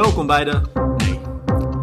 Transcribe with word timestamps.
Welkom 0.00 0.26
bij 0.26 0.44
de. 0.44 0.60
Nee. 0.96 1.20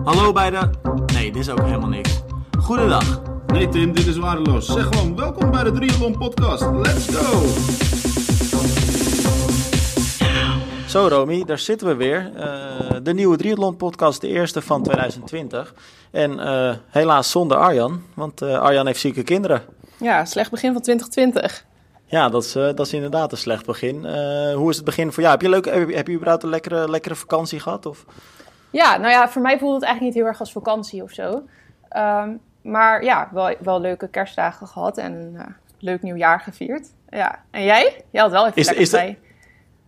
Hallo 0.04 0.32
bij 0.32 0.50
de. 0.50 0.70
Nee, 1.14 1.32
dit 1.32 1.42
is 1.42 1.50
ook 1.50 1.62
helemaal 1.62 1.90
niks. 1.90 2.24
Goedendag. 2.60 3.22
Nee 3.48 3.70
Tim, 3.70 3.94
dit 3.94 4.08
is 4.08 4.18
waardeloos. 4.18 4.66
Zeg 4.66 4.84
gewoon 4.84 5.16
welkom 5.16 5.52
bij 5.52 5.64
de 5.64 5.72
Triathlon 5.72 6.18
Podcast. 6.18 6.62
Let's 6.72 7.16
go! 7.16 7.46
Zo 10.88 11.08
Romy, 11.08 11.44
daar 11.44 11.60
zitten 11.60 11.88
we 11.88 11.96
weer. 11.96 12.32
Uh, 12.36 12.44
de 13.04 13.14
nieuwe 13.14 13.38
Triathlon 13.38 13.76
Podcast, 13.76 14.22
de 14.22 14.28
eerste 14.28 14.62
van 14.62 14.84
2020. 14.84 15.74
En 16.12 16.32
uh, 16.32 16.74
helaas 16.88 17.32
zonder 17.32 17.58
Arjan, 17.58 18.02
want 18.14 18.42
uh, 18.42 18.60
Arjan 18.60 18.86
heeft 18.86 19.00
zieke 19.00 19.24
kinderen. 19.24 19.62
Ja, 19.98 20.26
slecht 20.26 20.52
begin 20.52 20.74
van 20.74 20.82
2020. 20.82 21.66
Ja, 22.10 22.30
dat 22.30 22.44
is, 22.44 22.56
uh, 22.56 22.64
dat 22.64 22.80
is 22.80 22.94
inderdaad 22.94 23.32
een 23.32 23.38
slecht 23.38 23.66
begin. 23.66 23.96
Uh, 23.96 24.54
hoe 24.56 24.70
is 24.70 24.76
het 24.76 24.86
begin 24.86 25.12
voor 25.12 25.24
jou? 25.24 25.34
Heb 25.34 25.42
je, 25.42 25.50
leuk, 25.50 25.66
heb 25.66 25.90
je, 25.90 25.96
heb 25.96 26.08
je 26.08 26.14
überhaupt 26.14 26.44
een 26.44 26.50
lekkere, 26.50 26.90
lekkere 26.90 27.16
vakantie 27.16 27.60
gehad? 27.60 27.86
Of? 27.86 28.06
Ja, 28.70 28.98
nou 28.98 29.12
ja, 29.12 29.30
voor 29.30 29.42
mij 29.42 29.60
voelt 29.60 29.74
het 29.74 29.84
eigenlijk 29.84 30.14
niet 30.14 30.24
heel 30.24 30.32
erg 30.32 30.40
als 30.40 30.52
vakantie 30.52 31.04
of 31.04 31.12
zo. 31.12 31.44
Um, 31.98 32.40
maar 32.62 33.04
ja, 33.04 33.30
wel, 33.32 33.56
wel 33.60 33.82
leuke 33.82 34.08
kerstdagen 34.08 34.68
gehad 34.68 34.98
en 34.98 35.14
een 35.14 35.34
uh, 35.34 35.42
leuk 35.80 36.02
nieuwjaar 36.02 36.40
gevierd. 36.40 36.88
Ja, 37.10 37.44
en 37.52 37.64
jij? 37.64 38.04
Jij 38.12 38.22
had 38.22 38.32
wel 38.32 38.46
even 38.46 38.58
is, 38.58 38.66
lekker 38.66 38.84
is 38.84 38.90
vrij. 38.90 39.20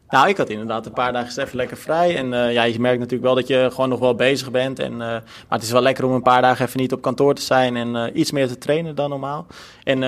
Nou, 0.09 0.27
ik 0.27 0.37
had 0.37 0.49
inderdaad 0.49 0.85
een 0.85 0.93
paar 0.93 1.13
dagen 1.13 1.43
even 1.43 1.57
lekker 1.57 1.77
vrij. 1.77 2.17
En 2.17 2.25
uh, 2.25 2.53
ja, 2.53 2.63
je 2.63 2.79
merkt 2.79 2.99
natuurlijk 2.99 3.25
wel 3.25 3.35
dat 3.35 3.47
je 3.47 3.67
gewoon 3.71 3.89
nog 3.89 3.99
wel 3.99 4.15
bezig 4.15 4.51
bent. 4.51 4.79
En, 4.79 4.91
uh, 4.91 4.99
maar 4.99 5.23
het 5.49 5.63
is 5.63 5.71
wel 5.71 5.81
lekker 5.81 6.05
om 6.05 6.11
een 6.11 6.21
paar 6.21 6.41
dagen 6.41 6.65
even 6.65 6.79
niet 6.79 6.93
op 6.93 7.01
kantoor 7.01 7.33
te 7.33 7.41
zijn 7.41 7.75
en 7.75 8.19
iets 8.19 8.31
meer 8.31 8.47
te 8.47 8.57
trainen 8.57 8.95
dan 8.95 9.09
normaal. 9.09 9.45
En 9.83 10.03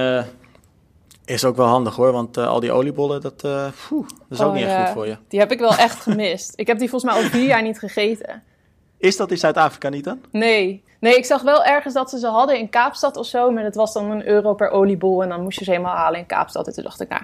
is 1.26 1.46
ook 1.46 1.56
wel 1.56 1.68
handig 1.68 1.96
hoor, 1.96 2.12
want 2.12 2.38
al 2.38 2.60
die 2.60 2.72
oliebollen, 2.72 3.22
dat, 3.22 3.40
phew, 3.76 4.08
dat 4.08 4.30
is 4.30 4.40
oh, 4.40 4.48
ook 4.48 4.54
niet 4.54 4.64
echt 4.64 4.78
goed 4.78 4.94
voor 4.94 5.08
je. 5.08 5.18
Die 5.28 5.40
heb 5.40 5.52
ik 5.52 5.60
wel 5.60 5.76
echt 5.76 6.02
gemist. 6.02 6.54
ik 6.56 6.68
heb 6.68 6.80
die 6.80 6.90
volgens 6.90 7.14
mij 7.14 7.24
al 7.24 7.30
vier 7.30 7.46
jaar 7.46 7.62
niet 7.62 7.80
gegeten. 7.80 8.44
Is 8.98 9.18
dat 9.18 9.32
in 9.32 9.38
Zuid-Afrika 9.38 9.90
niet 9.90 10.04
dan? 10.04 10.20
Nee. 10.32 10.84
Nee, 11.00 11.16
ik 11.16 11.26
zag 11.26 11.42
wel 11.42 11.64
ergens 11.64 11.94
dat 11.94 12.10
ze 12.10 12.20
ze 12.20 12.28
hadden 12.28 12.58
in 12.58 12.70
Kaapstad 12.70 13.18
of 13.18 13.26
zo. 13.26 13.52
Maar 13.52 13.64
dat 13.64 13.76
was 13.76 13.94
dan 13.94 14.12
een 14.12 14.28
euro 14.28 14.54
per 14.54 14.70
oliebol. 14.70 15.24
En 15.24 15.30
dan 15.30 15.42
moest 15.42 15.60
je 15.60 15.66
ze 15.66 15.72
helemaal 15.72 15.96
halen 15.96 16.20
in 16.20 16.26
Kaapstad. 16.26 16.68
En 16.68 16.74
toen 16.74 16.84
dacht 16.84 17.02
ik, 17.02 17.10
nou, 17.10 17.22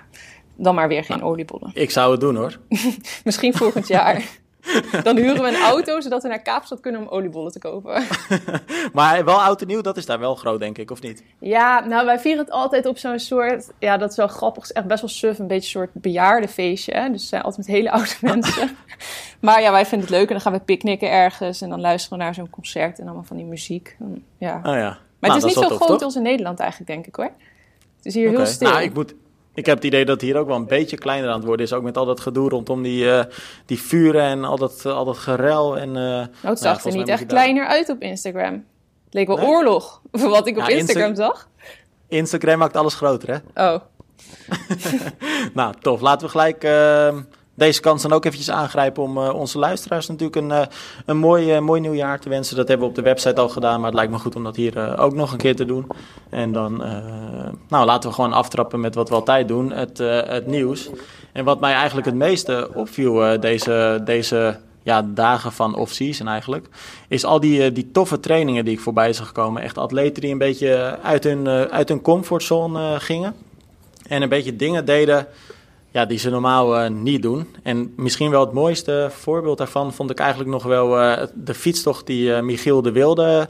dan 0.56 0.76
maar 0.76 0.88
weer 0.88 1.04
geen 1.04 1.18
nou, 1.18 1.32
oliebollen. 1.32 1.72
Ik 1.74 1.92
zou 1.92 2.12
het 2.12 2.20
doen 2.20 2.36
hoor. 2.36 2.60
Misschien 3.24 3.54
volgend 3.54 3.88
jaar. 3.88 4.24
Dan 5.04 5.18
huren 5.18 5.42
we 5.42 5.48
een 5.48 5.62
auto, 5.62 6.00
zodat 6.02 6.22
we 6.22 6.28
naar 6.28 6.42
Kaapstad 6.42 6.80
kunnen 6.80 7.02
om 7.02 7.08
oliebollen 7.08 7.52
te 7.52 7.60
kopen. 7.60 8.04
maar 8.94 9.26
wel 9.26 9.42
oud 9.42 9.62
en 9.62 9.68
nieuw, 9.68 9.82
dat 9.82 9.98
is 9.98 10.06
daar 10.06 10.20
wel 10.20 10.36
groot, 10.36 10.60
denk 10.60 10.78
ik, 10.78 10.92
of 10.92 11.02
niet? 11.02 11.24
Ja, 11.40 11.86
nou, 11.86 12.06
wij 12.06 12.20
vieren 12.20 12.44
het 12.44 12.52
altijd 12.52 12.86
op 12.86 12.98
zo'n 12.98 13.20
soort... 13.20 13.72
Ja, 13.80 13.98
dat 13.98 14.12
is 14.12 14.18
wel 14.18 14.28
grappig. 14.28 14.70
Echt 14.70 14.86
best 14.86 15.02
wel 15.02 15.10
suf. 15.10 15.40
Een 15.40 15.48
beetje 15.48 15.80
een 15.80 15.86
soort 15.86 15.94
bejaardenfeestje. 15.94 16.94
Hè? 16.94 17.10
Dus 17.10 17.28
zijn 17.28 17.42
altijd 17.42 17.68
met 17.68 17.76
hele 17.76 17.92
oude 17.92 18.16
mensen. 18.34 18.78
maar 19.40 19.62
ja, 19.62 19.72
wij 19.72 19.86
vinden 19.86 20.08
het 20.08 20.18
leuk. 20.18 20.28
En 20.28 20.34
dan 20.34 20.42
gaan 20.42 20.54
we 20.54 20.60
picknicken 20.60 21.12
ergens. 21.12 21.62
En 21.62 21.70
dan 21.70 21.82
luisteren 21.82 22.18
we 22.18 22.24
naar 22.24 22.34
zo'n 22.34 22.50
concert 22.50 23.00
en 23.00 23.06
allemaal 23.06 23.24
van 23.24 23.38
die 23.38 23.46
muziek. 23.46 23.98
Ja. 24.38 24.62
Oh 24.64 24.74
ja. 24.74 24.98
Maar 25.20 25.32
het 25.32 25.42
nou, 25.42 25.52
is 25.52 25.56
niet 25.56 25.70
zo 25.70 25.76
groot 25.76 26.02
als 26.02 26.16
in 26.16 26.22
Nederland 26.22 26.60
eigenlijk, 26.60 26.92
denk 26.92 27.08
ik, 27.08 27.16
hoor. 27.16 27.32
Het 27.98 28.06
is 28.06 28.14
hier 28.14 28.30
heel 28.30 28.46
stil. 28.46 28.70
Nou, 28.70 28.82
ik 28.82 28.94
moet... 28.94 29.16
Ik 29.58 29.66
heb 29.66 29.76
het 29.76 29.86
idee 29.86 30.06
dat 30.06 30.14
het 30.14 30.24
hier 30.24 30.38
ook 30.38 30.48
wel 30.48 30.56
een 30.56 30.68
beetje 30.68 30.98
kleiner 30.98 31.30
aan 31.30 31.36
het 31.36 31.46
worden 31.46 31.66
is. 31.66 31.74
Ook 31.74 31.84
met 31.84 31.98
al 31.98 32.06
dat 32.06 32.20
gedoe 32.20 32.50
rondom 32.50 32.84
die, 32.84 33.06
uh, 33.06 33.24
die 33.66 33.82
vuren 33.82 34.22
en 34.22 34.44
al 34.44 34.58
dat, 34.58 34.86
al 34.86 35.06
dat 35.06 35.18
gerel. 35.18 35.78
En, 35.78 35.90
uh, 35.90 35.96
nou, 35.96 36.28
het 36.42 36.60
zag 36.60 36.86
er 36.86 36.94
niet 36.94 37.08
echt 37.08 37.26
kleiner 37.26 37.66
uit 37.66 37.90
op 37.90 38.02
Instagram. 38.02 38.54
Het 39.06 39.14
leek 39.14 39.28
wel 39.28 39.40
oorlog, 39.40 40.02
voor 40.12 40.30
wat 40.40 40.48
ik 40.48 40.58
op 40.58 40.68
Instagram 40.68 41.16
zag. 41.16 41.50
Instagram 42.08 42.58
maakt 42.58 42.76
alles 42.76 42.96
groter, 42.96 43.30
hè? 43.54 43.68
Oh. 43.68 43.82
nou, 45.54 45.74
tof. 45.82 46.02
Laten 46.02 46.26
we 46.26 46.32
gelijk 46.32 46.64
uh, 46.64 47.18
deze 47.58 47.82
kans 47.82 48.02
dan 48.02 48.14
ook 48.14 48.26
eventjes 48.26 48.52
aangrijpen 48.52 49.04
om 49.04 49.18
uh, 49.18 49.34
onze 49.34 49.60
luisteraars 49.60 50.08
natuurlijk 50.08 50.36
een, 50.36 50.50
uh, 50.50 50.62
een 51.06 51.18
mooi, 51.18 51.56
uh, 51.56 51.60
mooi 51.60 51.82
nieuwjaar 51.82 52.20
te 52.20 52.30
wensen. 52.30 52.56
Dat 52.56 52.68
hebben 52.68 52.86
we 52.86 52.92
op 52.92 52.98
de 52.98 53.10
website 53.10 53.42
al 53.42 53.50
gedaan, 53.50 53.78
maar 53.78 53.86
het 53.86 53.96
lijkt 53.96 54.12
me 54.12 54.20
goed 54.20 54.36
om 54.36 54.44
dat 54.44 54.56
hier 54.56 55.00
ook 55.00 55.14
nog 55.14 55.32
een 55.32 55.38
keer 55.38 55.56
te 55.56 55.66
doen. 55.66 55.88
En 56.30 56.52
dan 56.52 56.84
nou, 57.68 57.86
laten 57.86 58.10
we 58.10 58.16
gewoon 58.16 58.34
aftrappen 58.34 58.80
met 58.80 58.96
wat 58.96 59.10
we 59.10 59.16
altijd 59.16 59.48
doen, 59.48 59.72
het, 59.72 59.98
het 60.28 60.48
nieuws. 60.48 60.90
En 61.32 61.44
wat 61.44 61.60
mij 61.60 61.74
eigenlijk 61.74 62.08
het 62.08 62.16
meeste 62.16 62.70
opviel 62.74 63.40
deze, 63.40 64.02
deze 64.06 64.60
ja, 64.84 65.02
dagen 65.02 65.52
van 65.52 65.76
off-season 65.76 66.28
eigenlijk, 66.28 66.68
is 67.08 67.26
al 67.26 67.40
die, 67.40 67.72
die 67.72 67.92
toffe 67.92 68.20
trainingen 68.20 68.66
die 68.66 68.74
ik 68.74 68.80
voorbij 68.80 69.14
zag 69.14 69.32
komen. 69.32 69.62
Echt 69.62 69.78
atleten 69.78 70.22
die 70.22 70.32
een 70.32 70.38
beetje 70.38 70.98
uit 71.04 71.24
hun, 71.24 71.48
uit 71.48 71.90
hun 71.90 72.02
comfortzone 72.02 73.00
gingen 73.00 73.36
en 74.08 74.22
een 74.22 74.30
beetje 74.30 74.56
dingen 74.56 74.86
deden 74.86 75.28
ja, 75.92 76.06
die 76.06 76.20
ze 76.20 76.30
normaal 76.30 76.84
uh, 76.84 76.90
niet 76.90 77.22
doen. 77.22 77.48
En 77.64 77.94
misschien 77.96 78.30
wel 78.30 78.42
het 78.42 78.54
mooiste 78.54 79.08
voorbeeld 79.12 79.58
daarvan 79.58 79.94
vond 79.94 80.10
ik 80.10 80.20
eigenlijk 80.20 80.50
nog 80.50 80.64
wel 80.64 81.02
uh, 81.02 81.24
de 81.34 81.54
fietstocht 81.54 82.06
die 82.06 82.30
uh, 82.30 82.40
Michiel 82.40 82.82
de 82.82 82.92
Wilde 82.92 83.50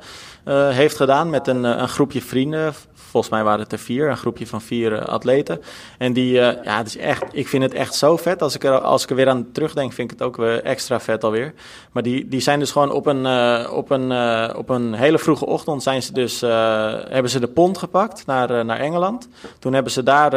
heeft 0.70 0.96
gedaan 0.96 1.30
met 1.30 1.48
een, 1.48 1.64
een 1.64 1.88
groepje 1.88 2.22
vrienden. 2.22 2.74
Volgens 2.94 3.32
mij 3.32 3.44
waren 3.44 3.60
het 3.60 3.72
er 3.72 3.80
vier, 3.80 4.10
een 4.10 4.18
groepje 4.18 4.48
van 4.48 4.62
vier 4.62 5.06
atleten. 5.06 5.62
En 5.98 6.14
die, 6.14 6.32
ja, 6.32 6.62
het 6.64 6.88
is 6.88 6.98
echt, 6.98 7.24
ik 7.32 7.48
vind 7.48 7.64
het 7.64 7.74
echt 7.74 7.96
zo 7.96 8.18
vet. 8.18 8.42
Als 8.42 8.56
ik 8.56 8.64
er, 8.64 8.80
als 8.80 9.04
ik 9.04 9.10
er 9.10 9.16
weer 9.16 9.30
aan 9.30 9.52
terugdenk, 9.52 9.94
vind 9.94 10.12
ik 10.12 10.20
het 10.20 10.28
ook 10.28 10.38
weer 10.38 10.64
extra 10.64 11.00
vet 11.00 11.24
alweer. 11.24 11.54
Maar 11.92 12.04
die, 12.04 12.28
die 12.28 12.40
zijn 12.40 12.60
dus 12.60 12.72
gewoon 12.72 12.92
op 12.92 13.06
een, 13.06 13.26
op 13.70 13.90
een, 13.90 14.12
op 14.56 14.70
een 14.70 14.94
hele 14.94 15.20
vroege 15.20 15.46
ochtend 15.46 15.84
zijn 15.84 16.04
ze 16.04 16.14
dus, 16.14 16.42
hebben 17.10 17.32
ze 17.32 17.40
de 17.40 17.48
pont 17.48 17.78
gepakt 17.78 18.26
naar, 18.26 18.66
naar 18.66 18.80
Engeland. 18.80 19.28
Toen 19.60 19.74
hebben 19.74 19.92
ze 19.92 20.04
daar 20.04 20.32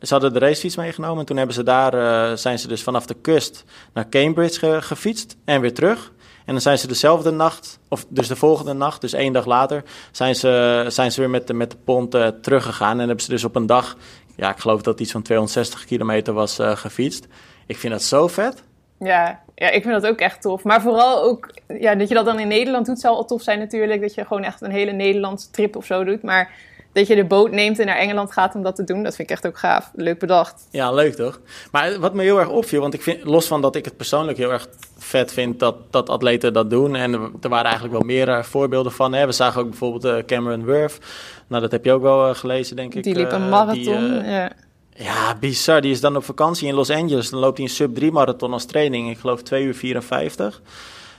ze 0.00 0.12
hadden 0.12 0.32
de 0.32 0.38
racefiets 0.38 0.76
meegenomen. 0.76 1.18
En 1.18 1.26
toen 1.26 1.36
hebben 1.36 1.54
ze 1.54 1.62
daar, 1.62 1.94
uh, 1.94 2.36
zijn 2.36 2.58
ze 2.58 2.68
dus 2.68 2.82
vanaf 2.82 3.06
de 3.06 3.14
kust 3.14 3.64
naar 3.92 4.08
Cambridge 4.08 4.82
gefietst 4.82 5.36
en 5.44 5.60
weer 5.60 5.74
terug. 5.74 6.12
En 6.50 6.56
dan 6.56 6.60
zijn 6.60 6.78
ze 6.78 6.86
dezelfde 6.86 7.30
nacht, 7.30 7.78
of 7.88 8.06
dus 8.08 8.28
de 8.28 8.36
volgende 8.36 8.72
nacht, 8.72 9.00
dus 9.00 9.12
één 9.12 9.32
dag 9.32 9.46
later, 9.46 9.82
zijn 10.10 10.34
ze, 10.34 10.84
zijn 10.88 11.12
ze 11.12 11.20
weer 11.20 11.30
met 11.30 11.46
de, 11.46 11.54
met 11.54 11.70
de 11.70 11.76
pont 11.84 12.14
uh, 12.14 12.26
teruggegaan. 12.26 13.00
En 13.00 13.06
hebben 13.06 13.24
ze 13.24 13.30
dus 13.30 13.44
op 13.44 13.56
een 13.56 13.66
dag, 13.66 13.96
ja, 14.36 14.50
ik 14.50 14.58
geloof 14.58 14.82
dat 14.82 15.00
iets 15.00 15.12
van 15.12 15.22
260 15.22 15.84
kilometer 15.84 16.32
was 16.32 16.58
uh, 16.58 16.76
gefietst. 16.76 17.26
Ik 17.66 17.78
vind 17.78 17.92
dat 17.92 18.02
zo 18.02 18.28
vet. 18.28 18.62
Ja, 18.98 19.40
ja, 19.54 19.70
ik 19.70 19.82
vind 19.82 20.02
dat 20.02 20.06
ook 20.06 20.18
echt 20.18 20.42
tof. 20.42 20.62
Maar 20.62 20.82
vooral 20.82 21.22
ook, 21.22 21.54
ja, 21.66 21.94
dat 21.94 22.08
je 22.08 22.14
dat 22.14 22.24
dan 22.24 22.38
in 22.38 22.48
Nederland 22.48 22.86
doet, 22.86 23.00
zou 23.00 23.14
al 23.14 23.24
tof 23.24 23.42
zijn 23.42 23.58
natuurlijk. 23.58 24.00
Dat 24.00 24.14
je 24.14 24.24
gewoon 24.24 24.44
echt 24.44 24.60
een 24.60 24.70
hele 24.70 24.92
Nederlandse 24.92 25.50
trip 25.50 25.76
of 25.76 25.84
zo 25.84 26.04
doet. 26.04 26.22
Maar 26.22 26.50
dat 26.92 27.06
je 27.06 27.14
de 27.14 27.24
boot 27.24 27.50
neemt 27.50 27.78
en 27.78 27.86
naar 27.86 27.96
Engeland 27.96 28.32
gaat 28.32 28.54
om 28.54 28.62
dat 28.62 28.76
te 28.76 28.84
doen. 28.84 29.02
Dat 29.02 29.14
vind 29.14 29.30
ik 29.30 29.36
echt 29.36 29.46
ook 29.46 29.58
gaaf. 29.58 29.90
Leuk 29.94 30.18
bedacht. 30.18 30.66
Ja, 30.70 30.92
leuk 30.92 31.14
toch? 31.14 31.40
Maar 31.72 31.98
wat 31.98 32.14
me 32.14 32.22
heel 32.22 32.38
erg 32.38 32.48
opviel, 32.48 32.80
want 32.80 32.94
ik 32.94 33.02
vind, 33.02 33.24
los 33.24 33.46
van 33.46 33.60
dat 33.60 33.76
ik 33.76 33.84
het 33.84 33.96
persoonlijk 33.96 34.38
heel 34.38 34.52
erg 34.52 34.68
vet 34.98 35.32
vind 35.32 35.58
dat, 35.58 35.76
dat 35.90 36.08
atleten 36.08 36.52
dat 36.52 36.70
doen. 36.70 36.96
En 36.96 37.12
er 37.40 37.48
waren 37.48 37.64
eigenlijk 37.64 37.92
wel 37.92 38.02
meer 38.06 38.44
voorbeelden 38.44 38.92
van. 38.92 39.12
Hè. 39.12 39.26
We 39.26 39.32
zagen 39.32 39.60
ook 39.60 39.68
bijvoorbeeld 39.68 40.04
uh, 40.04 40.24
Cameron 40.24 40.64
Wurf. 40.64 40.98
Nou, 41.46 41.62
dat 41.62 41.72
heb 41.72 41.84
je 41.84 41.92
ook 41.92 42.02
wel 42.02 42.28
uh, 42.28 42.34
gelezen, 42.34 42.76
denk 42.76 42.94
ik. 42.94 43.02
Die 43.02 43.14
liep 43.14 43.32
een 43.32 43.48
marathon, 43.48 44.24
ja. 44.24 44.50
Ja, 44.94 45.36
bizar. 45.40 45.80
Die 45.80 45.90
is 45.90 46.00
dan 46.00 46.16
op 46.16 46.24
vakantie 46.24 46.68
in 46.68 46.74
Los 46.74 46.90
Angeles. 46.90 47.30
Dan 47.30 47.40
loopt 47.40 47.56
hij 47.56 47.66
een 47.66 47.72
sub-3 47.72 48.06
marathon 48.12 48.52
als 48.52 48.64
training. 48.64 49.10
Ik 49.10 49.18
geloof 49.18 49.42
2 49.42 49.64
uur 49.64 49.74
54. 49.74 50.60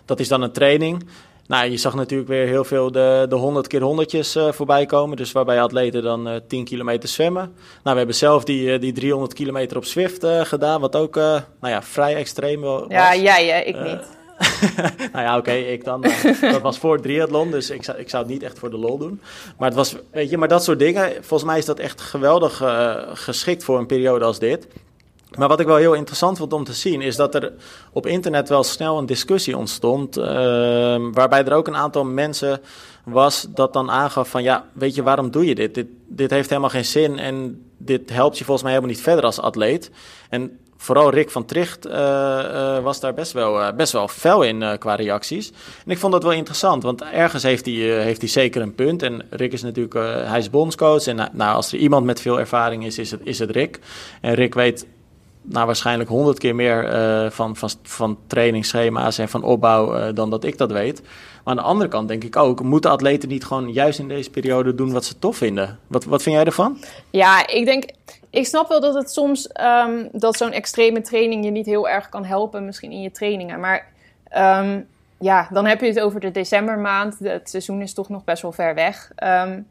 Dat 0.06 0.20
is 0.20 0.28
dan 0.28 0.42
een 0.42 0.52
training. 0.52 1.03
Nou, 1.52 1.72
je 1.72 1.78
zag 1.78 1.94
natuurlijk 1.94 2.30
weer 2.30 2.48
heel 2.48 2.64
veel 2.64 2.92
de, 2.92 3.26
de 3.30 3.36
100 3.36 3.68
keer 3.68 3.82
honderdjes 3.82 4.36
uh, 4.36 4.52
voorbij 4.52 4.86
komen. 4.86 5.18
Dus 5.18 5.32
waarbij 5.32 5.62
atleten 5.62 6.04
dan 6.04 6.28
uh, 6.28 6.36
eh, 6.36 6.42
10 6.48 6.66
kilometer 6.66 7.10
zwemmen. 7.10 7.54
Nou, 7.84 7.92
we 7.92 7.98
hebben 7.98 8.16
zelf 8.16 8.44
die, 8.44 8.74
uh, 8.74 8.80
die 8.80 8.92
300 8.92 9.34
kilometer 9.34 9.78
op 9.78 9.86
Swift 9.86 10.26
gedaan. 10.26 10.82
Wat 10.82 10.96
ook 10.96 11.16
nou 11.16 11.44
ja, 11.60 11.82
vrij 11.82 12.16
extreem 12.16 12.62
was. 12.62 12.84
Ja, 12.88 13.16
jij, 13.16 13.46
ja, 13.46 13.56
ik 13.56 13.80
niet. 13.80 14.08
nou 15.14 15.26
ja, 15.26 15.38
oké, 15.38 15.52
ik 15.52 15.84
dan. 15.84 16.06
dat 16.42 16.62
was 16.62 16.78
voor 16.78 17.02
triathlon, 17.02 17.52
dus 17.52 17.70
ik 17.70 17.84
zou, 17.84 17.98
ik 17.98 18.10
zou 18.10 18.24
het 18.24 18.32
niet 18.32 18.44
echt 18.44 18.60
voor 18.60 18.70
de 18.70 18.78
lol 18.78 18.98
doen. 18.98 19.22
Maar 19.58 19.68
het 19.68 19.78
was, 19.78 19.96
weet 20.12 20.30
je, 20.30 20.38
maar 20.38 20.48
dat 20.48 20.64
soort 20.64 20.80
dingen, 20.80 21.12
volgens 21.14 21.44
mij 21.44 21.58
is 21.58 21.66
dat 21.66 21.80
echt 21.80 22.02
geweldig 22.02 22.64
geschikt 23.14 23.64
voor 23.64 23.78
een 23.78 23.86
periode 23.86 24.26
als 24.26 24.40
dit. 24.40 24.68
Maar 25.38 25.47
wat 25.47 25.59
ik 25.59 25.66
wel 25.66 25.75
heel 25.75 25.94
interessant 25.94 26.38
vond 26.38 26.53
om 26.53 26.64
te 26.64 26.74
zien, 26.74 27.02
is 27.02 27.16
dat 27.16 27.36
er 27.36 27.53
op 27.91 28.06
internet 28.06 28.50
wel 28.50 28.64
snel 28.64 28.97
een 28.97 29.06
discussie 29.06 29.58
ontstond. 29.58 30.17
Uh, 30.17 30.26
waarbij 31.11 31.46
er 31.46 31.53
ook 31.53 31.67
een 31.67 31.76
aantal 31.76 32.03
mensen 32.03 32.61
was 33.06 33.47
dat 33.50 33.73
dan 33.73 33.91
aangaf 33.91 34.29
van 34.29 34.44
ja, 34.44 34.66
weet 34.73 34.96
je, 34.96 35.03
waarom 35.03 35.32
doe 35.32 35.46
je 35.46 35.56
dit? 35.56 35.76
Dit, 35.76 35.88
dit 36.08 36.32
heeft 36.32 36.50
helemaal 36.50 36.70
geen 36.70 36.85
zin 36.85 37.20
en 37.20 37.66
dit 37.78 38.09
helpt 38.09 38.38
je 38.38 38.44
volgens 38.44 38.64
mij 38.64 38.72
helemaal 38.76 38.96
niet 38.96 39.03
verder 39.03 39.26
als 39.26 39.40
atleet. 39.40 39.91
En 40.29 40.59
vooral 40.78 41.09
Rick 41.09 41.29
van 41.29 41.46
Tricht 41.46 41.88
uh, 41.88 41.94
uh, 41.94 42.79
was 42.79 43.00
daar 43.00 43.14
best 43.14 43.32
wel, 43.32 43.59
uh, 43.59 43.72
best 43.76 43.94
wel 43.94 44.08
fel 44.08 44.41
in 44.41 44.78
qua 44.79 44.96
reacties. 44.96 45.52
En 45.85 45.91
ik 45.91 45.97
vond 45.97 46.14
dat 46.14 46.23
wel 46.23 46.32
interessant, 46.32 46.84
want 46.84 47.02
ergens 47.03 47.44
heeft 47.44 47.66
hij, 47.66 47.73
heeft 47.73 48.22
hij 48.22 48.29
zeker 48.29 48.61
een 48.61 48.76
punt. 48.76 49.03
En 49.03 49.26
Rick 49.29 49.53
is 49.53 49.61
natuurlijk, 49.61 49.94
hij 50.28 50.40
is 50.40 50.50
bondscoach. 50.50 51.06
En 51.06 51.29
nou, 51.32 51.56
als 51.56 51.72
er 51.72 51.78
iemand 51.78 52.06
met 52.06 52.22
veel 52.22 52.40
ervaring 52.40 52.85
is, 52.85 52.97
is 52.97 53.11
het, 53.11 53.22
is 53.23 53.40
het 53.40 53.52
Rick. 53.52 53.79
En 54.22 54.34
Rick 54.34 54.53
weet 54.53 54.85
nou, 55.41 55.66
waarschijnlijk 55.66 56.09
honderd 56.09 56.40
keer 56.40 56.55
meer 56.55 56.93
uh, 56.93 57.29
van, 57.29 57.55
van, 57.55 57.70
van 57.84 58.17
trainingsschema's 58.28 59.17
en 59.17 59.29
van 59.29 59.43
opbouw 59.43 59.97
uh, 59.97 60.14
dan 60.14 60.29
dat 60.29 60.43
ik 60.43 60.58
dat 60.58 60.72
weet. 60.72 61.02
Maar 61.02 61.53
aan 61.53 61.55
de 61.55 61.70
andere 61.70 61.90
kant 61.90 62.08
denk 62.08 62.23
ik 62.23 62.35
ook, 62.35 62.64
moeten 62.64 62.91
atleten 62.91 63.29
niet 63.29 63.46
gewoon 63.46 63.72
juist 63.72 63.99
in 63.99 64.08
deze 64.08 64.29
periode 64.29 64.76
doen 64.76 64.91
wat 64.91 65.05
ze 65.05 65.20
tof 65.20 65.38
vinden? 65.38 65.79
Wat, 65.88 66.03
wat 66.03 66.23
vind 66.23 66.35
jij 66.35 66.46
ervan? 66.46 66.78
Ja, 67.09 67.47
ik 67.47 67.66
denk, 67.66 67.85
ik 68.29 68.46
snap 68.46 68.67
wel 68.67 68.82
dat 68.82 68.93
het 68.93 69.11
soms, 69.11 69.49
um, 69.85 70.09
dat 70.11 70.38
zo'n 70.38 70.52
extreme 70.52 71.02
training 71.02 71.46
je 71.46 71.52
niet 71.52 71.66
heel 71.66 71.90
erg 71.90 72.09
kan 72.09 72.26
helpen, 72.26 72.66
misschien 72.66 72.91
in 72.91 73.02
je 73.02 73.11
trainingen. 73.11 73.59
Maar 73.59 73.87
um, 74.37 74.87
ja, 75.20 75.47
dan 75.52 75.66
heb 75.66 75.82
je 75.82 75.87
het 75.87 75.99
over 75.99 76.20
de 76.20 76.32
decembermaand. 76.32 77.20
Het 77.20 77.49
seizoen 77.49 77.82
is 77.82 77.94
toch 77.94 78.09
nog 78.09 78.23
best 78.23 78.41
wel 78.41 78.52
ver 78.52 78.76
weg. 78.76 79.11
Ehm, 79.16 79.61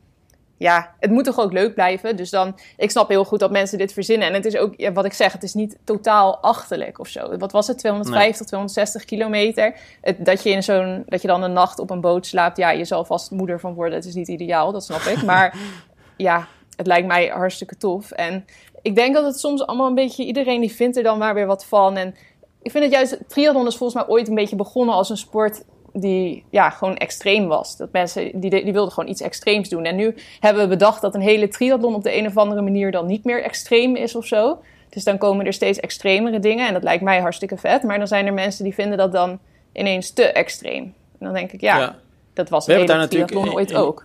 ja, 0.60 0.94
het 0.98 1.10
moet 1.10 1.24
toch 1.24 1.40
ook 1.40 1.52
leuk 1.52 1.74
blijven. 1.74 2.16
Dus 2.16 2.30
dan, 2.30 2.58
ik 2.76 2.90
snap 2.90 3.08
heel 3.08 3.24
goed 3.24 3.38
dat 3.38 3.50
mensen 3.50 3.78
dit 3.78 3.92
verzinnen. 3.92 4.28
En 4.28 4.34
het 4.34 4.44
is 4.44 4.56
ook, 4.56 4.74
ja, 4.76 4.92
wat 4.92 5.04
ik 5.04 5.12
zeg, 5.12 5.32
het 5.32 5.42
is 5.42 5.54
niet 5.54 5.78
totaal 5.84 6.38
achterlijk 6.38 6.98
of 6.98 7.08
zo. 7.08 7.36
Wat 7.36 7.52
was 7.52 7.66
het, 7.66 7.78
250, 7.78 8.46
260 8.46 9.04
kilometer? 9.04 9.74
Het, 10.00 10.24
dat, 10.24 10.42
je 10.42 10.50
in 10.50 10.62
zo'n, 10.62 11.02
dat 11.06 11.22
je 11.22 11.28
dan 11.28 11.42
een 11.42 11.52
nacht 11.52 11.78
op 11.78 11.90
een 11.90 12.00
boot 12.00 12.26
slaapt. 12.26 12.56
Ja, 12.56 12.70
je 12.70 12.84
zal 12.84 13.04
vast 13.04 13.30
moeder 13.30 13.60
van 13.60 13.74
worden. 13.74 13.94
Het 13.94 14.04
is 14.04 14.14
niet 14.14 14.28
ideaal, 14.28 14.72
dat 14.72 14.84
snap 14.84 15.00
ik. 15.00 15.22
Maar 15.22 15.56
ja, 16.16 16.46
het 16.76 16.86
lijkt 16.86 17.06
mij 17.06 17.26
hartstikke 17.26 17.76
tof. 17.76 18.10
En 18.10 18.44
ik 18.82 18.94
denk 18.94 19.14
dat 19.14 19.24
het 19.24 19.38
soms 19.38 19.66
allemaal 19.66 19.88
een 19.88 19.94
beetje... 19.94 20.24
Iedereen 20.24 20.60
die 20.60 20.72
vindt 20.72 20.96
er 20.96 21.02
dan 21.02 21.18
maar 21.18 21.34
weer 21.34 21.46
wat 21.46 21.64
van. 21.64 21.96
En 21.96 22.14
ik 22.62 22.70
vind 22.70 22.84
het 22.84 22.92
juist... 22.92 23.18
Triathlon 23.28 23.66
is 23.66 23.76
volgens 23.76 24.02
mij 24.02 24.14
ooit 24.14 24.28
een 24.28 24.34
beetje 24.34 24.56
begonnen 24.56 24.94
als 24.94 25.10
een 25.10 25.16
sport 25.16 25.64
die 25.92 26.44
ja, 26.50 26.70
gewoon 26.70 26.96
extreem 26.96 27.46
was. 27.46 27.76
Dat 27.76 27.92
mensen 27.92 28.40
die, 28.40 28.50
die 28.50 28.72
wilden 28.72 28.92
gewoon 28.92 29.10
iets 29.10 29.20
extreems 29.20 29.68
doen. 29.68 29.84
En 29.84 29.96
nu 29.96 30.14
hebben 30.40 30.62
we 30.62 30.68
bedacht 30.68 31.00
dat 31.00 31.14
een 31.14 31.20
hele 31.20 31.48
triathlon 31.48 31.94
op 31.94 32.02
de 32.02 32.16
een 32.16 32.26
of 32.26 32.36
andere 32.36 32.60
manier 32.60 32.90
dan 32.90 33.06
niet 33.06 33.24
meer 33.24 33.42
extreem 33.42 33.96
is 33.96 34.14
of 34.14 34.26
zo. 34.26 34.58
Dus 34.88 35.04
dan 35.04 35.18
komen 35.18 35.46
er 35.46 35.52
steeds 35.52 35.80
extremere 35.80 36.38
dingen. 36.38 36.66
En 36.66 36.72
dat 36.72 36.82
lijkt 36.82 37.02
mij 37.02 37.20
hartstikke 37.20 37.56
vet. 37.56 37.82
Maar 37.82 37.98
dan 37.98 38.06
zijn 38.06 38.26
er 38.26 38.34
mensen 38.34 38.64
die 38.64 38.74
vinden 38.74 38.98
dat 38.98 39.12
dan 39.12 39.38
ineens 39.72 40.10
te 40.10 40.24
extreem. 40.24 40.82
En 41.18 41.26
dan 41.26 41.34
denk 41.34 41.52
ik, 41.52 41.60
ja, 41.60 41.96
dat 42.32 42.48
was 42.48 42.66
een 42.66 42.76
hele 42.76 43.08
triathlon 43.08 43.54
ooit 43.54 43.74
ook. 43.74 44.04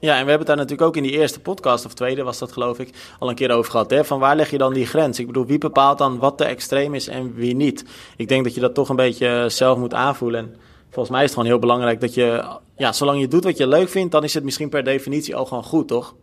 Ja, 0.00 0.18
en 0.18 0.24
we 0.24 0.30
hebben 0.30 0.38
het 0.38 0.46
daar 0.46 0.56
natuurlijk 0.56 0.88
ook 0.88 0.96
in 0.96 1.02
die 1.02 1.18
eerste 1.18 1.40
podcast, 1.40 1.84
of 1.84 1.94
tweede 1.94 2.22
was 2.22 2.38
dat 2.38 2.52
geloof 2.52 2.78
ik, 2.78 2.90
al 3.18 3.28
een 3.28 3.34
keer 3.34 3.50
over 3.50 3.70
gehad. 3.70 3.90
Hè? 3.90 4.04
Van 4.04 4.18
waar 4.18 4.36
leg 4.36 4.50
je 4.50 4.58
dan 4.58 4.72
die 4.72 4.86
grens? 4.86 5.18
Ik 5.18 5.26
bedoel, 5.26 5.46
wie 5.46 5.58
bepaalt 5.58 5.98
dan 5.98 6.18
wat 6.18 6.38
te 6.38 6.44
extreem 6.44 6.94
is 6.94 7.08
en 7.08 7.34
wie 7.34 7.54
niet? 7.54 7.84
Ik 8.16 8.28
denk 8.28 8.44
dat 8.44 8.54
je 8.54 8.60
dat 8.60 8.74
toch 8.74 8.88
een 8.88 8.96
beetje 8.96 9.44
zelf 9.48 9.78
moet 9.78 9.94
aanvoelen. 9.94 10.56
En 10.88 10.94
volgens 10.94 11.08
mij 11.08 11.24
is 11.24 11.30
het 11.30 11.38
gewoon 11.38 11.48
heel 11.48 11.58
belangrijk 11.60 12.00
dat 12.00 12.14
je, 12.14 12.58
ja, 12.76 12.92
zolang 12.92 13.20
je 13.20 13.28
doet 13.28 13.44
wat 13.44 13.56
je 13.56 13.66
leuk 13.66 13.88
vindt, 13.88 14.12
dan 14.12 14.24
is 14.24 14.34
het 14.34 14.44
misschien 14.44 14.68
per 14.68 14.84
definitie 14.84 15.36
al 15.36 15.46
gewoon 15.46 15.64
goed, 15.64 15.88
toch? 15.88 16.14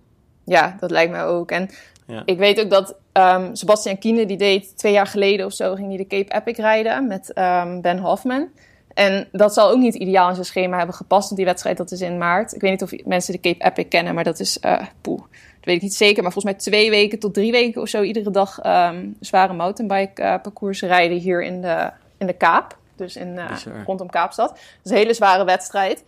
Ja, 0.46 0.78
dat 0.80 0.92
lijkt 0.92 1.12
mij 1.12 1.26
ook. 1.26 1.52
En 1.52 1.70
ja. 2.08 2.22
ik 2.26 2.38
weet 2.38 2.60
ook 2.60 2.70
dat 2.70 2.96
um, 3.14 3.56
Sebastian 3.56 3.98
Kiene, 3.98 4.26
die 4.26 4.38
deed 4.38 4.78
twee 4.78 4.94
jaar 4.94 5.08
geleden 5.08 5.46
of 5.46 5.54
zo, 5.54 5.76
ging 5.76 5.88
hij 5.88 5.98
de 5.98 6.08
Cape 6.08 6.36
Epic 6.36 6.58
rijden 6.58 7.08
met 7.08 7.32
um, 7.38 7.82
Ben 7.82 8.00
Hoffman. 8.00 8.50
En 8.94 9.28
dat 9.32 9.54
zal 9.54 9.70
ook 9.70 9.78
niet 9.78 9.96
ideaal 9.96 10.28
in 10.28 10.34
zijn 10.34 10.46
schema 10.46 10.78
hebben 10.78 10.96
gepast, 10.96 11.24
want 11.24 11.36
die 11.36 11.46
wedstrijd 11.46 11.78
dat 11.78 11.92
is 11.92 12.02
in 12.02 12.18
maart. 12.18 12.56
Ik 12.56 12.62
weet 12.62 12.72
niet 12.72 12.84
of 12.84 13.06
mensen 13.06 13.34
de 13.34 13.40
Cape 13.40 13.66
Epic 13.66 13.88
kennen, 13.90 14.16
maar 14.16 14.24
dat 14.24 14.40
is, 14.40 14.58
uh, 14.66 14.82
poeh, 15.02 15.20
dat 15.20 15.66
weet 15.66 15.76
ik 15.76 15.82
niet 15.82 15.94
zeker. 15.94 16.24
Maar 16.24 16.32
volgens 16.32 16.54
mij 16.54 16.64
twee 16.64 16.90
weken 16.90 17.20
tot 17.20 17.34
drie 17.34 17.52
weken 17.52 17.82
of 17.82 17.88
zo 17.88 18.02
iedere 18.02 18.32
dag 18.32 18.66
um, 18.66 19.16
zware 19.20 19.54
mountainbike 19.54 20.22
uh, 20.22 20.36
parcours 20.42 20.82
rijden 20.82 21.18
hier 21.18 21.44
in 21.44 21.62
de, 21.62 21.92
in 22.18 22.28
de 22.28 22.34
Kaap. 22.34 22.78
Dus 22.96 23.16
in, 23.16 23.36
uh, 23.36 23.52
rondom 23.86 24.10
Kaapstad. 24.10 24.50
Dat 24.50 24.60
is 24.84 24.92
een 24.92 24.98
hele 24.98 25.14
zware 25.14 25.46
wedstrijd. 25.46 26.04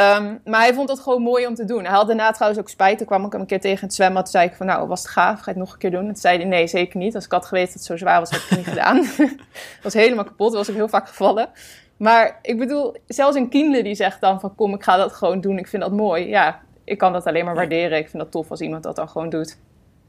Um, 0.00 0.40
maar 0.44 0.60
hij 0.60 0.74
vond 0.74 0.88
dat 0.88 1.00
gewoon 1.00 1.22
mooi 1.22 1.46
om 1.46 1.54
te 1.54 1.64
doen. 1.64 1.84
Hij 1.84 1.94
had 1.94 2.06
daarna 2.06 2.30
trouwens 2.30 2.60
ook 2.60 2.68
spijt. 2.68 2.98
Toen 2.98 3.06
kwam 3.06 3.24
ik 3.24 3.32
hem 3.32 3.40
een 3.40 3.46
keer 3.46 3.60
tegen 3.60 3.86
het 3.86 3.94
zwembad. 3.94 4.22
Toen 4.22 4.32
zei 4.32 4.46
ik 4.46 4.54
van, 4.54 4.66
nou, 4.66 4.88
was 4.88 5.02
het 5.02 5.10
gaaf? 5.10 5.38
Ga 5.38 5.44
je 5.44 5.50
het 5.50 5.58
nog 5.58 5.72
een 5.72 5.78
keer 5.78 5.90
doen? 5.90 6.00
En 6.00 6.06
toen 6.06 6.16
zei 6.16 6.36
hij, 6.36 6.46
nee, 6.46 6.66
zeker 6.66 6.98
niet. 6.98 7.14
Als 7.14 7.24
ik 7.24 7.32
had 7.32 7.46
geweten 7.46 7.66
dat 7.66 7.74
het 7.74 7.84
zo 7.84 7.96
zwaar 7.96 8.20
was, 8.20 8.30
had 8.30 8.40
ik 8.40 8.48
het 8.48 8.58
niet 8.58 8.66
gedaan. 8.66 9.04
was 9.82 9.94
helemaal 9.94 10.24
kapot. 10.24 10.52
Was 10.52 10.70
ook 10.70 10.76
heel 10.76 10.88
vaak 10.88 11.08
gevallen. 11.08 11.48
Maar 11.96 12.38
ik 12.42 12.58
bedoel, 12.58 12.96
zelfs 13.06 13.36
een 13.36 13.48
kindle 13.48 13.82
die 13.82 13.94
zegt 13.94 14.20
dan 14.20 14.40
van, 14.40 14.54
kom, 14.54 14.74
ik 14.74 14.82
ga 14.82 14.96
dat 14.96 15.12
gewoon 15.12 15.40
doen. 15.40 15.58
Ik 15.58 15.68
vind 15.68 15.82
dat 15.82 15.92
mooi. 15.92 16.28
Ja, 16.28 16.60
ik 16.84 16.98
kan 16.98 17.12
dat 17.12 17.26
alleen 17.26 17.44
maar 17.44 17.54
waarderen. 17.54 17.98
Ik 17.98 18.08
vind 18.08 18.22
dat 18.22 18.32
tof 18.32 18.50
als 18.50 18.60
iemand 18.60 18.82
dat 18.82 18.96
dan 18.96 19.08
gewoon 19.08 19.30
doet. 19.30 19.58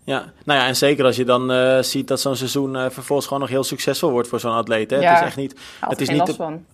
Ja, 0.04 0.32
nou 0.46 0.60
ja, 0.60 0.68
en 0.68 0.76
zeker 0.76 1.06
als 1.06 1.16
je 1.16 1.26
dan 1.26 1.52
uh, 1.52 1.82
ziet 1.82 2.08
dat 2.08 2.20
zo'n 2.20 2.36
seizoen 2.36 2.76
uh, 2.76 2.86
vervolgens 2.90 3.28
gewoon 3.28 3.42
nog 3.42 3.52
heel 3.52 3.64
succesvol 3.64 4.12
wordt 4.12 4.28
voor 4.28 4.40
zo'n 4.40 4.54
atleet. 4.54 4.90
Hè? 4.90 4.98
Ja, 4.98 5.10
het 5.10 5.20
is 5.20 5.26
echt 5.26 5.36
niet. 5.36 5.56
Het 5.80 6.02
is 6.02 6.10
niet 6.10 6.26
de, 6.26 6.34
van. 6.34 6.66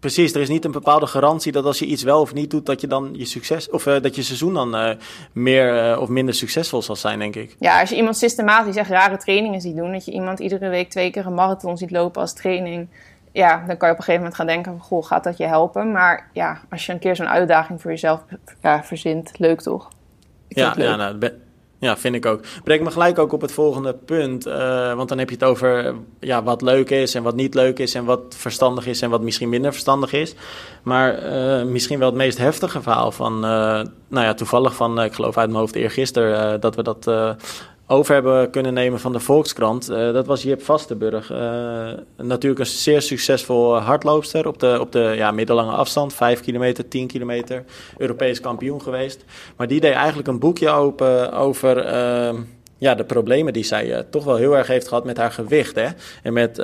Precies, 0.00 0.34
er 0.34 0.40
is 0.40 0.48
niet 0.48 0.64
een 0.64 0.72
bepaalde 0.72 1.06
garantie 1.06 1.52
dat 1.52 1.64
als 1.64 1.78
je 1.78 1.86
iets 1.86 2.02
wel 2.02 2.20
of 2.20 2.34
niet 2.34 2.50
doet, 2.50 2.66
dat 2.66 2.80
je 2.80 2.86
dan 2.86 3.10
je 3.12 3.24
succes 3.24 3.70
of 3.70 3.86
uh, 3.86 4.00
dat 4.02 4.16
je 4.16 4.22
seizoen 4.22 4.54
dan 4.54 4.96
meer 5.32 5.98
of 5.98 6.08
minder 6.08 6.34
succesvol 6.34 6.82
zal 6.82 6.96
zijn, 6.96 7.18
denk 7.18 7.36
ik. 7.36 7.56
Ja, 7.58 7.80
als 7.80 7.90
je 7.90 7.96
iemand 7.96 8.16
systematisch 8.16 8.76
echt 8.76 8.90
rare 8.90 9.16
trainingen 9.16 9.60
ziet 9.60 9.76
doen, 9.76 9.92
dat 9.92 10.04
je 10.04 10.12
iemand 10.12 10.38
iedere 10.38 10.68
week 10.68 10.90
twee 10.90 11.10
keer 11.10 11.26
een 11.26 11.34
marathon 11.34 11.76
ziet 11.76 11.90
lopen 11.90 12.20
als 12.20 12.32
training, 12.32 12.88
ja, 13.32 13.64
dan 13.66 13.76
kan 13.76 13.88
je 13.88 13.94
op 13.94 14.00
een 14.00 14.04
gegeven 14.04 14.14
moment 14.14 14.34
gaan 14.34 14.46
denken: 14.46 14.72
van, 14.72 14.80
goh, 14.80 15.04
gaat 15.04 15.24
dat 15.24 15.36
je 15.36 15.46
helpen? 15.46 15.92
Maar 15.92 16.30
ja, 16.32 16.60
als 16.70 16.86
je 16.86 16.92
een 16.92 16.98
keer 16.98 17.16
zo'n 17.16 17.28
uitdaging 17.28 17.80
voor 17.80 17.90
jezelf 17.90 18.24
ja, 18.62 18.84
verzint, 18.84 19.38
leuk 19.38 19.60
toch? 19.60 19.90
Ik 20.48 20.56
ja, 20.56 20.74
ja 20.76 20.96
nou, 20.96 21.18
ja, 21.80 21.96
vind 21.96 22.14
ik 22.14 22.26
ook. 22.26 22.40
Breng 22.64 22.82
me 22.82 22.90
gelijk 22.90 23.18
ook 23.18 23.32
op 23.32 23.40
het 23.40 23.52
volgende 23.52 23.94
punt. 23.94 24.46
Uh, 24.46 24.94
want 24.94 25.08
dan 25.08 25.18
heb 25.18 25.28
je 25.28 25.34
het 25.34 25.44
over 25.44 25.94
ja, 26.20 26.42
wat 26.42 26.62
leuk 26.62 26.90
is 26.90 27.14
en 27.14 27.22
wat 27.22 27.34
niet 27.34 27.54
leuk 27.54 27.78
is. 27.78 27.94
En 27.94 28.04
wat 28.04 28.20
verstandig 28.28 28.86
is 28.86 29.02
en 29.02 29.10
wat 29.10 29.20
misschien 29.20 29.48
minder 29.48 29.72
verstandig 29.72 30.12
is. 30.12 30.34
Maar 30.82 31.24
uh, 31.24 31.64
misschien 31.64 31.98
wel 31.98 32.08
het 32.08 32.16
meest 32.16 32.38
heftige 32.38 32.82
verhaal 32.82 33.12
van... 33.12 33.34
Uh, 33.34 33.50
nou 34.08 34.26
ja, 34.26 34.34
toevallig 34.34 34.74
van, 34.74 35.02
ik 35.02 35.12
geloof 35.12 35.36
uit 35.36 35.48
mijn 35.48 35.60
hoofd 35.60 35.74
eergisteren... 35.74 36.60
dat 36.60 36.74
we 36.74 36.82
dat 36.82 37.06
over 37.90 38.14
hebben 38.14 38.50
kunnen 38.50 38.74
nemen 38.74 39.00
van 39.00 39.12
de 39.12 39.20
Volkskrant. 39.20 39.90
Uh, 39.90 40.12
dat 40.12 40.26
was 40.26 40.42
Jip 40.42 40.62
Vastenburg. 40.62 41.30
Uh, 41.30 41.38
natuurlijk 42.16 42.60
een 42.60 42.66
zeer 42.66 43.02
succesvol 43.02 43.76
hardloopster 43.76 44.46
op 44.46 44.58
de, 44.58 44.76
op 44.80 44.92
de 44.92 45.12
ja, 45.16 45.30
middellange 45.30 45.72
afstand. 45.72 46.14
5 46.14 46.40
kilometer, 46.40 46.88
10 46.88 47.06
kilometer. 47.06 47.64
Europees 47.98 48.40
kampioen 48.40 48.82
geweest. 48.82 49.24
Maar 49.56 49.66
die 49.66 49.80
deed 49.80 49.92
eigenlijk 49.92 50.28
een 50.28 50.38
boekje 50.38 50.70
open 50.70 51.32
over 51.32 51.86
uh, 51.86 52.38
ja, 52.78 52.94
de 52.94 53.04
problemen 53.04 53.52
die 53.52 53.64
zij 53.64 54.06
toch 54.10 54.24
wel 54.24 54.36
heel 54.36 54.56
erg 54.56 54.66
heeft 54.66 54.88
gehad 54.88 55.04
met 55.04 55.16
haar 55.16 55.32
gewicht. 55.32 55.74
Hè? 55.74 55.88
En 56.22 56.32
met... 56.32 56.56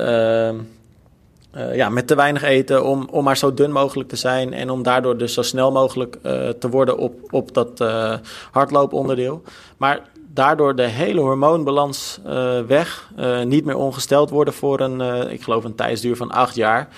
ja, 1.72 1.88
met 1.88 2.06
te 2.06 2.14
weinig 2.14 2.42
eten 2.42 2.84
om, 2.84 3.08
om 3.10 3.24
maar 3.24 3.36
zo 3.36 3.54
dun 3.54 3.72
mogelijk 3.72 4.08
te 4.08 4.16
zijn 4.16 4.52
en 4.52 4.70
om 4.70 4.82
daardoor 4.82 5.18
dus 5.18 5.34
zo 5.34 5.42
snel 5.42 5.72
mogelijk 5.72 6.18
te 6.58 6.68
worden 6.70 6.98
op, 6.98 7.32
op 7.32 7.54
dat 7.54 7.84
hardlooponderdeel. 8.50 9.42
Maar 9.76 10.02
daardoor 10.36 10.76
de 10.76 10.86
hele 10.86 11.20
hormoonbalans 11.20 12.20
uh, 12.26 12.60
weg. 12.60 13.10
Uh, 13.18 13.42
niet 13.42 13.64
meer 13.64 13.76
ongesteld 13.76 14.30
worden 14.30 14.54
voor 14.54 14.80
een, 14.80 15.00
uh, 15.00 15.32
ik 15.32 15.42
geloof, 15.42 15.64
een 15.64 15.74
tijdsduur 15.74 16.16
van 16.16 16.30
acht 16.30 16.54
jaar. 16.54 16.88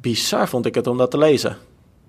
Bizar 0.00 0.48
vond 0.48 0.66
ik 0.66 0.74
het 0.74 0.86
om 0.86 0.96
dat 0.96 1.10
te 1.10 1.18
lezen. 1.18 1.56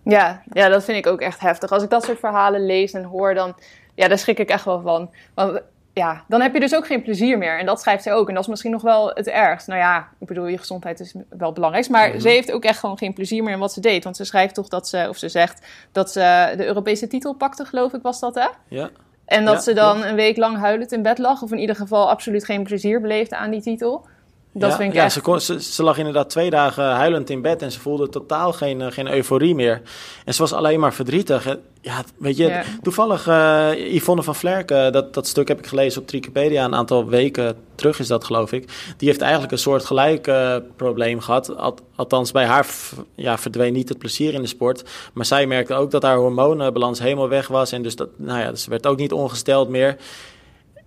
Ja, 0.04 0.42
ja, 0.52 0.70
dat 0.70 0.84
vind 0.84 0.98
ik 0.98 1.08
ook 1.08 1.22
echt 1.22 1.40
heftig. 1.40 1.72
Als 1.72 1.84
ik 1.84 1.90
dat 1.90 2.04
soort 2.04 2.20
verhalen 2.20 2.66
lees 2.66 2.94
en 2.94 3.04
hoor, 3.04 3.34
dan 3.34 3.56
ja, 3.96 4.08
daar 4.08 4.18
schrik 4.18 4.40
ik 4.40 4.50
echt 4.50 4.66
wel 4.66 4.82
van. 4.82 5.10
Want 5.34 5.62
ja, 5.94 6.24
dan 6.28 6.42
heb 6.42 6.54
je 6.54 6.60
dus 6.60 6.76
ook 6.76 6.88
geen 6.88 7.04
plezier 7.04 7.38
meer. 7.38 7.60
En 7.60 7.66
dat 7.66 7.82
schrijft 7.82 8.04
zij 8.04 8.14
ook. 8.14 8.28
En 8.28 8.34
dat 8.34 8.44
is 8.44 8.50
misschien 8.50 8.72
nog 8.72 8.82
wel 8.82 9.12
het 9.14 9.28
ergst. 9.28 9.68
Nou 9.68 9.80
ja, 9.80 10.08
ik 10.20 10.28
bedoel, 10.28 10.48
je 10.48 10.58
gezondheid 10.58 11.00
is 11.00 11.16
wel 11.30 11.52
belangrijk. 11.52 11.90
Maar 11.90 12.10
mhm. 12.10 12.20
ze 12.20 12.30
heeft 12.30 12.52
ook 12.52 12.64
echt 12.64 12.80
gewoon 12.80 12.98
geen 12.98 13.14
plezier 13.14 13.44
meer 13.44 13.54
in 13.54 13.60
wat 13.60 13.74
ze 13.74 13.82
deed. 13.82 14.04
Want 14.04 14.16
ze 14.16 14.24
schrijft 14.24 14.54
toch 14.54 14.68
dat 14.68 14.88
ze, 14.88 15.06
of 15.10 15.18
ze 15.18 15.30
zegt 15.30 15.68
dat 15.92 16.12
ze 16.12 16.54
de 16.58 16.66
Europese 16.66 17.08
titel 17.08 17.34
pakte, 17.34 17.66
geloof 17.66 17.94
ik, 17.94 18.02
was 18.02 18.20
dat 18.20 18.36
hè? 18.36 18.48
Ja. 18.68 18.90
En 19.30 19.46
dat 19.46 19.64
ze 19.64 19.74
dan 19.74 20.04
een 20.04 20.16
week 20.16 20.38
lang 20.38 20.58
huilend 20.58 20.92
in 20.92 21.02
bed 21.02 21.18
lag. 21.18 21.42
Of 21.42 21.52
in 21.52 21.58
ieder 21.58 21.76
geval 21.76 22.10
absoluut 22.10 22.46
geen 22.46 22.64
plezier 22.64 23.02
beleefde 23.02 23.36
aan 23.36 23.52
die 23.52 23.62
titel. 23.62 24.06
Dat 24.54 24.70
ja, 24.70 24.76
vind 24.76 24.90
ik 24.90 24.96
ja, 24.96 25.04
echt... 25.04 25.14
ze, 25.14 25.22
kon, 25.22 25.42
ze, 25.42 25.62
ze, 25.62 25.84
lag 25.84 25.98
inderdaad 25.98 26.30
twee 26.30 26.50
dagen 26.50 26.84
huilend 26.84 27.30
in 27.30 27.42
bed 27.42 27.62
en 27.62 27.72
ze 27.72 27.80
voelde 27.80 28.10
totaal 28.10 28.54
geen, 28.54 28.80
uh, 28.80 28.88
geen 28.90 29.12
euforie 29.14 29.56
meer. 29.56 29.82
En 30.26 30.34
ze 30.34 30.42
was 30.42 30.54
alleen 30.54 30.80
maar 30.80 30.94
verdrietig. 30.94 31.58
Ja, 31.82 32.04
weet 32.18 32.38
je, 32.38 32.48
ja. 32.48 32.64
toevallig 32.82 33.28
uh, 33.28 33.94
Yvonne 33.94 34.24
van 34.24 34.36
Vlerken, 34.36 34.92
dat, 34.92 35.14
dat 35.14 35.28
stuk 35.28 35.48
heb 35.48 35.60
ik 35.60 35.68
gelezen 35.68 36.02
op 36.02 36.12
Wikipedia 36.12 36.66
een 36.66 36.76
aantal 36.76 37.08
weken 37.08 37.56
terug 37.76 38.00
is 38.00 38.08
dat 38.08 38.24
geloof 38.24 38.52
ik. 38.52 38.94
Die 38.98 39.08
heeft 39.08 39.22
eigenlijk 39.22 39.52
een 39.52 39.58
soort 39.58 39.86
gelijk 39.86 40.28
uh, 40.28 40.56
probleem 40.76 41.20
gehad. 41.20 41.58
Al, 41.58 41.78
althans, 41.96 42.32
bij 42.32 42.46
haar 42.46 42.68
ja, 43.16 43.38
verdween 43.38 43.74
niet 43.74 43.90
het 43.90 43.98
plezier 43.98 44.34
in 44.34 44.42
de 44.42 44.48
sport. 44.48 44.84
Maar 45.14 45.26
zij 45.26 45.48
merkte 45.48 45.74
ook 45.74 45.92
dat 45.92 46.04
haar 46.04 46.18
hormonenbalans 46.18 47.00
helemaal 47.00 47.30
weg 47.30 47.48
was. 47.48 47.72
En 47.72 47.82
dus 47.82 47.96
dat, 47.96 48.10
nou 48.16 48.40
ja, 48.40 48.56
ze 48.56 48.70
werd 48.70 48.88
ook 48.88 48.98
niet 48.98 49.12
ongesteld 49.12 49.70
meer. 49.70 49.98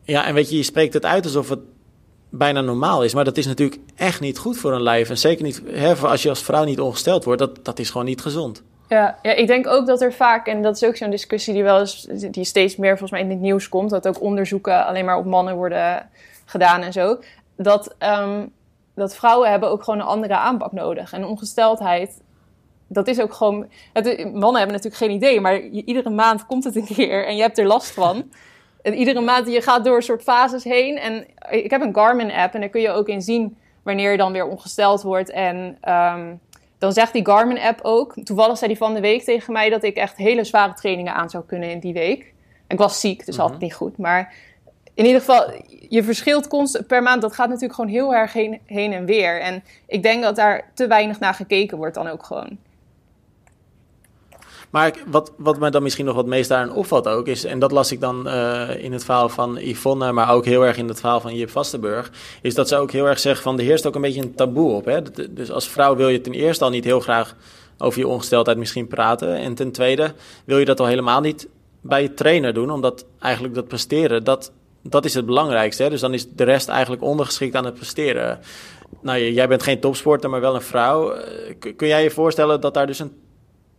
Ja, 0.04 0.26
en 0.26 0.34
weet 0.34 0.50
je, 0.50 0.56
je 0.56 0.62
spreekt 0.62 0.94
het 0.94 1.04
uit 1.04 1.24
alsof 1.24 1.48
het 1.48 1.60
bijna 2.32 2.60
normaal 2.60 3.04
is. 3.04 3.14
Maar 3.14 3.24
dat 3.24 3.36
is 3.36 3.46
natuurlijk 3.46 3.80
echt 3.96 4.20
niet 4.20 4.38
goed 4.38 4.58
voor 4.58 4.72
een 4.72 4.82
lijf. 4.82 5.10
En 5.10 5.18
zeker 5.18 5.44
niet 5.44 5.62
hè, 5.66 5.94
als 5.94 6.22
je 6.22 6.28
als 6.28 6.42
vrouw 6.42 6.64
niet 6.64 6.80
ongesteld 6.80 7.24
wordt. 7.24 7.40
Dat, 7.40 7.64
dat 7.64 7.78
is 7.78 7.90
gewoon 7.90 8.06
niet 8.06 8.20
gezond. 8.20 8.62
Ja, 8.88 9.18
ja, 9.22 9.32
ik 9.32 9.46
denk 9.46 9.66
ook 9.66 9.86
dat 9.86 10.00
er 10.00 10.12
vaak, 10.12 10.46
en 10.46 10.62
dat 10.62 10.76
is 10.76 10.84
ook 10.84 10.96
zo'n 10.96 11.10
discussie 11.10 11.54
die 11.54 11.62
wel 11.62 11.80
eens, 11.80 12.06
die 12.30 12.44
steeds 12.44 12.76
meer 12.76 12.90
volgens 12.90 13.10
mij 13.10 13.20
in 13.20 13.30
het 13.30 13.40
nieuws 13.40 13.68
komt, 13.68 13.90
dat 13.90 14.08
ook 14.08 14.20
onderzoeken 14.20 14.86
alleen 14.86 15.04
maar 15.04 15.16
op 15.16 15.24
mannen 15.24 15.56
worden 15.56 16.08
gedaan 16.44 16.82
en 16.82 16.92
zo. 16.92 17.18
Dat, 17.56 17.94
um, 17.98 18.52
dat 18.94 19.16
vrouwen 19.16 19.50
hebben 19.50 19.70
ook 19.70 19.82
gewoon 19.82 20.00
een 20.00 20.06
andere 20.06 20.36
aanpak 20.36 20.72
nodig. 20.72 21.12
En 21.12 21.24
ongesteldheid, 21.24 22.20
dat 22.86 23.08
is 23.08 23.20
ook 23.20 23.32
gewoon. 23.32 23.66
Het, 23.92 24.04
mannen 24.18 24.60
hebben 24.60 24.76
natuurlijk 24.76 24.96
geen 24.96 25.10
idee, 25.10 25.40
maar 25.40 25.60
iedere 25.60 26.10
maand 26.10 26.46
komt 26.46 26.64
het 26.64 26.76
een 26.76 26.84
keer 26.84 27.26
en 27.26 27.36
je 27.36 27.42
hebt 27.42 27.58
er 27.58 27.66
last 27.66 27.90
van. 27.90 28.30
En 28.82 28.94
iedere 28.94 29.20
maand 29.20 29.46
je 29.46 29.62
gaat 29.62 29.84
door 29.84 29.96
een 29.96 30.02
soort 30.02 30.22
fases 30.22 30.64
heen. 30.64 30.98
En 30.98 31.26
ik 31.50 31.70
heb 31.70 31.80
een 31.80 31.94
Garmin-app 31.94 32.54
en 32.54 32.60
daar 32.60 32.68
kun 32.68 32.80
je 32.80 32.90
ook 32.90 33.08
in 33.08 33.22
zien 33.22 33.56
wanneer 33.82 34.10
je 34.10 34.16
dan 34.16 34.32
weer 34.32 34.46
ongesteld 34.46 35.02
wordt. 35.02 35.30
En 35.30 35.78
um, 35.88 36.40
dan 36.78 36.92
zegt 36.92 37.12
die 37.12 37.26
Garmin-app 37.26 37.80
ook, 37.82 38.14
toevallig 38.24 38.58
zei 38.58 38.70
die 38.70 38.78
van 38.78 38.94
de 38.94 39.00
week 39.00 39.22
tegen 39.22 39.52
mij 39.52 39.70
dat 39.70 39.82
ik 39.82 39.96
echt 39.96 40.16
hele 40.16 40.44
zware 40.44 40.74
trainingen 40.74 41.14
aan 41.14 41.30
zou 41.30 41.44
kunnen 41.46 41.70
in 41.70 41.78
die 41.78 41.92
week. 41.92 42.32
ik 42.68 42.78
was 42.78 43.00
ziek, 43.00 43.26
dus 43.26 43.36
mm 43.36 43.46
-hmm. 43.46 43.56
niet 43.58 43.74
goed. 43.74 43.98
Maar 43.98 44.34
in 44.94 45.04
ieder 45.04 45.20
geval, 45.20 45.50
je 45.88 46.02
verschilt 46.02 46.48
constant 46.48 46.86
per 46.86 47.02
maand. 47.02 47.22
Dat 47.22 47.34
gaat 47.34 47.48
natuurlijk 47.48 47.74
gewoon 47.74 47.90
heel 47.90 48.14
erg 48.14 48.32
heen, 48.32 48.60
heen 48.66 48.92
en 48.92 49.04
weer. 49.04 49.40
En 49.40 49.64
ik 49.86 50.02
denk 50.02 50.22
dat 50.22 50.36
daar 50.36 50.70
te 50.74 50.86
weinig 50.86 51.18
naar 51.20 51.34
gekeken 51.34 51.76
wordt 51.76 51.94
dan 51.94 52.08
ook 52.08 52.24
gewoon. 52.24 52.58
Maar 54.72 54.98
wat, 55.06 55.32
wat 55.36 55.58
mij 55.58 55.70
dan 55.70 55.82
misschien 55.82 56.04
nog 56.04 56.14
wat 56.14 56.26
meest 56.26 56.48
daarin 56.48 56.72
opvalt 56.72 57.08
ook 57.08 57.26
is, 57.26 57.44
en 57.44 57.58
dat 57.58 57.72
las 57.72 57.92
ik 57.92 58.00
dan 58.00 58.28
uh, 58.28 58.84
in 58.84 58.92
het 58.92 59.04
verhaal 59.04 59.28
van 59.28 59.56
Yvonne, 59.56 60.12
maar 60.12 60.30
ook 60.30 60.44
heel 60.44 60.66
erg 60.66 60.76
in 60.76 60.88
het 60.88 61.00
verhaal 61.00 61.20
van 61.20 61.34
Jip 61.34 61.50
Vastenburg, 61.50 62.10
is 62.42 62.54
dat 62.54 62.68
ze 62.68 62.76
ook 62.76 62.90
heel 62.90 63.06
erg 63.06 63.18
zegt 63.18 63.42
van 63.42 63.58
er 63.58 63.64
heerst 63.64 63.86
ook 63.86 63.94
een 63.94 64.00
beetje 64.00 64.22
een 64.22 64.34
taboe 64.34 64.72
op. 64.72 64.84
Hè? 64.84 65.02
Dus 65.30 65.50
als 65.50 65.68
vrouw 65.68 65.96
wil 65.96 66.08
je 66.08 66.20
ten 66.20 66.32
eerste 66.32 66.64
al 66.64 66.70
niet 66.70 66.84
heel 66.84 67.00
graag 67.00 67.36
over 67.78 67.98
je 67.98 68.06
ongesteldheid 68.06 68.58
misschien 68.58 68.86
praten. 68.86 69.36
En 69.36 69.54
ten 69.54 69.72
tweede 69.72 70.14
wil 70.44 70.58
je 70.58 70.64
dat 70.64 70.80
al 70.80 70.86
helemaal 70.86 71.20
niet 71.20 71.48
bij 71.80 72.02
je 72.02 72.14
trainer 72.14 72.54
doen, 72.54 72.70
omdat 72.70 73.04
eigenlijk 73.18 73.54
dat 73.54 73.68
presteren, 73.68 74.24
dat, 74.24 74.52
dat 74.82 75.04
is 75.04 75.14
het 75.14 75.26
belangrijkste. 75.26 75.82
Hè? 75.82 75.90
Dus 75.90 76.00
dan 76.00 76.14
is 76.14 76.28
de 76.28 76.44
rest 76.44 76.68
eigenlijk 76.68 77.02
ondergeschikt 77.02 77.54
aan 77.54 77.64
het 77.64 77.74
presteren. 77.74 78.38
Nou, 79.00 79.20
jij 79.20 79.48
bent 79.48 79.62
geen 79.62 79.80
topsporter, 79.80 80.30
maar 80.30 80.40
wel 80.40 80.54
een 80.54 80.62
vrouw. 80.62 81.12
Eh, 81.12 81.74
kun 81.76 81.88
jij 81.88 82.02
je 82.02 82.10
voorstellen 82.10 82.60
dat 82.60 82.74
daar 82.74 82.86
dus 82.86 82.98
een 82.98 83.12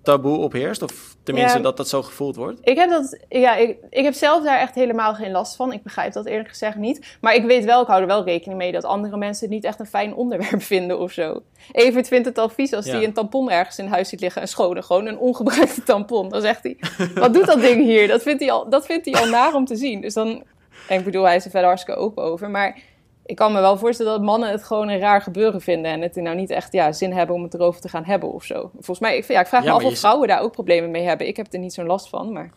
taboe 0.04 0.38
op 0.38 0.52
heerst? 0.52 0.82
Of 0.82 1.16
tenminste 1.24 1.62
dat 1.62 1.78
dat 1.78 1.90
zo 1.90 2.02
gevoeld 2.02 2.36
wordt? 2.36 2.60
Ik 2.64 2.78
heb, 2.78 2.90
dat, 2.90 3.20
ja, 3.30 3.56
ik, 3.56 3.78
ik 3.90 4.04
heb 4.04 4.14
zelf 4.14 4.44
daar 4.44 4.60
echt 4.60 4.76
helemaal 4.76 5.16
geen 5.16 5.32
last 5.32 5.56
van. 5.56 5.74
Ik 5.74 5.84
begrijp 5.84 6.14
dat 6.14 6.26
eerlijk 6.26 6.50
gezegd 6.50 6.76
niet. 6.76 7.18
Maar 7.22 7.36
ik 7.36 7.46
weet 7.46 7.66
wel, 7.66 7.82
ik 7.82 7.88
hou 7.88 8.02
er 8.02 8.08
wel 8.08 8.24
rekening 8.24 8.60
mee 8.60 8.72
dat 8.72 8.84
andere 8.84 9.18
mensen 9.18 9.46
het 9.46 9.54
niet 9.56 9.64
echt 9.64 9.80
een 9.80 9.86
fijn 9.86 10.16
onderwerp 10.24 10.62
vinden 10.62 11.00
of 11.00 11.12
zo. 11.12 11.42
Evert 11.72 12.08
vindt 12.08 12.26
het 12.26 12.38
al 12.38 12.50
vies 12.50 12.74
als 12.74 12.86
hij 12.86 13.04
een 13.04 13.14
tampon 13.14 13.52
ergens 13.52 13.80
in 13.80 13.88
huis 13.88 14.10
ziet 14.10 14.20
liggen. 14.20 14.42
Een 14.42 14.48
schone, 14.48 14.82
gewoon 14.82 15.06
een 15.06 15.18
ongebruikte 15.18 15.84
tampon. 15.94 16.30
Dan 16.30 16.42
zegt 16.42 16.64
hij, 16.64 16.78
wat 17.16 17.34
doet 17.34 17.46
dat 17.46 17.62
ding 17.62 17.84
hier? 17.84 18.08
Dat 18.08 18.22
vindt 18.22 18.42
hij 18.42 18.52
al, 18.52 18.70
dat 18.70 18.86
vindt 18.86 19.06
hij 19.06 19.22
al 19.22 19.28
naar 19.28 19.54
om 19.54 19.66
te 19.66 19.76
zien. 19.76 20.02
Dus 20.02 20.14
dan, 20.14 20.44
en 20.88 21.00
ik 21.00 21.06
bedoel, 21.06 21.24
hij 21.24 21.36
is 21.36 21.46
er 21.46 21.52
verder 21.52 21.68
hartstikke 21.70 22.00
open 22.00 22.24
over. 22.24 22.50
Maar 22.50 22.78
ik 23.26 23.36
kan 23.36 23.54
me 23.54 23.60
wel 23.60 23.78
voorstellen 23.78 24.12
dat 24.12 24.22
mannen 24.22 24.50
het 24.50 24.64
gewoon 24.64 24.90
een 24.90 25.00
raar 25.00 25.22
gebeuren 25.22 25.62
vinden. 25.62 25.92
En 25.92 26.02
het 26.02 26.16
nou 26.16 26.36
niet 26.36 26.50
echt 26.50 26.74
ja, 26.74 26.92
zin 26.92 27.12
hebben 27.12 27.36
om 27.36 27.44
het 27.44 27.54
erover 27.54 27.82
te 27.82 27.90
gaan 27.90 28.04
hebben 28.04 28.32
of 28.32 28.44
zo. 28.44 28.70
Volgens 28.74 29.00
mij, 29.00 29.18
ik, 29.18 29.28
ja, 29.28 29.40
ik 29.40 29.48
vraag 29.48 29.64
me 29.64 29.72
af 29.72 29.84
of 29.84 30.00
vrouwen 30.00 30.28
daar 30.28 30.42
ook 30.42 30.52
problemen 30.52 30.92
mee 30.92 31.04
hebben. 31.04 31.28
Ik 31.28 31.38
heb 31.38 31.54
er 31.54 31.60
niet 31.60 31.74
zo'n 31.74 31.86
last 31.86 32.10
van, 32.10 32.32
maar... 32.32 32.52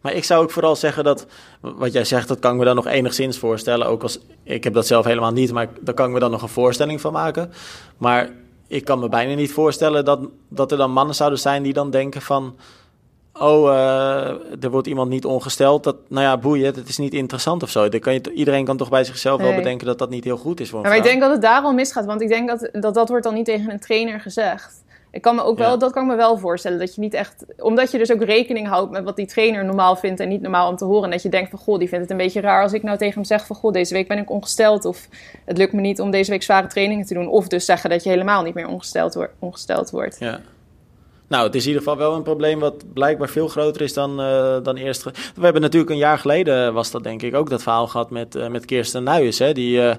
Maar 0.00 0.12
ik 0.12 0.24
zou 0.24 0.42
ook 0.42 0.50
vooral 0.50 0.76
zeggen 0.76 1.04
dat, 1.04 1.26
wat 1.60 1.92
jij 1.92 2.04
zegt, 2.04 2.28
dat 2.28 2.38
kan 2.38 2.52
ik 2.52 2.58
me 2.58 2.64
dan 2.64 2.74
nog 2.74 2.86
enigszins 2.86 3.38
voorstellen. 3.38 3.86
Ook 3.86 4.02
als, 4.02 4.18
ik 4.42 4.64
heb 4.64 4.72
dat 4.72 4.86
zelf 4.86 5.04
helemaal 5.04 5.32
niet, 5.32 5.52
maar 5.52 5.68
daar 5.80 5.94
kan 5.94 6.06
ik 6.06 6.12
me 6.12 6.18
dan 6.18 6.30
nog 6.30 6.42
een 6.42 6.48
voorstelling 6.48 7.00
van 7.00 7.12
maken. 7.12 7.52
Maar 7.96 8.30
ik 8.66 8.84
kan 8.84 8.98
me 8.98 9.08
bijna 9.08 9.34
niet 9.34 9.52
voorstellen 9.52 10.04
dat, 10.04 10.28
dat 10.48 10.72
er 10.72 10.78
dan 10.78 10.90
mannen 10.90 11.14
zouden 11.14 11.38
zijn 11.38 11.62
die 11.62 11.72
dan 11.72 11.90
denken 11.90 12.22
van 12.22 12.56
oh, 13.38 13.64
uh, 13.64 14.62
er 14.64 14.70
wordt 14.70 14.86
iemand 14.86 15.10
niet 15.10 15.24
ongesteld. 15.24 15.84
Dat, 15.84 15.96
nou 16.08 16.24
ja, 16.24 16.38
boeien, 16.38 16.74
het 16.74 16.88
is 16.88 16.98
niet 16.98 17.14
interessant 17.14 17.62
of 17.62 17.70
zo. 17.70 17.88
Dan 17.88 18.00
kan 18.00 18.12
je, 18.12 18.32
iedereen 18.32 18.64
kan 18.64 18.76
toch 18.76 18.88
bij 18.88 19.04
zichzelf 19.04 19.40
wel 19.40 19.54
bedenken 19.54 19.86
dat 19.86 19.98
dat 19.98 20.10
niet 20.10 20.24
heel 20.24 20.36
goed 20.36 20.60
is 20.60 20.70
voor 20.70 20.78
een 20.78 20.88
Maar 20.88 20.96
ik 20.96 21.02
denk 21.02 21.20
dat 21.20 21.30
het 21.30 21.42
daarom 21.42 21.74
misgaat, 21.74 22.04
want 22.04 22.20
ik 22.20 22.28
denk 22.28 22.48
dat, 22.48 22.68
dat 22.72 22.94
dat 22.94 23.08
wordt 23.08 23.24
dan 23.24 23.34
niet 23.34 23.44
tegen 23.44 23.70
een 23.70 23.80
trainer 23.80 24.20
gezegd. 24.20 24.82
Ik 25.14 25.22
kan 25.22 25.34
me 25.34 25.42
ook 25.42 25.58
wel, 25.58 25.78
dat 25.78 25.92
kan 25.92 26.02
ik 26.02 26.08
me 26.08 26.16
wel 26.16 26.38
voorstellen, 26.38 26.78
dat 26.78 26.94
je 26.94 27.00
niet 27.00 27.14
echt, 27.14 27.44
omdat 27.58 27.90
je 27.90 27.98
dus 27.98 28.12
ook 28.12 28.22
rekening 28.22 28.68
houdt 28.68 28.90
met 28.90 29.04
wat 29.04 29.16
die 29.16 29.26
trainer 29.26 29.64
normaal 29.64 29.96
vindt 29.96 30.20
en 30.20 30.28
niet 30.28 30.40
normaal 30.40 30.68
om 30.68 30.76
te 30.76 30.84
horen. 30.84 31.04
En 31.04 31.10
dat 31.10 31.22
je 31.22 31.28
denkt 31.28 31.50
van, 31.50 31.58
goh, 31.58 31.78
die 31.78 31.88
vindt 31.88 32.02
het 32.02 32.12
een 32.12 32.24
beetje 32.24 32.40
raar 32.40 32.62
als 32.62 32.72
ik 32.72 32.82
nou 32.82 32.98
tegen 32.98 33.14
hem 33.14 33.24
zeg 33.24 33.46
van, 33.46 33.56
goh, 33.56 33.72
deze 33.72 33.94
week 33.94 34.08
ben 34.08 34.18
ik 34.18 34.30
ongesteld. 34.30 34.84
Of 34.84 35.08
het 35.44 35.58
lukt 35.58 35.72
me 35.72 35.80
niet 35.80 36.00
om 36.00 36.10
deze 36.10 36.30
week 36.30 36.42
zware 36.42 36.66
trainingen 36.66 37.06
te 37.06 37.14
doen. 37.14 37.28
Of 37.28 37.48
dus 37.48 37.64
zeggen 37.64 37.90
dat 37.90 38.02
je 38.02 38.10
helemaal 38.10 38.42
niet 38.42 38.54
meer 38.54 38.68
ongesteld, 38.68 39.14
wordt 39.14 39.32
ongesteld 39.38 39.90
wordt. 39.90 40.16
Ja. 40.18 40.40
Nou, 41.34 41.46
het 41.46 41.54
is 41.54 41.62
in 41.62 41.68
ieder 41.68 41.82
geval 41.82 41.98
wel 41.98 42.14
een 42.14 42.22
probleem 42.22 42.58
wat 42.58 42.92
blijkbaar 42.92 43.28
veel 43.28 43.48
groter 43.48 43.80
is 43.80 43.92
dan, 43.92 44.20
uh, 44.20 44.56
dan 44.62 44.76
eerst. 44.76 45.02
We 45.04 45.40
hebben 45.40 45.62
natuurlijk 45.62 45.90
een 45.90 45.96
jaar 45.96 46.18
geleden, 46.18 46.74
was 46.74 46.90
dat 46.90 47.02
denk 47.02 47.22
ik 47.22 47.34
ook, 47.34 47.50
dat 47.50 47.62
verhaal 47.62 47.86
gehad 47.86 48.10
met, 48.10 48.34
uh, 48.34 48.48
met 48.48 48.64
Kirsten 48.64 49.02
Nuyes. 49.02 49.38
Hè? 49.38 49.52
Die, 49.52 49.78
uh, 49.78 49.94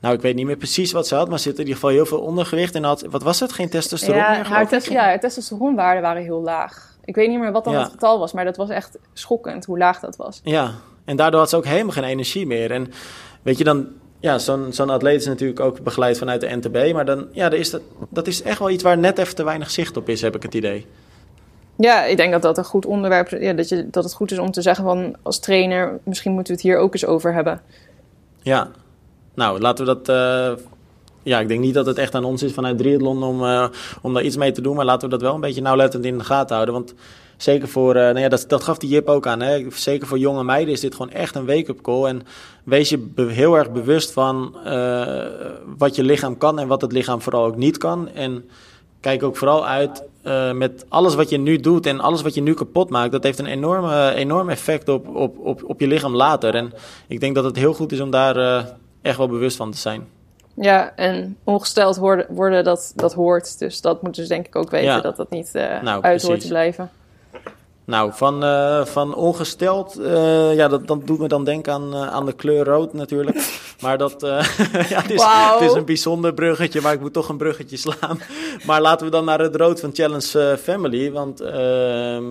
nou, 0.00 0.14
ik 0.14 0.20
weet 0.20 0.34
niet 0.34 0.46
meer 0.46 0.56
precies 0.56 0.92
wat 0.92 1.06
ze 1.06 1.14
had, 1.14 1.28
maar 1.28 1.38
ze 1.38 1.48
had 1.48 1.58
in 1.58 1.64
ieder 1.64 1.74
geval 1.74 1.90
heel 1.90 2.06
veel 2.06 2.20
ondergewicht. 2.20 2.74
En 2.74 2.84
had, 2.84 3.04
wat 3.10 3.22
was 3.22 3.40
het? 3.40 3.52
Geen 3.52 3.70
testosteron 3.70 4.16
ja, 4.16 4.30
meer, 4.30 4.46
haar 4.46 4.68
test, 4.68 4.88
Ja, 4.88 5.02
haar 5.02 5.20
testosteronwaarden 5.20 6.02
waren 6.02 6.22
heel 6.22 6.42
laag. 6.42 6.96
Ik 7.04 7.14
weet 7.14 7.28
niet 7.28 7.38
meer 7.38 7.52
wat 7.52 7.64
dan 7.64 7.74
het 7.74 7.90
getal 7.90 8.18
was, 8.18 8.32
maar 8.32 8.44
dat 8.44 8.56
was 8.56 8.68
echt 8.68 8.98
schokkend 9.12 9.64
hoe 9.64 9.78
laag 9.78 10.00
dat 10.00 10.16
was. 10.16 10.40
Ja, 10.44 10.74
en 11.04 11.16
daardoor 11.16 11.40
had 11.40 11.48
ze 11.48 11.56
ook 11.56 11.64
helemaal 11.64 11.92
geen 11.92 12.04
energie 12.04 12.46
meer. 12.46 12.70
En 12.70 12.92
weet 13.42 13.58
je, 13.58 13.64
dan, 13.64 13.88
ja, 14.20 14.38
zo'n 14.38 14.72
zo'n 14.72 14.90
atleet 14.90 15.20
is 15.20 15.26
natuurlijk 15.26 15.60
ook 15.60 15.82
begeleid 15.82 16.18
vanuit 16.18 16.40
de 16.40 16.56
NTB. 16.56 16.92
Maar 16.92 17.04
dan, 17.04 17.26
ja, 17.32 17.50
is 17.50 17.70
dat, 17.70 17.80
dat 18.08 18.26
is 18.26 18.42
echt 18.42 18.58
wel 18.58 18.70
iets 18.70 18.82
waar 18.82 18.98
net 18.98 19.18
even 19.18 19.34
te 19.34 19.44
weinig 19.44 19.70
zicht 19.70 19.96
op 19.96 20.08
is, 20.08 20.20
heb 20.20 20.34
ik 20.34 20.42
het 20.42 20.54
idee. 20.54 20.86
Ja, 21.76 22.04
ik 22.04 22.16
denk 22.16 22.32
dat 22.32 22.42
dat 22.42 22.58
een 22.58 22.64
goed 22.64 22.86
onderwerp 22.86 23.28
is. 23.28 23.40
Ja, 23.40 23.52
dat, 23.52 23.68
je, 23.68 23.90
dat 23.90 24.04
het 24.04 24.14
goed 24.14 24.32
is 24.32 24.38
om 24.38 24.50
te 24.50 24.62
zeggen 24.62 24.84
van 24.84 25.16
als 25.22 25.38
trainer, 25.38 25.98
misschien 26.04 26.32
moeten 26.32 26.54
we 26.54 26.60
het 26.60 26.68
hier 26.68 26.78
ook 26.78 26.92
eens 26.92 27.06
over 27.06 27.34
hebben. 27.34 27.60
Ja, 28.42 28.70
nou 29.34 29.60
laten 29.60 29.86
we 29.86 29.94
dat. 29.94 30.08
Uh, 30.08 30.64
ja, 31.22 31.40
ik 31.40 31.48
denk 31.48 31.60
niet 31.60 31.74
dat 31.74 31.86
het 31.86 31.98
echt 31.98 32.14
aan 32.14 32.24
ons 32.24 32.42
is 32.42 32.52
vanuit 32.52 32.78
Triathlon 32.78 33.22
om, 33.22 33.42
uh, 33.42 33.68
om 34.02 34.14
daar 34.14 34.22
iets 34.22 34.36
mee 34.36 34.52
te 34.52 34.60
doen. 34.60 34.76
Maar 34.76 34.84
laten 34.84 35.08
we 35.08 35.14
dat 35.14 35.22
wel 35.22 35.34
een 35.34 35.40
beetje 35.40 35.62
nauwlettend 35.62 36.04
in 36.04 36.18
de 36.18 36.24
gaten 36.24 36.54
houden. 36.54 36.74
Want 36.74 36.94
zeker 37.42 37.68
voor, 37.68 37.96
uh, 37.96 38.02
nou 38.02 38.18
ja, 38.18 38.28
dat, 38.28 38.44
dat 38.48 38.62
gaf 38.62 38.78
die 38.78 38.90
Jip 38.90 39.08
ook 39.08 39.26
aan. 39.26 39.40
Hè? 39.40 39.66
Zeker 39.70 40.06
voor 40.06 40.18
jonge 40.18 40.44
meiden 40.44 40.74
is 40.74 40.80
dit 40.80 40.94
gewoon 40.94 41.10
echt 41.10 41.34
een 41.34 41.46
wake-up 41.46 41.80
call. 41.80 42.04
En 42.04 42.22
wees 42.64 42.88
je 42.88 43.08
heel 43.16 43.54
erg 43.54 43.70
bewust 43.70 44.12
van 44.12 44.56
uh, 44.66 45.26
wat 45.78 45.96
je 45.96 46.02
lichaam 46.02 46.38
kan 46.38 46.58
en 46.58 46.68
wat 46.68 46.80
het 46.80 46.92
lichaam 46.92 47.20
vooral 47.20 47.44
ook 47.44 47.56
niet 47.56 47.78
kan. 47.78 48.08
En 48.08 48.48
kijk 49.00 49.22
ook 49.22 49.36
vooral 49.36 49.66
uit 49.66 50.04
uh, 50.24 50.52
met 50.52 50.84
alles 50.88 51.14
wat 51.14 51.28
je 51.28 51.38
nu 51.38 51.56
doet 51.56 51.86
en 51.86 52.00
alles 52.00 52.22
wat 52.22 52.34
je 52.34 52.42
nu 52.42 52.54
kapot 52.54 52.90
maakt. 52.90 53.12
Dat 53.12 53.22
heeft 53.22 53.38
een 53.38 53.46
enorme, 53.46 54.14
enorm 54.14 54.48
effect 54.48 54.88
op, 54.88 55.16
op, 55.16 55.38
op, 55.38 55.62
op 55.66 55.80
je 55.80 55.86
lichaam 55.86 56.14
later. 56.14 56.54
En 56.54 56.72
ik 57.08 57.20
denk 57.20 57.34
dat 57.34 57.44
het 57.44 57.56
heel 57.56 57.74
goed 57.74 57.92
is 57.92 58.00
om 58.00 58.10
daar 58.10 58.66
echt 59.02 59.16
wel 59.16 59.28
bewust 59.28 59.56
van 59.56 59.70
te 59.70 59.78
zijn. 59.78 60.06
Ja, 60.54 60.96
en 60.96 61.36
ongesteld 61.44 61.96
worden, 61.96 62.26
worden 62.28 62.64
dat, 62.64 62.92
dat 62.94 63.14
hoort. 63.14 63.58
Dus 63.58 63.80
dat 63.80 64.02
moeten 64.02 64.22
ze 64.22 64.28
denk 64.28 64.46
ik 64.46 64.56
ook 64.56 64.70
weten, 64.70 64.88
ja. 64.88 65.00
dat 65.00 65.16
dat 65.16 65.30
niet 65.30 65.50
uh, 65.54 65.82
nou, 65.82 66.02
uit 66.02 66.22
hoort 66.22 66.40
te 66.40 66.48
blijven. 66.48 66.90
Nou, 67.84 68.10
van, 68.14 68.44
uh, 68.44 68.84
van 68.84 69.14
ongesteld, 69.14 70.00
uh, 70.00 70.54
ja, 70.54 70.68
dat, 70.68 70.86
dat 70.86 71.06
doet 71.06 71.18
me 71.18 71.28
dan 71.28 71.44
denken 71.44 71.72
aan, 71.72 71.94
uh, 71.94 72.06
aan 72.06 72.26
de 72.26 72.32
kleur 72.32 72.64
rood 72.64 72.92
natuurlijk. 72.92 73.38
Maar 73.80 73.98
dat, 73.98 74.16
ja, 74.88 75.00
het 75.02 75.10
is, 75.10 75.22
wow. 75.22 75.60
het 75.60 75.70
is 75.70 75.76
een 75.76 75.84
bijzonder 75.84 76.34
bruggetje, 76.34 76.80
maar 76.80 76.92
ik 76.92 77.00
moet 77.00 77.12
toch 77.12 77.28
een 77.28 77.36
bruggetje 77.36 77.76
slaan. 77.76 78.20
Maar 78.66 78.80
laten 78.80 79.06
we 79.06 79.12
dan 79.12 79.24
naar 79.24 79.40
het 79.40 79.56
rood 79.56 79.80
van 79.80 79.90
Challenge 79.92 80.58
Family, 80.62 81.12
want 81.12 81.40
ehm, 81.40 82.24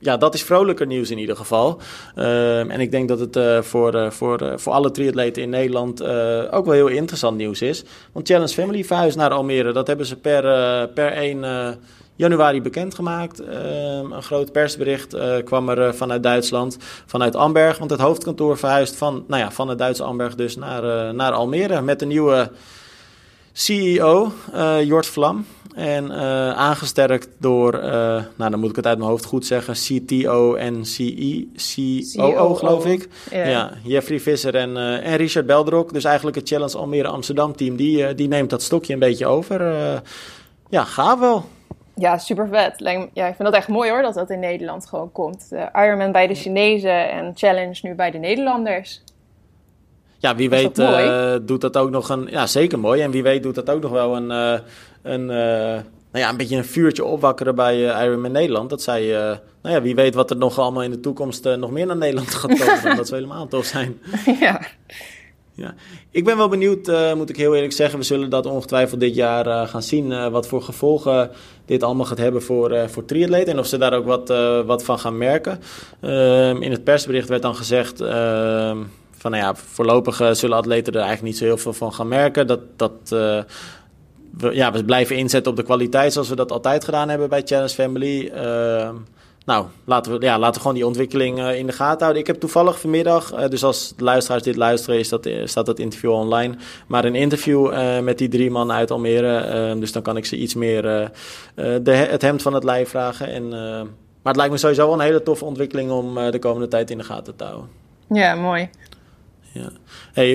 ja, 0.00 0.16
dat 0.16 0.34
is 0.34 0.42
vrolijker 0.42 0.86
nieuws 0.86 1.10
in 1.10 1.18
ieder 1.18 1.36
geval. 1.36 1.80
Ehm, 2.14 2.70
en 2.70 2.80
ik 2.80 2.90
denk 2.90 3.08
dat 3.08 3.20
het 3.20 3.66
voor, 3.66 4.12
voor, 4.12 4.52
voor 4.56 4.72
alle 4.72 4.90
triatleten 4.90 5.42
in 5.42 5.50
Nederland 5.50 6.02
ook 6.50 6.64
wel 6.64 6.74
heel 6.74 6.86
interessant 6.86 7.36
nieuws 7.36 7.62
is. 7.62 7.84
Want 8.12 8.28
Challenge 8.28 8.52
Family 8.52 8.84
verhuist 8.84 9.16
naar 9.16 9.30
Almere, 9.30 9.72
dat 9.72 9.86
hebben 9.86 10.06
ze 10.06 10.16
per, 10.16 10.42
per 10.88 11.12
1 11.12 11.44
januari 12.16 12.62
bekendgemaakt. 12.62 13.40
Uh, 13.40 13.48
een 13.96 14.22
groot 14.22 14.52
persbericht 14.52 15.14
uh, 15.14 15.36
kwam 15.44 15.68
er 15.68 15.78
uh, 15.78 15.92
vanuit 15.92 16.22
Duitsland, 16.22 16.76
vanuit 17.06 17.36
Amberg. 17.36 17.78
Want 17.78 17.90
het 17.90 18.00
hoofdkantoor 18.00 18.58
verhuist 18.58 18.96
van, 18.96 19.24
nou 19.28 19.42
ja, 19.42 19.50
van 19.50 19.68
het 19.68 19.78
Duitse 19.78 20.02
Amberg 20.02 20.34
dus 20.34 20.56
naar, 20.56 21.14
naar 21.14 21.32
Almere. 21.32 21.80
Met 21.80 21.98
de 21.98 22.06
nieuwe 22.06 22.50
CEO, 23.52 24.32
Jort 24.84 25.06
Vlam. 25.06 25.46
En 25.74 26.12
aangesterkt 26.56 27.28
door, 27.38 27.72
nou 28.36 28.50
dan 28.50 28.60
moet 28.60 28.70
ik 28.70 28.76
het 28.76 28.86
uit 28.86 28.98
mijn 28.98 29.10
hoofd 29.10 29.24
goed 29.24 29.46
zeggen, 29.46 29.74
CTO 29.74 30.54
en 30.54 30.84
CE, 30.84 31.46
COO 32.16 32.54
geloof 32.54 32.86
ik. 32.86 33.08
Yeah. 33.30 33.50
Ja, 33.50 33.72
Jeffrey 33.82 34.20
Visser 34.20 34.54
en, 34.54 34.76
en 35.02 35.16
Richard 35.16 35.46
Beldrok. 35.46 35.92
Dus 35.92 36.04
eigenlijk 36.04 36.36
het 36.36 36.48
Challenge 36.48 36.76
Almere 36.76 37.08
Amsterdam 37.08 37.56
team, 37.56 37.76
die, 37.76 38.14
die 38.14 38.28
neemt 38.28 38.50
dat 38.50 38.62
stokje 38.62 38.92
een 38.92 38.98
beetje 38.98 39.26
over. 39.26 39.62
ja, 40.68 40.84
gaaf 40.84 41.18
wel. 41.18 41.44
Ja, 41.96 42.18
super 42.18 42.48
vet. 42.48 42.74
Ja, 43.12 43.26
ik 43.26 43.34
vind 43.34 43.38
dat 43.38 43.54
echt 43.54 43.68
mooi 43.68 43.90
hoor, 43.90 44.02
dat 44.02 44.14
dat 44.14 44.30
in 44.30 44.40
Nederland 44.40 44.86
gewoon 44.86 45.12
komt. 45.12 45.48
De 45.50 45.68
Ironman 45.72 46.12
bij 46.12 46.26
de 46.26 46.34
Chinezen 46.34 47.10
en 47.10 47.32
Challenge 47.34 47.78
nu 47.82 47.94
bij 47.94 48.10
de 48.10 48.18
Nederlanders. 48.18 49.02
Ja, 50.18 50.34
wie 50.34 50.50
weet 50.50 50.78
uh, 50.78 51.34
doet 51.42 51.60
dat 51.60 51.76
ook 51.76 51.90
nog 51.90 52.08
een... 52.08 52.26
Ja, 52.30 52.46
zeker 52.46 52.78
mooi. 52.78 53.02
En 53.02 53.10
wie 53.10 53.22
weet 53.22 53.42
doet 53.42 53.54
dat 53.54 53.70
ook 53.70 53.82
nog 53.82 53.90
wel 53.90 54.16
een... 54.16 54.30
Uh, 54.30 54.58
een 55.02 55.20
uh, 55.20 55.82
nou 56.10 56.24
ja, 56.24 56.28
een 56.28 56.36
beetje 56.36 56.56
een 56.56 56.64
vuurtje 56.64 57.04
opwakkeren 57.04 57.54
bij 57.54 58.04
Ironman 58.04 58.32
Nederland. 58.32 58.70
Dat 58.70 58.82
zij... 58.82 59.06
nou 59.62 59.74
ja, 59.74 59.82
wie 59.82 59.94
weet 59.94 60.14
wat 60.14 60.30
er 60.30 60.36
nog 60.36 60.58
allemaal 60.58 60.82
in 60.82 60.90
de 60.90 61.00
toekomst 61.00 61.44
nog 61.44 61.70
meer 61.70 61.86
naar 61.86 61.96
Nederland 61.96 62.34
gaat 62.34 62.58
komen. 62.58 62.96
dat 62.96 63.08
zou 63.08 63.20
helemaal 63.20 63.48
tof 63.48 63.64
zijn. 63.64 64.00
ja. 64.40 64.60
Ja, 65.56 65.74
ik 66.10 66.24
ben 66.24 66.36
wel 66.36 66.48
benieuwd, 66.48 66.88
uh, 66.88 67.14
moet 67.14 67.30
ik 67.30 67.36
heel 67.36 67.54
eerlijk 67.54 67.72
zeggen. 67.72 67.98
We 67.98 68.04
zullen 68.04 68.30
dat 68.30 68.46
ongetwijfeld 68.46 69.00
dit 69.00 69.14
jaar 69.14 69.46
uh, 69.46 69.68
gaan 69.68 69.82
zien. 69.82 70.10
Uh, 70.10 70.28
wat 70.28 70.46
voor 70.46 70.62
gevolgen 70.62 71.30
dit 71.64 71.82
allemaal 71.82 72.06
gaat 72.06 72.18
hebben 72.18 72.42
voor, 72.42 72.88
voor 72.88 73.04
triatleten. 73.04 73.52
En 73.52 73.58
of 73.58 73.66
ze 73.66 73.78
daar 73.78 73.92
ook 73.92 74.06
wat, 74.06 74.28
wat 74.66 74.84
van 74.84 74.98
gaan 74.98 75.18
merken. 75.18 75.60
Ehm, 76.00 76.62
in 76.62 76.70
het 76.70 76.84
persbericht 76.84 77.28
werd 77.28 77.42
dan 77.42 77.56
gezegd. 77.56 78.00
Ehm, 78.00 78.78
van 79.16 79.30
nou 79.30 79.42
ja, 79.42 79.54
voorlopig 79.54 80.36
zullen 80.36 80.56
atleten 80.56 80.92
er 80.92 80.98
eigenlijk 80.98 81.28
niet 81.28 81.38
zo 81.38 81.44
heel 81.44 81.56
veel 81.56 81.72
van 81.72 81.92
gaan 81.92 82.08
merken. 82.08 82.46
Dat. 82.46 82.60
dat 82.76 82.92
we, 84.38 84.54
ja, 84.54 84.72
we 84.72 84.84
blijven 84.84 85.16
inzetten 85.16 85.50
op 85.50 85.56
de 85.56 85.64
kwaliteit 85.64 86.12
zoals 86.12 86.28
we 86.28 86.36
dat 86.36 86.52
altijd 86.52 86.84
gedaan 86.84 87.08
hebben 87.08 87.28
bij 87.28 87.42
Challenge 87.44 87.74
Family. 87.74 88.32
Ehm, 89.44 89.56
nou, 89.56 89.66
laten 89.84 90.12
we, 90.12 90.24
ja, 90.24 90.38
laten 90.38 90.54
we 90.54 90.60
gewoon 90.60 90.74
die 90.74 90.86
ontwikkeling 90.86 91.38
uh, 91.38 91.58
in 91.58 91.66
de 91.66 91.72
gaten 91.72 92.00
houden. 92.00 92.20
Ik 92.20 92.26
heb 92.26 92.40
toevallig 92.40 92.80
vanmiddag, 92.80 93.34
uh, 93.34 93.48
dus 93.48 93.64
als 93.64 93.92
de 93.96 94.04
luisteraars 94.04 94.42
dit 94.42 94.56
luisteren, 94.56 94.98
is 94.98 95.08
dat, 95.08 95.28
staat 95.44 95.66
dat 95.66 95.78
interview 95.78 96.10
online. 96.10 96.54
Maar 96.86 97.04
een 97.04 97.14
interview 97.14 97.72
uh, 97.72 98.00
met 98.00 98.18
die 98.18 98.28
drie 98.28 98.50
mannen 98.50 98.76
uit 98.76 98.90
Almere. 98.90 99.78
dus 99.78 99.92
dan 99.92 100.02
kan 100.02 100.16
ik 100.16 100.26
ze 100.26 100.36
iets 100.36 100.54
meer 100.54 100.82
de, 101.54 101.90
het 101.90 102.22
hemd 102.22 102.42
van 102.42 102.54
het 102.54 102.64
lijf 102.64 102.88
vragen. 102.88 103.28
En 103.28 103.48
Maar 103.48 104.32
het 104.32 104.36
lijkt 104.36 104.52
me 104.52 104.58
sowieso 104.58 104.84
wel 104.86 104.94
een 104.94 105.00
hele 105.00 105.22
toffe 105.22 105.44
ontwikkeling 105.44 105.90
om 105.90 106.14
de 106.14 106.38
komende 106.38 106.68
tijd 106.68 106.90
in 106.90 106.98
de 106.98 107.04
gaten 107.04 107.36
te 107.36 107.44
houden. 107.44 107.68
Ja, 108.08 108.34
mooi. 108.34 108.68
Ja. 109.52 109.70
Hey, 110.12 110.32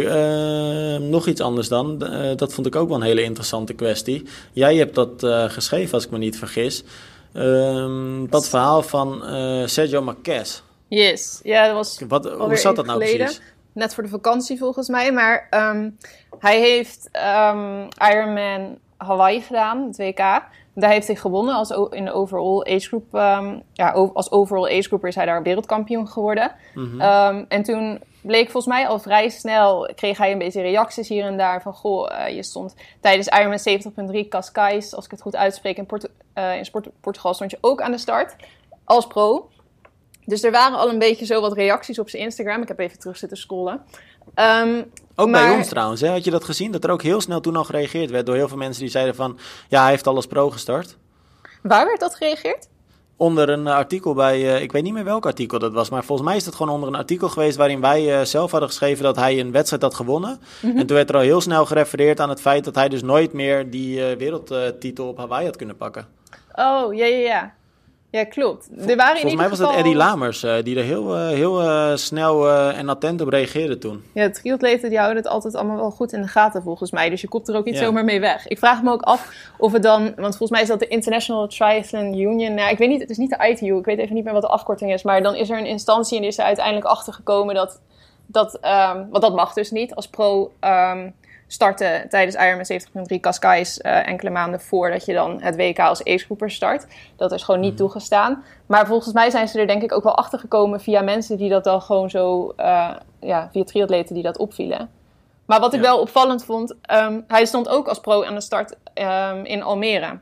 nog 0.97 1.27
iets 1.27 1.41
anders 1.41 1.67
dan. 1.67 1.97
dat 2.35 2.53
vond 2.53 2.67
ik 2.67 2.75
ook 2.75 2.87
wel 2.87 2.97
een 2.97 3.03
hele 3.03 3.23
interessante 3.23 3.73
kwestie. 3.73 4.23
Jij 4.51 4.75
hebt 4.75 4.95
dat 4.95 5.25
geschreven, 5.47 5.93
als 5.93 6.05
ik 6.05 6.11
me 6.11 6.17
niet 6.17 6.37
vergis. 6.37 6.83
Ehm, 7.33 8.25
dat 8.29 8.49
verhaal 8.49 8.81
van 8.81 9.21
Sergio 9.65 10.01
Marquez. 10.01 10.61
Yes, 10.87 11.39
ja, 11.43 11.65
dat 11.65 11.75
was. 11.75 12.01
Wat, 12.07 12.31
hoe 12.31 12.55
zat 12.55 12.75
dat 12.75 12.85
nou 12.85 12.99
geleden. 12.99 13.25
precies? 13.25 13.41
Net 13.73 13.93
voor 13.93 14.03
de 14.03 14.09
vakantie 14.09 14.57
volgens 14.57 14.87
mij. 14.87 15.11
Maar 15.11 15.47
um, 15.49 15.97
hij 16.39 16.59
heeft 16.59 17.09
um, 17.53 17.87
Ironman 18.11 18.77
Hawaii 18.97 19.41
gedaan, 19.41 19.87
het 19.87 19.97
WK. 19.97 20.17
Daar 20.73 20.89
heeft 20.89 21.07
hij 21.07 21.15
gewonnen 21.15 21.55
als 21.55 21.69
in 21.89 22.05
de 22.05 22.11
overall 22.11 22.75
age 22.75 22.87
group. 22.87 23.05
Ja, 23.73 23.91
als 24.13 24.31
overall 24.31 24.77
age 24.77 24.87
grouper 24.87 25.09
is 25.09 25.15
hij 25.15 25.25
daar 25.25 25.43
wereldkampioen 25.43 26.07
geworden. 26.07 26.51
Mm 26.73 26.99
-hmm. 26.99 27.45
en 27.47 27.63
toen 27.63 28.01
bleek 28.29 28.51
volgens 28.51 28.73
mij 28.73 28.87
al 28.87 28.99
vrij 28.99 29.29
snel, 29.29 29.91
kreeg 29.95 30.17
hij 30.17 30.31
een 30.31 30.37
beetje 30.37 30.61
reacties 30.61 31.09
hier 31.09 31.25
en 31.25 31.37
daar 31.37 31.61
van, 31.61 31.73
goh, 31.73 32.09
uh, 32.11 32.35
je 32.35 32.43
stond 32.43 32.73
tijdens 33.01 33.27
Ironman 33.27 34.23
70.3 34.23 34.27
Cascais, 34.29 34.95
als 34.95 35.05
ik 35.05 35.11
het 35.11 35.21
goed 35.21 35.35
uitspreek, 35.35 35.77
in, 35.77 35.85
Port 35.85 36.09
uh, 36.37 36.57
in 36.57 36.65
Sport 36.65 36.87
Portugal 37.01 37.33
stond 37.33 37.51
je 37.51 37.57
ook 37.61 37.81
aan 37.81 37.91
de 37.91 37.97
start 37.97 38.35
als 38.83 39.07
pro. 39.07 39.49
Dus 40.25 40.43
er 40.43 40.51
waren 40.51 40.77
al 40.77 40.89
een 40.89 40.99
beetje 40.99 41.25
zo 41.25 41.41
wat 41.41 41.53
reacties 41.53 41.99
op 41.99 42.09
zijn 42.09 42.23
Instagram. 42.23 42.61
Ik 42.61 42.67
heb 42.67 42.79
even 42.79 42.99
terug 42.99 43.17
zitten 43.17 43.37
scrollen. 43.37 43.81
Um, 44.35 44.91
ook 45.15 45.29
maar... 45.29 45.47
bij 45.47 45.57
ons 45.57 45.67
trouwens, 45.67 46.01
hè? 46.01 46.09
had 46.09 46.23
je 46.23 46.31
dat 46.31 46.43
gezien? 46.43 46.71
Dat 46.71 46.83
er 46.83 46.91
ook 46.91 47.01
heel 47.01 47.21
snel 47.21 47.39
toen 47.39 47.55
al 47.55 47.63
gereageerd 47.63 48.09
werd 48.09 48.25
door 48.25 48.35
heel 48.35 48.47
veel 48.47 48.57
mensen 48.57 48.81
die 48.81 48.91
zeiden 48.91 49.15
van... 49.15 49.39
Ja, 49.67 49.81
hij 49.81 49.91
heeft 49.91 50.07
al 50.07 50.15
als 50.15 50.27
pro 50.27 50.49
gestart. 50.49 50.97
Waar 51.61 51.85
werd 51.85 51.99
dat 51.99 52.15
gereageerd? 52.15 52.67
Onder 53.19 53.49
een 53.49 53.67
artikel 53.67 54.13
bij, 54.13 54.39
uh, 54.39 54.61
ik 54.61 54.71
weet 54.71 54.83
niet 54.83 54.93
meer 54.93 55.03
welk 55.03 55.25
artikel 55.25 55.59
dat 55.59 55.73
was, 55.73 55.89
maar 55.89 56.03
volgens 56.03 56.27
mij 56.27 56.37
is 56.37 56.45
het 56.45 56.55
gewoon 56.55 56.73
onder 56.73 56.89
een 56.89 56.95
artikel 56.95 57.29
geweest 57.29 57.57
waarin 57.57 57.81
wij 57.81 58.19
uh, 58.19 58.25
zelf 58.25 58.51
hadden 58.51 58.69
geschreven 58.69 59.03
dat 59.03 59.15
hij 59.15 59.39
een 59.39 59.51
wedstrijd 59.51 59.81
had 59.81 59.95
gewonnen. 59.95 60.39
Mm 60.39 60.69
-hmm. 60.69 60.79
En 60.79 60.85
toen 60.85 60.95
werd 60.95 61.09
er 61.09 61.15
al 61.15 61.21
heel 61.21 61.41
snel 61.41 61.65
gerefereerd 61.65 62.19
aan 62.19 62.29
het 62.29 62.41
feit 62.41 62.63
dat 62.63 62.75
hij 62.75 62.89
dus 62.89 63.01
nooit 63.01 63.33
meer 63.33 63.69
die 63.69 63.99
uh, 63.99 64.17
wereldtitel 64.17 65.07
op 65.07 65.17
Hawaii 65.17 65.45
had 65.45 65.55
kunnen 65.55 65.77
pakken. 65.77 66.07
Oh, 66.55 66.93
ja, 66.93 67.05
ja, 67.05 67.17
ja. 67.17 67.53
Ja, 68.11 68.23
klopt. 68.23 68.69
Er 68.87 68.95
waren 68.95 69.19
Volgens 69.19 69.41
mij 69.41 69.49
was 69.49 69.57
geval... 69.57 69.73
het 69.73 69.79
Eddie 69.79 69.95
Lamers 69.95 70.43
uh, 70.43 70.55
die 70.63 70.77
er 70.77 70.83
heel, 70.83 71.15
uh, 71.15 71.27
heel 71.27 71.63
uh, 71.63 71.95
snel 71.95 72.49
en 72.49 72.89
attent 72.89 73.21
op 73.21 73.27
reageerde 73.27 73.77
toen. 73.77 74.03
Ja, 74.13 74.29
triatleten 74.29 74.89
die 74.89 74.97
houden 74.97 75.23
het 75.23 75.31
altijd 75.31 75.55
allemaal 75.55 75.75
wel 75.75 75.91
goed 75.91 76.13
in 76.13 76.21
de 76.21 76.27
gaten 76.27 76.61
volgens 76.61 76.91
mij. 76.91 77.09
Dus 77.09 77.21
je 77.21 77.27
komt 77.27 77.47
er 77.47 77.55
ook 77.55 77.65
niet 77.65 77.77
zomaar 77.77 78.03
mee 78.03 78.19
weg. 78.19 78.47
Ik 78.47 78.57
vraag 78.57 78.81
me 78.81 78.91
ook 78.91 79.01
af 79.01 79.51
of 79.57 79.71
het 79.71 79.83
dan... 79.83 80.03
Want 80.03 80.37
volgens 80.37 80.49
mij 80.49 80.61
is 80.61 80.67
dat 80.67 80.79
de 80.79 80.87
International 80.87 81.47
Triathlon 81.47 82.19
Union. 82.19 82.53
Nou, 82.53 82.71
ik 82.71 82.77
weet 82.77 82.89
niet, 82.89 83.01
het 83.01 83.09
is 83.09 83.17
niet 83.17 83.29
de 83.29 83.47
ITU. 83.47 83.77
Ik 83.77 83.85
weet 83.85 83.97
even 83.97 84.15
niet 84.15 84.23
meer 84.23 84.33
wat 84.33 84.41
de 84.41 84.47
afkorting 84.47 84.93
is. 84.93 85.03
Maar 85.03 85.21
dan 85.21 85.35
is 85.35 85.49
er 85.49 85.57
een 85.57 85.65
instantie 85.65 86.15
en 86.15 86.21
die 86.21 86.31
is 86.31 86.37
er 86.37 86.45
uiteindelijk 86.45 86.85
achter 86.85 87.13
gekomen 87.13 87.55
dat... 87.55 87.79
dat 88.25 88.59
um, 88.61 89.09
want 89.09 89.21
dat 89.21 89.35
mag 89.35 89.53
dus 89.53 89.71
niet 89.71 89.95
als 89.95 90.07
pro... 90.07 90.51
Um, 90.61 91.13
starten 91.51 92.09
tijdens 92.09 92.35
Ironman 92.35 93.05
70.3 93.13 93.19
Cascais 93.19 93.79
uh, 93.79 94.07
enkele 94.07 94.29
maanden 94.29 94.61
voordat 94.61 95.05
je 95.05 95.13
dan 95.13 95.41
het 95.41 95.55
WK 95.55 95.79
als 95.79 96.03
ace-groeper 96.03 96.51
start. 96.51 96.87
Dat 97.15 97.31
is 97.31 97.43
gewoon 97.43 97.59
niet 97.59 97.71
mm. 97.71 97.77
toegestaan. 97.77 98.43
Maar 98.65 98.87
volgens 98.87 99.13
mij 99.13 99.29
zijn 99.29 99.47
ze 99.47 99.59
er 99.59 99.67
denk 99.67 99.83
ik 99.83 99.91
ook 99.91 100.03
wel 100.03 100.17
achter 100.17 100.39
gekomen 100.39 100.81
via 100.81 101.01
mensen 101.01 101.37
die 101.37 101.49
dat 101.49 101.63
dan 101.63 101.81
gewoon 101.81 102.09
zo, 102.09 102.53
uh, 102.57 102.89
ja, 103.19 103.49
via 103.51 103.63
triatleten 103.63 104.13
die 104.13 104.23
dat 104.23 104.37
opvielen. 104.37 104.89
Maar 105.45 105.59
wat 105.59 105.73
ik 105.73 105.79
ja. 105.79 105.85
wel 105.85 105.99
opvallend 105.99 106.45
vond, 106.45 106.75
um, 106.93 107.23
hij 107.27 107.45
stond 107.45 107.69
ook 107.69 107.87
als 107.87 107.99
pro 107.99 108.23
aan 108.23 108.35
de 108.35 108.41
start 108.41 108.75
um, 108.93 109.45
in 109.45 109.63
Almere. 109.63 110.19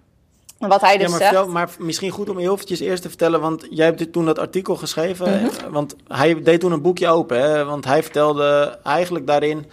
Wat 0.58 0.82
hij 0.82 0.98
dus 0.98 1.06
ja, 1.06 1.10
maar, 1.10 1.20
zegt... 1.20 1.34
vertel, 1.34 1.52
maar 1.52 1.70
misschien 1.80 2.12
goed 2.12 2.30
om 2.30 2.38
heel 2.38 2.54
eventjes 2.54 2.80
eerst 2.80 3.02
te 3.02 3.10
vertellen, 3.10 3.42
want 3.42 3.68
jij 3.70 3.86
hebt 3.86 4.12
toen 4.14 4.26
dat 4.26 4.40
artikel 4.40 4.76
geschreven, 4.76 5.30
mm 5.30 5.38
-hmm. 5.38 5.72
want 5.72 5.96
hij 6.08 6.42
deed 6.42 6.60
toen 6.60 6.72
een 6.72 6.82
boekje 6.82 7.08
open, 7.08 7.42
hè, 7.42 7.66
want 7.66 7.86
hij 7.86 8.04
vertelde 8.04 8.80
eigenlijk 8.84 9.28
daarin 9.28 9.66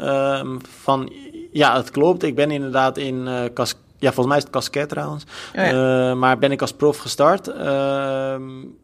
Um, 0.00 0.58
van 0.80 1.12
ja, 1.52 1.76
het 1.76 1.90
klopt. 1.90 2.22
Ik 2.22 2.34
ben 2.34 2.50
inderdaad 2.50 2.96
in 2.96 3.26
uh, 3.26 3.44
Cas 3.54 3.74
ja, 4.00 4.12
volgens 4.12 4.26
mij 4.26 4.36
is 4.36 4.42
het 4.42 4.52
Casquet 4.52 4.88
trouwens. 4.88 5.24
Oh 5.56 5.64
ja. 5.64 6.10
uh, 6.10 6.16
maar 6.16 6.38
ben 6.38 6.52
ik 6.52 6.60
als 6.60 6.72
prof 6.72 6.98
gestart. 6.98 7.48
Uh, 7.48 7.54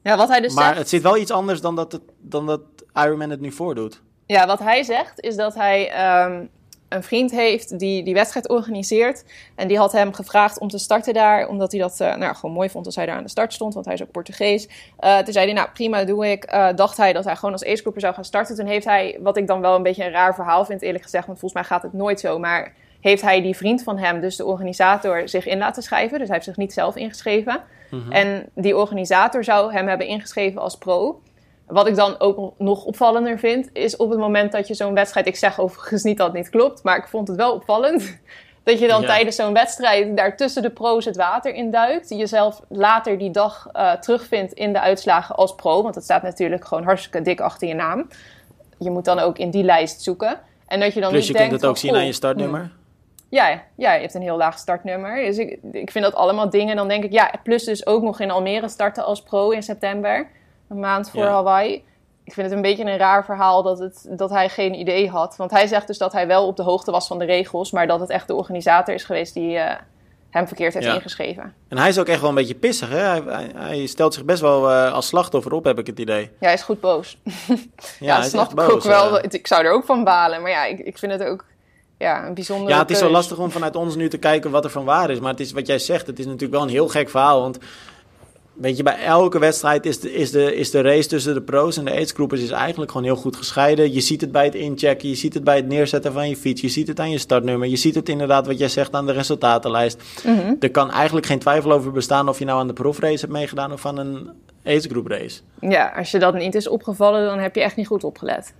ja, 0.02 0.16
wat 0.16 0.28
hij 0.28 0.40
dus 0.40 0.54
maar 0.54 0.64
zegt... 0.64 0.78
het 0.78 0.88
zit 0.88 1.02
wel 1.02 1.16
iets 1.16 1.30
anders 1.30 1.60
dan 1.60 1.76
dat, 1.76 1.92
het, 1.92 2.02
dan 2.18 2.46
dat 2.46 2.60
Ironman 2.94 3.30
het 3.30 3.40
nu 3.40 3.52
voordoet. 3.52 4.02
Ja, 4.26 4.46
wat 4.46 4.58
hij 4.58 4.82
zegt 4.82 5.20
is 5.20 5.36
dat 5.36 5.54
hij 5.54 5.80
um, 6.24 6.48
een 6.88 7.02
vriend 7.02 7.30
heeft 7.30 7.78
die 7.78 8.02
die 8.02 8.14
wedstrijd 8.14 8.48
organiseert. 8.48 9.24
En 9.54 9.68
die 9.68 9.78
had 9.78 9.92
hem 9.92 10.12
gevraagd 10.12 10.58
om 10.58 10.68
te 10.68 10.78
starten 10.78 11.14
daar, 11.14 11.48
omdat 11.48 11.72
hij 11.72 11.80
dat 11.80 12.00
uh, 12.00 12.16
nou, 12.16 12.34
gewoon 12.34 12.54
mooi 12.54 12.70
vond 12.70 12.86
als 12.86 12.96
hij 12.96 13.06
daar 13.06 13.16
aan 13.16 13.22
de 13.22 13.28
start 13.28 13.52
stond, 13.52 13.74
want 13.74 13.86
hij 13.86 13.94
is 13.94 14.02
ook 14.02 14.10
Portugees. 14.10 14.68
Uh, 15.00 15.18
toen 15.18 15.32
zei 15.32 15.44
hij, 15.44 15.54
nou 15.54 15.68
prima, 15.72 16.04
doe 16.04 16.30
ik. 16.30 16.52
Uh, 16.54 16.68
dacht 16.74 16.96
hij 16.96 17.12
dat 17.12 17.24
hij 17.24 17.36
gewoon 17.36 17.52
als 17.52 17.64
ace 17.64 17.92
zou 17.96 18.14
gaan 18.14 18.24
starten. 18.24 18.56
Toen 18.56 18.66
heeft 18.66 18.84
hij, 18.84 19.18
wat 19.20 19.36
ik 19.36 19.46
dan 19.46 19.60
wel 19.60 19.74
een 19.74 19.82
beetje 19.82 20.04
een 20.04 20.10
raar 20.10 20.34
verhaal 20.34 20.64
vind 20.64 20.82
eerlijk 20.82 21.04
gezegd, 21.04 21.26
want 21.26 21.38
volgens 21.38 21.60
mij 21.60 21.70
gaat 21.70 21.82
het 21.82 21.92
nooit 21.92 22.20
zo, 22.20 22.38
maar 22.38 22.74
heeft 23.00 23.22
hij 23.22 23.42
die 23.42 23.56
vriend 23.56 23.82
van 23.82 23.98
hem, 23.98 24.20
dus 24.20 24.36
de 24.36 24.44
organisator, 24.44 25.28
zich 25.28 25.46
in 25.46 25.58
laten 25.58 25.82
schrijven. 25.82 26.18
Dus 26.18 26.26
hij 26.26 26.36
heeft 26.36 26.48
zich 26.48 26.56
niet 26.56 26.72
zelf 26.72 26.96
ingeschreven. 26.96 27.60
Mm 27.90 28.00
-hmm. 28.00 28.12
En 28.12 28.48
die 28.54 28.76
organisator 28.76 29.44
zou 29.44 29.72
hem 29.72 29.88
hebben 29.88 30.06
ingeschreven 30.06 30.60
als 30.60 30.78
pro. 30.78 31.20
Wat 31.66 31.86
ik 31.86 31.94
dan 31.94 32.20
ook 32.20 32.54
nog 32.58 32.84
opvallender 32.84 33.38
vind, 33.38 33.70
is 33.72 33.96
op 33.96 34.10
het 34.10 34.18
moment 34.18 34.52
dat 34.52 34.68
je 34.68 34.74
zo'n 34.74 34.94
wedstrijd. 34.94 35.26
Ik 35.26 35.36
zeg 35.36 35.60
overigens 35.60 36.02
niet 36.02 36.16
dat 36.16 36.26
het 36.26 36.36
niet 36.36 36.50
klopt, 36.50 36.82
maar 36.82 36.96
ik 36.96 37.08
vond 37.08 37.28
het 37.28 37.36
wel 37.36 37.52
opvallend. 37.52 38.04
Dat 38.62 38.78
je 38.78 38.88
dan 38.88 39.00
ja. 39.00 39.06
tijdens 39.06 39.36
zo'n 39.36 39.52
wedstrijd 39.52 40.16
daar 40.16 40.36
tussen 40.36 40.62
de 40.62 40.70
pro's 40.70 41.04
het 41.04 41.16
water 41.16 41.54
in 41.54 41.70
duikt. 41.70 42.08
Jezelf 42.08 42.60
later 42.68 43.18
die 43.18 43.30
dag 43.30 43.68
uh, 43.72 43.92
terugvindt 43.92 44.52
in 44.52 44.72
de 44.72 44.80
uitslagen 44.80 45.36
als 45.36 45.54
pro. 45.54 45.82
Want 45.82 45.94
het 45.94 46.04
staat 46.04 46.22
natuurlijk 46.22 46.64
gewoon 46.64 46.84
hartstikke 46.84 47.22
dik 47.22 47.40
achter 47.40 47.68
je 47.68 47.74
naam. 47.74 48.08
Je 48.78 48.90
moet 48.90 49.04
dan 49.04 49.18
ook 49.18 49.38
in 49.38 49.50
die 49.50 49.64
lijst 49.64 50.02
zoeken. 50.02 50.40
En 50.66 50.80
dat 50.80 50.94
je 50.94 51.00
dan 51.00 51.10
Plus 51.10 51.26
je 51.26 51.32
denkt 51.32 51.48
kunt 51.48 51.60
het 51.60 51.70
ook 51.70 51.76
zien 51.76 51.94
aan 51.94 52.06
je 52.06 52.12
startnummer. 52.12 52.60
hmm, 52.60 52.70
Ja, 53.28 53.62
ja, 53.76 53.92
je 53.92 54.00
hebt 54.00 54.14
een 54.14 54.22
heel 54.22 54.36
laag 54.36 54.58
startnummer. 54.58 55.24
Dus 55.24 55.38
ik, 55.38 55.58
ik 55.72 55.90
vind 55.90 56.04
dat 56.04 56.14
allemaal 56.14 56.50
dingen. 56.50 56.76
Dan 56.76 56.88
denk 56.88 57.04
ik, 57.04 57.12
ja, 57.12 57.32
plus 57.42 57.64
dus 57.64 57.86
ook 57.86 58.02
nog 58.02 58.20
in 58.20 58.30
Almere 58.30 58.68
starten 58.68 59.04
als 59.04 59.22
pro 59.22 59.50
in 59.50 59.62
september. 59.62 60.28
Een 60.68 60.80
maand 60.80 61.10
voor 61.10 61.22
Ja. 61.22 61.30
Hawaii. 61.30 61.84
Ik 62.24 62.32
vind 62.32 62.46
het 62.46 62.56
een 62.56 62.62
beetje 62.62 62.84
een 62.84 62.96
raar 62.98 63.24
verhaal 63.24 63.62
dat, 63.62 63.78
het, 63.78 64.06
dat 64.10 64.30
hij 64.30 64.48
geen 64.48 64.74
idee 64.74 65.08
had. 65.10 65.36
Want 65.36 65.50
hij 65.50 65.66
zegt 65.66 65.86
dus 65.86 65.98
dat 65.98 66.12
hij 66.12 66.26
wel 66.26 66.46
op 66.46 66.56
de 66.56 66.62
hoogte 66.62 66.90
was 66.90 67.06
van 67.06 67.18
de 67.18 67.24
regels, 67.24 67.70
maar 67.70 67.86
dat 67.86 68.00
het 68.00 68.10
echt 68.10 68.26
de 68.26 68.34
organisator 68.34 68.94
is 68.94 69.04
geweest 69.04 69.34
die 69.34 69.56
eh, 69.56 69.76
hem 70.30 70.46
verkeerd 70.46 70.74
heeft 70.74 70.86
Ja. 70.86 70.94
ingeschreven. 70.94 71.54
En 71.68 71.78
hij 71.78 71.88
is 71.88 71.98
ook 71.98 72.06
echt 72.06 72.20
wel 72.20 72.28
een 72.28 72.34
beetje 72.34 72.54
pissig. 72.54 72.88
Hè? 72.88 72.98
Hij, 72.98 73.22
hij, 73.26 73.50
hij 73.54 73.86
stelt 73.86 74.14
zich 74.14 74.24
best 74.24 74.40
wel 74.40 74.70
eh, 74.70 74.92
als 74.92 75.06
slachtoffer 75.06 75.52
op, 75.52 75.64
heb 75.64 75.78
ik 75.78 75.86
het 75.86 75.98
idee. 75.98 76.22
Ja, 76.22 76.30
hij 76.46 76.52
is 76.54 76.62
goed 76.62 76.80
boos. 76.80 77.18
Ja, 78.00 78.16
dat 78.16 78.24
is 78.24 78.30
snap 78.30 78.48
ik 78.50 78.54
boos, 78.56 78.72
ook 78.72 78.82
wel. 78.82 79.18
eh. 79.20 79.28
Ik 79.30 79.46
zou 79.46 79.64
er 79.64 79.72
ook 79.72 79.84
van 79.84 80.04
balen. 80.04 80.42
Maar 80.42 80.50
ja, 80.50 80.64
ik, 80.64 80.78
ik 80.78 80.98
vind 80.98 81.12
het 81.12 81.22
ook 81.22 81.44
ja, 81.98 82.26
een 82.26 82.34
bijzondere 82.34 82.70
Ja, 82.70 82.78
het 82.78 82.90
is 82.90 82.98
zo 82.98 83.10
lastig 83.10 83.38
om 83.38 83.50
vanuit 83.50 83.76
ons 83.76 83.94
nu 83.96 84.08
te 84.08 84.18
kijken 84.18 84.50
wat 84.50 84.64
er 84.64 84.70
van 84.70 84.84
waar 84.84 85.10
is. 85.10 85.20
Maar 85.20 85.30
het 85.30 85.40
is 85.40 85.52
wat 85.52 85.66
jij 85.66 85.78
zegt, 85.78 86.06
het 86.06 86.18
is 86.18 86.24
natuurlijk 86.24 86.52
wel 86.52 86.62
een 86.62 86.68
heel 86.68 86.88
gek 86.88 87.10
verhaal. 87.10 87.40
Want 87.40 87.58
weet 88.56 88.76
je, 88.76 88.82
bij 88.82 88.98
elke 89.04 89.38
wedstrijd 89.38 89.86
is 89.86 90.00
de, 90.00 90.12
is 90.12 90.30
de, 90.30 90.54
is 90.54 90.70
de 90.70 90.80
race 90.80 91.08
tussen 91.08 91.34
de 91.34 91.42
pro's 91.42 91.76
en 91.76 91.84
de 91.84 91.90
aidsgroepers 91.90 92.40
is 92.40 92.50
eigenlijk 92.50 92.90
gewoon 92.90 93.06
heel 93.06 93.16
goed 93.16 93.36
gescheiden. 93.36 93.92
Je 93.92 94.00
ziet 94.00 94.20
het 94.20 94.32
bij 94.32 94.44
het 94.44 94.54
inchecken, 94.54 95.08
je 95.08 95.14
ziet 95.14 95.34
het 95.34 95.44
bij 95.44 95.56
het 95.56 95.66
neerzetten 95.66 96.12
van 96.12 96.28
je 96.28 96.36
fiets, 96.36 96.60
je 96.60 96.68
ziet 96.68 96.88
het 96.88 97.00
aan 97.00 97.10
je 97.10 97.18
startnummer, 97.18 97.68
je 97.68 97.76
ziet 97.76 97.94
het 97.94 98.08
inderdaad 98.08 98.46
wat 98.46 98.58
jij 98.58 98.68
zegt 98.68 98.92
aan 98.92 99.06
de 99.06 99.12
resultatenlijst. 99.12 100.02
Mhm. 100.24 100.54
Er 100.60 100.70
kan 100.70 100.90
eigenlijk 100.90 101.26
geen 101.26 101.38
twijfel 101.38 101.72
over 101.72 101.92
bestaan 101.92 102.28
of 102.28 102.38
je 102.38 102.44
nou 102.44 102.58
aan 102.58 102.66
de 102.66 102.72
profrace 102.72 103.20
hebt 103.20 103.32
meegedaan 103.32 103.72
of 103.72 103.86
aan 103.86 103.98
een 103.98 104.30
aidsgroep 104.64 105.06
race. 105.06 105.40
Ja, 105.60 105.92
als 105.96 106.10
je 106.10 106.18
dat 106.18 106.34
niet 106.34 106.54
is 106.54 106.68
opgevallen, 106.68 107.26
dan 107.26 107.38
heb 107.38 107.54
je 107.54 107.62
echt 107.62 107.76
niet 107.76 107.86
goed 107.86 108.04
opgelet. 108.04 108.54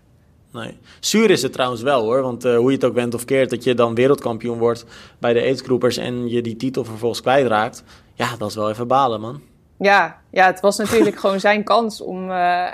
Nee. 0.53 0.79
Zuur 1.01 1.31
is 1.31 1.43
het 1.43 1.53
trouwens 1.53 1.83
wel 1.83 2.03
hoor, 2.03 2.23
want 2.23 2.45
eh, 2.45 2.57
hoe 2.57 2.71
je 2.71 2.77
het 2.77 2.85
ook 2.85 2.95
bent 2.95 3.15
of 3.15 3.25
keert, 3.25 3.51
dat 3.51 3.65
je 3.65 3.75
dan 3.75 3.95
wereldkampioen 3.95 4.59
wordt 4.59 4.85
bij 5.19 5.33
de 5.33 5.41
aidsgroepers 5.41 5.97
en 5.97 6.29
je 6.29 6.43
die 6.43 6.57
titel 6.57 6.85
vervolgens 6.85 7.21
kwijtraakt. 7.21 7.83
Ja, 8.15 8.37
dat 8.39 8.49
is 8.49 8.55
wel 8.55 8.71
even 8.71 8.87
balen 8.87 9.21
man. 9.21 9.41
Ja, 9.79 10.19
ja 10.31 10.47
het 10.47 10.61
was 10.61 10.77
natuurlijk 10.79 11.17
gewoon 11.21 11.41
zijn 11.41 11.65
kans 11.65 12.01
om... 12.01 12.31
eh, 12.31 12.67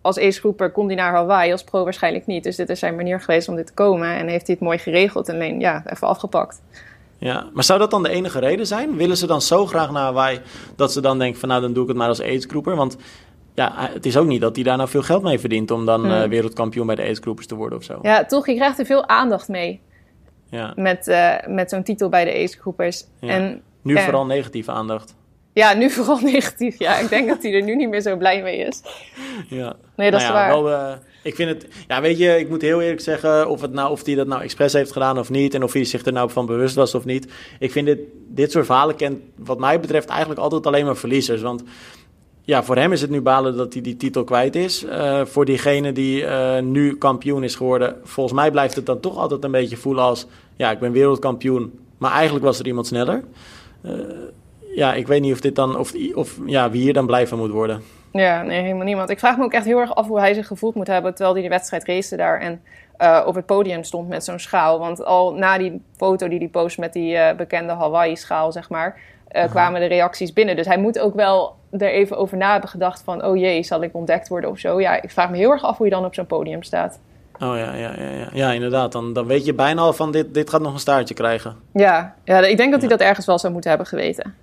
als 0.00 0.18
ace-groeper 0.18 0.70
kon 0.70 0.86
hij 0.86 0.94
naar 0.94 1.12
Hawaii, 1.12 1.52
als 1.52 1.64
pro 1.64 1.84
waarschijnlijk 1.84 2.26
niet. 2.26 2.44
Dus 2.44 2.56
dit 2.56 2.68
is 2.68 2.78
zijn 2.78 2.96
manier 2.96 3.20
geweest 3.20 3.48
om 3.48 3.56
dit 3.56 3.66
te 3.66 3.72
komen. 3.72 4.08
En 4.08 4.28
heeft 4.28 4.46
hij 4.46 4.54
het 4.54 4.64
mooi 4.64 4.78
geregeld 4.78 5.28
en 5.28 5.34
alleen 5.34 5.60
ja, 5.60 5.82
even 5.86 6.06
afgepakt. 6.06 6.62
Ja, 7.18 7.46
maar 7.52 7.64
zou 7.64 7.78
dat 7.78 7.90
dan 7.90 8.02
de 8.02 8.08
enige 8.08 8.38
reden 8.38 8.66
zijn? 8.66 8.96
Willen 8.96 9.16
ze 9.16 9.26
dan 9.26 9.42
zo 9.42 9.66
graag 9.66 9.90
naar 9.90 10.02
Hawaii 10.02 10.40
dat 10.76 10.92
ze 10.92 11.00
dan 11.00 11.18
denken 11.18 11.40
van 11.40 11.48
nou 11.48 11.60
dan 11.60 11.72
doe 11.72 11.82
ik 11.82 11.88
het 11.88 11.96
maar 11.98 12.08
als 12.08 12.20
aidsgroeper? 12.22 12.76
Want 12.76 12.96
ja, 13.54 13.72
het 13.76 14.06
is 14.06 14.16
ook 14.16 14.26
niet 14.26 14.40
dat 14.40 14.54
hij 14.54 14.64
daar 14.64 14.76
nou 14.76 14.88
veel 14.88 15.02
geld 15.02 15.22
mee 15.22 15.38
verdient 15.38 15.70
om 15.70 15.86
dan 15.86 16.00
Hmm. 16.00 16.10
eh, 16.22 16.28
wereldkampioen 16.28 16.86
bij 16.86 16.94
de 16.96 17.02
aidsgroepers 17.02 17.46
te 17.46 17.54
worden 17.54 17.78
of 17.78 17.84
zo. 17.84 17.98
Ja, 18.02 18.24
toch, 18.24 18.46
je 18.46 18.54
krijgt 18.54 18.78
er 18.78 18.86
veel 18.86 19.08
aandacht 19.08 19.48
mee 19.48 19.80
Ja. 20.50 20.72
met, 20.76 21.08
eh, 21.08 21.34
met 21.46 21.70
zo'n 21.70 21.82
titel 21.82 22.08
bij 22.08 22.24
de 22.24 22.42
ace-groepers. 22.42 23.04
Ja. 23.20 23.28
En 23.28 23.62
Nu 23.82 23.94
Ja. 23.94 24.02
vooral 24.02 24.26
negatieve 24.26 24.70
aandacht. 24.72 25.14
Ja, 25.56 25.74
nu 25.74 25.90
vooral 25.90 26.18
negatief. 26.32 26.78
Ja, 26.78 26.98
ik 26.98 27.08
denk 27.08 27.28
dat 27.28 27.42
hij 27.42 27.52
er 27.52 27.62
nu 27.62 27.76
niet 27.76 27.88
meer 27.88 28.00
zo 28.00 28.16
blij 28.16 28.42
mee 28.42 28.58
is. 28.58 28.82
Ja. 29.48 29.76
Nee, 29.96 30.10
dat 30.10 30.20
Nou 30.20 30.22
is 30.22 30.22
ja, 30.22 30.32
waar. 30.32 30.48
Wel, 30.48 30.70
eh, 30.70 30.92
ik 31.22 31.34
vind 31.34 31.48
het, 31.48 31.66
ja, 31.88 32.00
weet 32.00 32.18
je, 32.18 32.38
ik 32.38 32.48
moet 32.48 32.62
heel 32.62 32.80
eerlijk 32.80 33.00
zeggen 33.00 33.48
of, 33.48 33.60
het 33.60 33.72
nou, 33.72 33.90
of 33.90 34.04
hij 34.04 34.14
dat 34.14 34.26
nou 34.26 34.42
expres 34.42 34.72
heeft 34.72 34.92
gedaan 34.92 35.18
of 35.18 35.30
niet. 35.30 35.54
En 35.54 35.62
of 35.62 35.72
hij 35.72 35.84
zich 35.84 36.04
er 36.04 36.12
nou 36.12 36.30
van 36.30 36.46
bewust 36.46 36.74
was 36.74 36.94
of 36.94 37.04
niet. 37.04 37.32
Ik 37.58 37.72
vind 37.72 37.86
dit, 37.86 37.98
dit 38.28 38.52
soort 38.52 38.66
verhalen 38.66 38.96
kent, 38.96 39.18
wat 39.36 39.58
mij 39.58 39.80
betreft, 39.80 40.08
eigenlijk 40.08 40.40
altijd 40.40 40.66
alleen 40.66 40.84
maar 40.84 40.96
verliezers. 40.96 41.42
Want 41.42 41.62
ja, 42.42 42.64
voor 42.64 42.76
hem 42.76 42.92
is 42.92 43.00
het 43.00 43.10
nu 43.10 43.20
balen 43.20 43.56
dat 43.56 43.72
hij 43.72 43.82
die 43.82 43.96
titel 43.96 44.24
kwijt 44.24 44.56
is. 44.56 44.84
Uh, 44.84 45.24
voor 45.24 45.44
diegene 45.44 45.92
die 45.92 46.22
uh, 46.22 46.58
nu 46.58 46.96
kampioen 46.96 47.44
is 47.44 47.54
geworden, 47.54 47.96
volgens 48.02 48.36
mij 48.36 48.50
blijft 48.50 48.76
het 48.76 48.86
dan 48.86 49.00
toch 49.00 49.16
altijd 49.16 49.44
een 49.44 49.50
beetje 49.50 49.76
voelen 49.76 50.04
als... 50.04 50.26
Ja, 50.56 50.70
ik 50.70 50.78
ben 50.78 50.92
wereldkampioen, 50.92 51.78
maar 51.98 52.12
eigenlijk 52.12 52.44
was 52.44 52.58
er 52.58 52.66
iemand 52.66 52.86
sneller. 52.86 53.22
Ja, 54.76 54.94
ik 54.94 55.06
weet 55.06 55.20
niet 55.20 55.32
of 55.32 55.40
dit 55.40 55.56
dan, 55.56 55.78
of, 55.78 55.92
of 56.14 56.38
ja, 56.46 56.70
wie 56.70 56.82
hier 56.82 56.92
dan 56.92 57.06
blij 57.06 57.26
van 57.26 57.38
moet 57.38 57.50
worden. 57.50 57.82
Ja, 58.12 58.42
nee, 58.42 58.60
helemaal 58.62 58.84
niemand. 58.84 59.10
Ik 59.10 59.18
vraag 59.18 59.36
me 59.36 59.44
ook 59.44 59.52
echt 59.52 59.64
heel 59.64 59.78
erg 59.78 59.94
af 59.94 60.06
hoe 60.06 60.18
hij 60.18 60.34
zich 60.34 60.46
gevoeld 60.46 60.74
moet 60.74 60.86
hebben 60.86 61.14
terwijl 61.14 61.34
hij 61.34 61.42
de 61.42 61.48
wedstrijd 61.48 61.84
race 61.84 62.16
daar 62.16 62.40
en 62.40 62.60
uh, 62.98 63.22
op 63.26 63.34
het 63.34 63.46
podium 63.46 63.84
stond 63.84 64.08
met 64.08 64.24
zo'n 64.24 64.38
schaal. 64.38 64.78
Want 64.78 65.04
al 65.04 65.34
na 65.34 65.58
die 65.58 65.80
foto 65.96 66.28
die 66.28 66.38
hij 66.38 66.48
post 66.48 66.78
met 66.78 66.92
die 66.92 67.14
uh, 67.14 67.32
bekende 67.32 67.72
Hawaii-schaal, 67.72 68.52
zeg 68.52 68.68
maar, 68.70 68.98
uh, 69.32 69.44
kwamen 69.50 69.80
de 69.80 69.86
reacties 69.86 70.32
binnen. 70.32 70.56
Dus 70.56 70.66
hij 70.66 70.78
moet 70.78 70.98
ook 70.98 71.14
wel 71.14 71.56
er 71.70 71.90
even 71.90 72.16
over 72.16 72.36
na 72.36 72.52
hebben 72.52 72.70
gedacht 72.70 73.02
van, 73.04 73.24
oh 73.24 73.36
jee, 73.36 73.62
zal 73.62 73.82
ik 73.82 73.94
ontdekt 73.94 74.28
worden 74.28 74.50
of 74.50 74.58
zo. 74.58 74.80
Ja, 74.80 75.02
ik 75.02 75.10
vraag 75.10 75.30
me 75.30 75.36
heel 75.36 75.50
erg 75.50 75.62
af 75.62 75.76
hoe 75.76 75.86
je 75.86 75.92
dan 75.92 76.04
op 76.04 76.14
zo'n 76.14 76.26
podium 76.26 76.62
staat. 76.62 76.98
Oh 77.38 77.56
ja, 77.56 77.74
ja, 77.74 77.92
ja, 77.96 78.10
ja. 78.10 78.28
ja 78.32 78.52
inderdaad. 78.52 78.92
Dan, 78.92 79.12
dan 79.12 79.26
weet 79.26 79.44
je 79.44 79.54
bijna 79.54 79.80
al 79.80 79.92
van 79.92 80.12
dit, 80.12 80.34
dit 80.34 80.50
gaat 80.50 80.60
nog 80.60 80.72
een 80.72 80.78
staartje 80.78 81.14
krijgen. 81.14 81.56
Ja, 81.72 82.14
ja 82.24 82.38
ik 82.38 82.56
denk 82.56 82.70
dat 82.70 82.80
hij 82.80 82.90
dat 82.90 83.00
ergens 83.00 83.26
wel 83.26 83.38
zou 83.38 83.52
moeten 83.52 83.70
hebben 83.70 83.88
geweten. 83.88 84.34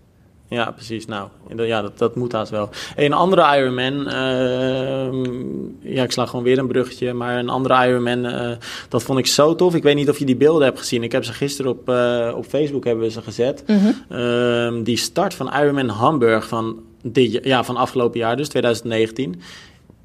Ja, 0.54 0.72
precies. 0.72 1.06
Nou, 1.06 1.30
ja, 1.56 1.82
dat, 1.82 1.98
dat 1.98 2.16
moet 2.16 2.32
haast 2.32 2.52
wel. 2.52 2.70
Een 2.96 3.13
andere 3.13 3.58
Ironman, 3.58 4.08
uh, 4.08 5.94
ja, 5.94 6.04
ik 6.04 6.12
sla 6.12 6.26
gewoon 6.26 6.44
weer 6.44 6.58
een 6.58 6.68
bruggetje, 6.68 7.13
maar 7.13 7.38
een 7.38 7.50
andere 7.50 7.88
Ironman, 7.88 8.26
uh, 8.26 8.52
dat 8.89 9.04
vond 9.04 9.20
ik 9.20 9.28
zo 9.28 9.56
tof. 9.56 9.76
Ik 9.76 9.84
weet 9.84 9.96
niet 9.96 10.10
of 10.10 10.20
je 10.20 10.26
die 10.26 10.36
beelden 10.36 10.63
hebt 10.63 10.80
gezien. 10.80 11.04
Ik 11.04 11.12
heb 11.12 11.24
ze 11.24 11.34
gisteren 11.34 11.72
op, 11.72 11.89
uh, 11.89 12.34
op 12.36 12.46
Facebook 12.46 12.84
hebben 12.86 13.04
we 13.04 13.12
ze 13.12 13.22
gezet. 13.22 13.63
Mm 13.68 13.80
-hmm. 14.10 14.84
die 14.84 14.98
start 14.98 15.34
van 15.34 15.54
Ironman 15.54 15.89
Hamburg 15.89 16.48
van, 16.48 16.80
dit, 17.02 17.39
ja, 17.44 17.63
van 17.63 17.78
afgelopen 17.78 18.20
jaar, 18.20 18.38
dus 18.38 18.50
2019. 18.50 19.42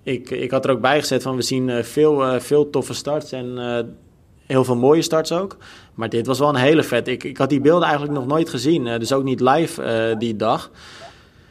Ik, 0.03 0.31
ik 0.31 0.51
had 0.51 0.65
er 0.65 0.71
ook 0.71 0.81
bij 0.81 1.01
gezet 1.01 1.23
van 1.23 1.37
we 1.37 1.43
zien 1.43 1.85
veel, 1.85 2.41
veel 2.41 2.71
toffe 2.71 2.95
starts 2.95 3.33
en 3.33 3.59
heel 4.47 4.65
veel 4.65 4.77
mooie 4.77 5.03
starts 5.03 5.33
ook. 5.33 5.57
Maar 5.99 6.09
dit 6.09 6.27
was 6.27 6.39
wel 6.39 6.49
een 6.49 6.55
hele 6.55 6.83
vet. 6.83 7.09
Ik, 7.09 7.25
ik 7.25 7.37
had 7.37 7.49
die 7.49 7.61
beelden 7.61 7.89
eigenlijk 7.89 8.19
nog 8.19 8.27
nooit 8.27 8.49
gezien. 8.49 8.87
Uh, 8.87 8.99
dus 8.99 9.13
ook 9.13 9.25
niet 9.25 9.41
live 9.41 9.83
uh, 9.83 10.19
die 10.19 10.37
dag. 10.37 10.71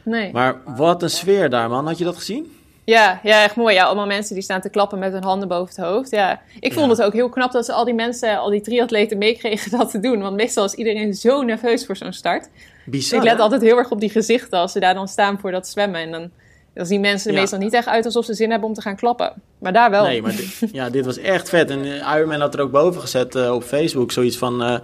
Nee. 0.02 0.32
Maar 0.32 0.56
wat 0.76 1.02
een 1.02 1.10
sfeer 1.10 1.50
daar, 1.50 1.68
man. 1.68 1.86
Had 1.86 1.98
je 1.98 2.04
dat 2.04 2.16
gezien? 2.16 2.52
Ja, 2.84 3.20
ja, 3.22 3.42
echt 3.42 3.56
mooi. 3.56 3.74
Ja, 3.74 3.84
allemaal 3.84 4.06
mensen 4.06 4.34
die 4.34 4.42
staan 4.42 4.60
te 4.60 4.70
klappen 4.70 4.98
met 4.98 5.12
hun 5.12 5.22
handen 5.22 5.48
boven 5.48 5.74
het 5.74 5.84
hoofd. 5.84 6.10
Ja, 6.10 6.40
ik 6.60 6.72
vond 6.72 6.86
ja. 6.86 6.92
het 6.92 7.02
ook 7.02 7.12
heel 7.12 7.28
knap 7.28 7.52
dat 7.52 7.64
ze 7.64 7.72
al 7.72 7.84
die 7.84 7.94
mensen, 7.94 8.38
al 8.38 8.50
die 8.50 8.60
triatleten 8.60 9.18
meekregen 9.18 9.70
dat 9.78 9.90
te 9.90 10.00
doen. 10.00 10.20
Want 10.20 10.36
meestal 10.36 10.64
is 10.64 10.74
iedereen 10.74 11.14
zo 11.14 11.42
nerveus 11.42 11.86
voor 11.86 11.96
zo'n 11.96 12.12
start. 12.12 12.48
Bizar, 12.84 13.18
ik 13.18 13.24
let 13.24 13.36
hè? 13.36 13.42
altijd 13.42 13.62
heel 13.62 13.78
erg 13.78 13.90
op 13.90 14.00
die 14.00 14.10
gezichten 14.10 14.58
als 14.58 14.72
ze 14.72 14.80
daar 14.80 14.94
dan 14.94 15.08
staan 15.08 15.38
voor 15.38 15.50
dat 15.50 15.68
zwemmen. 15.68 16.00
En 16.00 16.10
dan 16.10 16.30
dan 16.78 16.86
zien 16.86 17.00
mensen 17.00 17.28
er 17.28 17.34
Ja. 17.34 17.40
meestal 17.40 17.58
niet 17.58 17.72
echt 17.72 17.86
uit 17.86 18.04
alsof 18.04 18.24
ze 18.24 18.34
zin 18.34 18.50
hebben 18.50 18.68
om 18.68 18.74
te 18.74 18.80
gaan 18.80 18.96
klappen. 18.96 19.32
Maar 19.58 19.72
daar 19.72 19.90
wel. 19.90 20.04
Nee, 20.04 20.22
maar 20.22 20.36
dit, 20.36 20.58
ja, 20.72 20.90
dit 20.90 21.04
was 21.04 21.18
echt 21.18 21.48
vet. 21.48 21.70
En 21.70 21.82
eh, 21.84 22.14
Ironman 22.16 22.40
had 22.40 22.54
er 22.54 22.60
ook 22.60 22.70
boven 22.70 23.00
gezet 23.00 23.34
eh, 23.34 23.54
op 23.54 23.62
Facebook 23.62 24.12
zoiets 24.12 24.36
van 24.38 24.80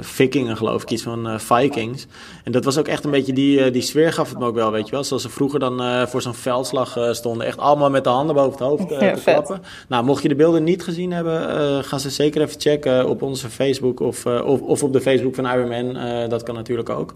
Vikingen, 0.00 0.56
geloof 0.56 0.82
ik, 0.82 0.90
iets 0.90 1.02
van 1.02 1.40
Vikings. 1.40 2.06
En 2.44 2.52
dat 2.52 2.64
was 2.64 2.78
ook 2.78 2.88
echt 2.88 3.04
een 3.04 3.10
beetje 3.10 3.32
die, 3.32 3.70
die 3.70 3.82
sfeer 3.82 4.12
gaf 4.12 4.28
het 4.28 4.38
me 4.38 4.46
ook 4.46 4.54
wel, 4.54 4.70
weet 4.70 4.84
je 4.84 4.90
wel. 4.90 5.04
Zoals 5.04 5.22
ze 5.22 5.28
vroeger 5.28 5.58
dan 5.60 6.08
voor 6.08 6.22
zo'n 6.22 6.34
veldslag 6.34 6.98
stonden. 7.10 7.46
Echt 7.46 7.58
allemaal 7.58 7.90
met 7.90 8.04
de 8.04 8.10
handen 8.10 8.34
boven 8.34 8.50
het 8.50 8.60
hoofd 8.60 8.90
Ja, 8.90 9.14
te 9.14 9.20
klappen. 9.22 9.62
Nou, 9.88 10.04
mocht 10.04 10.22
je 10.22 10.28
de 10.28 10.34
beelden 10.34 10.64
niet 10.64 10.82
gezien 10.82 11.12
hebben, 11.12 11.84
ga 11.84 11.98
ze 11.98 12.10
zeker 12.10 12.42
even 12.42 12.60
checken 12.60 13.08
op 13.08 13.22
onze 13.22 13.50
Facebook 13.50 14.00
of, 14.00 14.26
of, 14.26 14.60
of 14.60 14.82
op 14.82 14.92
de 14.92 15.00
Facebook 15.00 15.34
van 15.34 15.46
Ironman. 15.46 16.28
Dat 16.28 16.42
kan 16.42 16.54
natuurlijk 16.54 16.90
ook. 16.90 17.12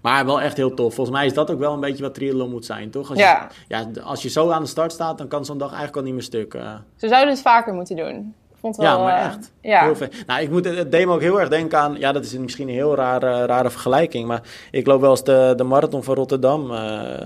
Maar 0.00 0.26
wel 0.26 0.40
echt 0.40 0.56
heel 0.56 0.74
tof. 0.74 0.94
Volgens 0.94 1.16
mij 1.16 1.26
is 1.26 1.34
dat 1.34 1.50
ook 1.50 1.58
wel 1.58 1.72
een 1.72 1.80
beetje 1.80 2.02
wat 2.02 2.14
triathlon 2.14 2.50
moet 2.50 2.64
zijn, 2.64 2.90
toch? 2.90 3.10
Als 3.10 3.18
Ja. 3.18 3.48
Je, 3.68 3.74
ja, 3.76 4.02
als 4.02 4.22
je 4.22 4.28
zo 4.28 4.50
aan 4.50 4.62
de 4.62 4.68
start 4.68 4.92
staat, 4.92 5.18
dan 5.18 5.28
kan 5.28 5.44
zo'n 5.44 5.58
dag 5.58 5.68
eigenlijk 5.68 5.96
al 5.96 6.02
niet 6.02 6.12
meer 6.14 6.22
stuk. 6.22 6.54
eh. 6.54 6.74
Ze 6.96 7.08
zouden 7.08 7.30
het 7.34 7.42
vaker 7.42 7.74
moeten 7.74 7.96
doen. 7.96 8.34
Ik 8.50 8.56
vond 8.66 8.76
het 8.76 8.84
ja, 8.86 8.94
wel, 8.96 9.04
maar 9.04 9.18
eh, 9.18 9.24
echt. 9.26 9.52
Ja. 9.60 9.82
Heel 9.84 9.96
vet. 9.96 10.22
Nou, 10.26 10.40
ik 10.42 10.50
moet, 10.50 10.64
het 10.64 10.90
deed 10.92 11.06
me 11.06 11.12
ook 11.12 11.20
heel 11.20 11.40
erg 11.40 11.48
denken 11.48 11.78
aan... 11.78 11.96
Ja, 11.98 12.12
dat 12.12 12.24
is 12.24 12.32
misschien 12.38 12.68
een 12.68 12.74
heel 12.74 12.94
rare, 12.94 13.46
rare 13.46 13.70
vergelijking. 13.70 14.26
Maar 14.26 14.42
ik 14.70 14.86
loop 14.86 15.00
wel 15.00 15.10
eens 15.10 15.24
de, 15.24 15.52
de 15.56 15.64
marathon 15.64 16.02
van 16.04 16.14
Rotterdam 16.14 16.70
eh, 16.70 16.78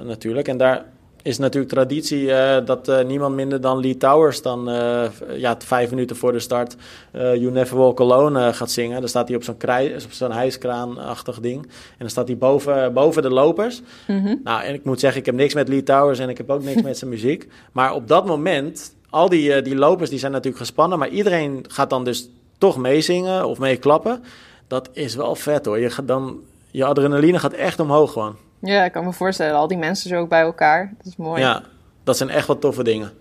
natuurlijk. 0.03 0.49
En 0.49 0.57
daar 0.57 0.85
is 1.25 1.39
natuurlijk 1.39 1.73
traditie 1.73 2.33
eh, 2.33 2.67
dat 2.67 2.89
eh, 2.89 3.05
niemand 3.05 3.35
minder 3.35 3.61
dan 3.61 3.81
Lee 3.81 3.97
Towers... 3.97 4.43
dan 4.43 4.71
eh, 4.71 5.05
ja, 5.37 5.57
vijf 5.59 5.91
minuten 5.91 6.17
voor 6.17 6.33
de 6.33 6.39
start 6.39 6.77
You 7.13 7.51
Never 7.51 7.77
Walk 7.77 8.01
Alone 8.01 8.53
gaat 8.53 8.71
zingen. 8.71 9.01
Dan 9.01 9.09
staat 9.09 9.29
hij 9.29 9.37
op 9.37 9.43
zo'n, 9.43 9.57
krij, 9.57 9.95
op 9.95 10.13
zo'n 10.13 10.33
hijskraan-achtig 10.33 11.41
ding. 11.41 11.63
En 11.63 11.71
dan 11.99 12.09
staat 12.09 12.27
hij 12.27 12.37
boven, 12.37 12.93
boven 12.93 13.23
de 13.23 13.31
lopers. 13.31 13.83
Mhm. 14.07 14.35
Nou, 14.45 14.63
en 14.63 14.75
ik 14.75 14.85
moet 14.85 15.01
zeggen, 15.01 15.21
ik 15.21 15.27
heb 15.27 15.35
niks 15.35 15.55
met 15.55 15.69
Lee 15.69 15.83
Towers 15.83 16.19
en 16.19 16.29
ik 16.29 16.37
heb 16.37 16.51
ook 16.51 16.63
niks 16.63 16.83
met 16.83 16.99
zijn 16.99 17.11
muziek. 17.11 17.49
Maar 17.73 17.95
op 17.95 18.09
dat 18.09 18.27
moment, 18.27 18.95
al 19.11 19.29
die, 19.29 19.63
die 19.63 19.77
lopers 19.77 20.11
die 20.11 20.19
zijn 20.19 20.33
natuurlijk 20.33 20.63
gespannen, 20.63 20.99
maar 20.99 21.09
iedereen 21.09 21.65
gaat 21.69 21.91
dan 21.91 22.05
dus 22.05 22.29
toch 22.59 22.77
meezingen 22.77 23.47
of 23.47 23.59
meeklappen. 23.59 24.23
Dat 24.67 24.89
is 24.93 25.15
wel 25.15 25.35
vet 25.35 25.65
hoor. 25.65 25.79
Je, 25.79 25.91
gaat 25.91 26.09
dan, 26.09 26.39
je 26.71 26.85
adrenaline 26.85 27.39
gaat 27.39 27.53
echt 27.53 27.81
omhoog 27.81 28.13
gewoon. 28.13 28.37
Ja, 28.65 28.85
ik 28.85 28.93
kan 28.93 29.05
me 29.05 29.13
voorstellen. 29.13 29.55
Al 29.55 29.69
die 29.69 29.79
mensen 29.79 30.09
zo 30.09 30.17
ook 30.17 30.29
bij 30.29 30.41
elkaar. 30.41 30.95
Dat 30.97 31.07
is 31.07 31.17
mooi. 31.17 31.41
Ja, 31.41 31.63
dat 32.05 32.17
zijn 32.17 32.31
echt 32.31 32.47
wat 32.47 32.61
toffe 32.61 32.85
dingen. 32.85 33.13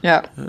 Ja. 0.00 0.24
Eh, 0.36 0.44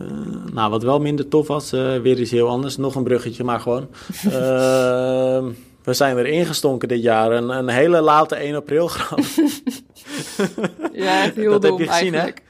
nou, 0.54 0.70
wat 0.70 0.84
wel 0.84 1.00
minder 1.00 1.28
tof 1.28 1.48
was, 1.48 1.72
eh, 1.72 1.98
weer 1.98 2.20
iets 2.20 2.32
heel 2.32 2.50
anders. 2.50 2.78
Nog 2.78 2.96
een 2.96 3.04
bruggetje, 3.04 3.44
maar 3.44 3.60
gewoon. 3.60 3.88
Ehm, 4.32 5.52
we 5.84 5.94
zijn 5.94 6.16
weer 6.16 6.26
ingestonken 6.26 6.88
dit 6.88 7.02
jaar. 7.02 7.32
Een, 7.32 7.50
een 7.50 7.70
hele 7.70 8.02
late 8.02 8.36
1 8.36 8.56
april 8.56 8.88
grap. 8.88 9.20
Ja, 10.94 11.24
echt 11.24 11.36
heel 11.36 11.52
Dat 11.60 11.64
heb 11.64 11.72
dom 11.72 11.82
je 11.82 11.88
gezien, 11.88 12.14
hè? 12.14 12.20
eigenlijk. 12.20 12.42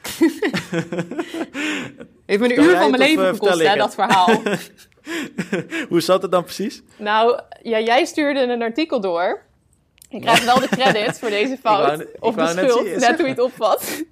Heeft 2.25 2.39
me 2.39 2.57
een 2.57 2.63
uur 2.63 2.77
van 2.77 2.91
mijn 2.91 3.01
leven 3.01 3.23
eh, 3.23 3.33
gekost, 3.33 3.67
hè, 3.67 3.75
dat 3.75 3.93
verhaal. 3.93 4.41
Hoe 5.89 6.01
zat 6.01 6.21
het 6.21 6.31
dan 6.31 6.43
precies? 6.43 6.81
nou, 6.97 7.39
ja, 7.61 7.79
jij 7.79 8.05
stuurde 8.05 8.39
een 8.39 8.61
artikel 8.61 9.01
door. 9.01 9.41
Ik 10.13 10.21
krijg 10.21 10.45
wel 10.45 10.59
de 10.59 10.67
credit 10.67 11.19
voor 11.19 11.29
deze 11.29 11.57
fout. 11.63 11.85
wou 11.85 11.97
net- 11.97 12.07
of 12.19 12.35
de 12.35 12.41
net 12.41 12.49
schuld, 12.49 12.87
zien- 12.87 12.99
net 12.99 13.15
hoe 13.17 13.23
je 13.27 13.33
het 13.33 13.39
opvat. 13.41 14.03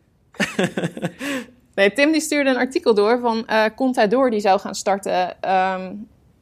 nee, 1.76 1.94
Tim 1.94 2.12
die 2.12 2.22
stuurde 2.22 2.50
een 2.50 2.58
artikel 2.58 2.94
door 2.94 3.20
van 3.20 3.48
eh 3.48 3.64
Contador 3.76 4.30
die 4.30 4.40
zou 4.40 4.60
gaan 4.60 4.76
starten. 4.76 5.36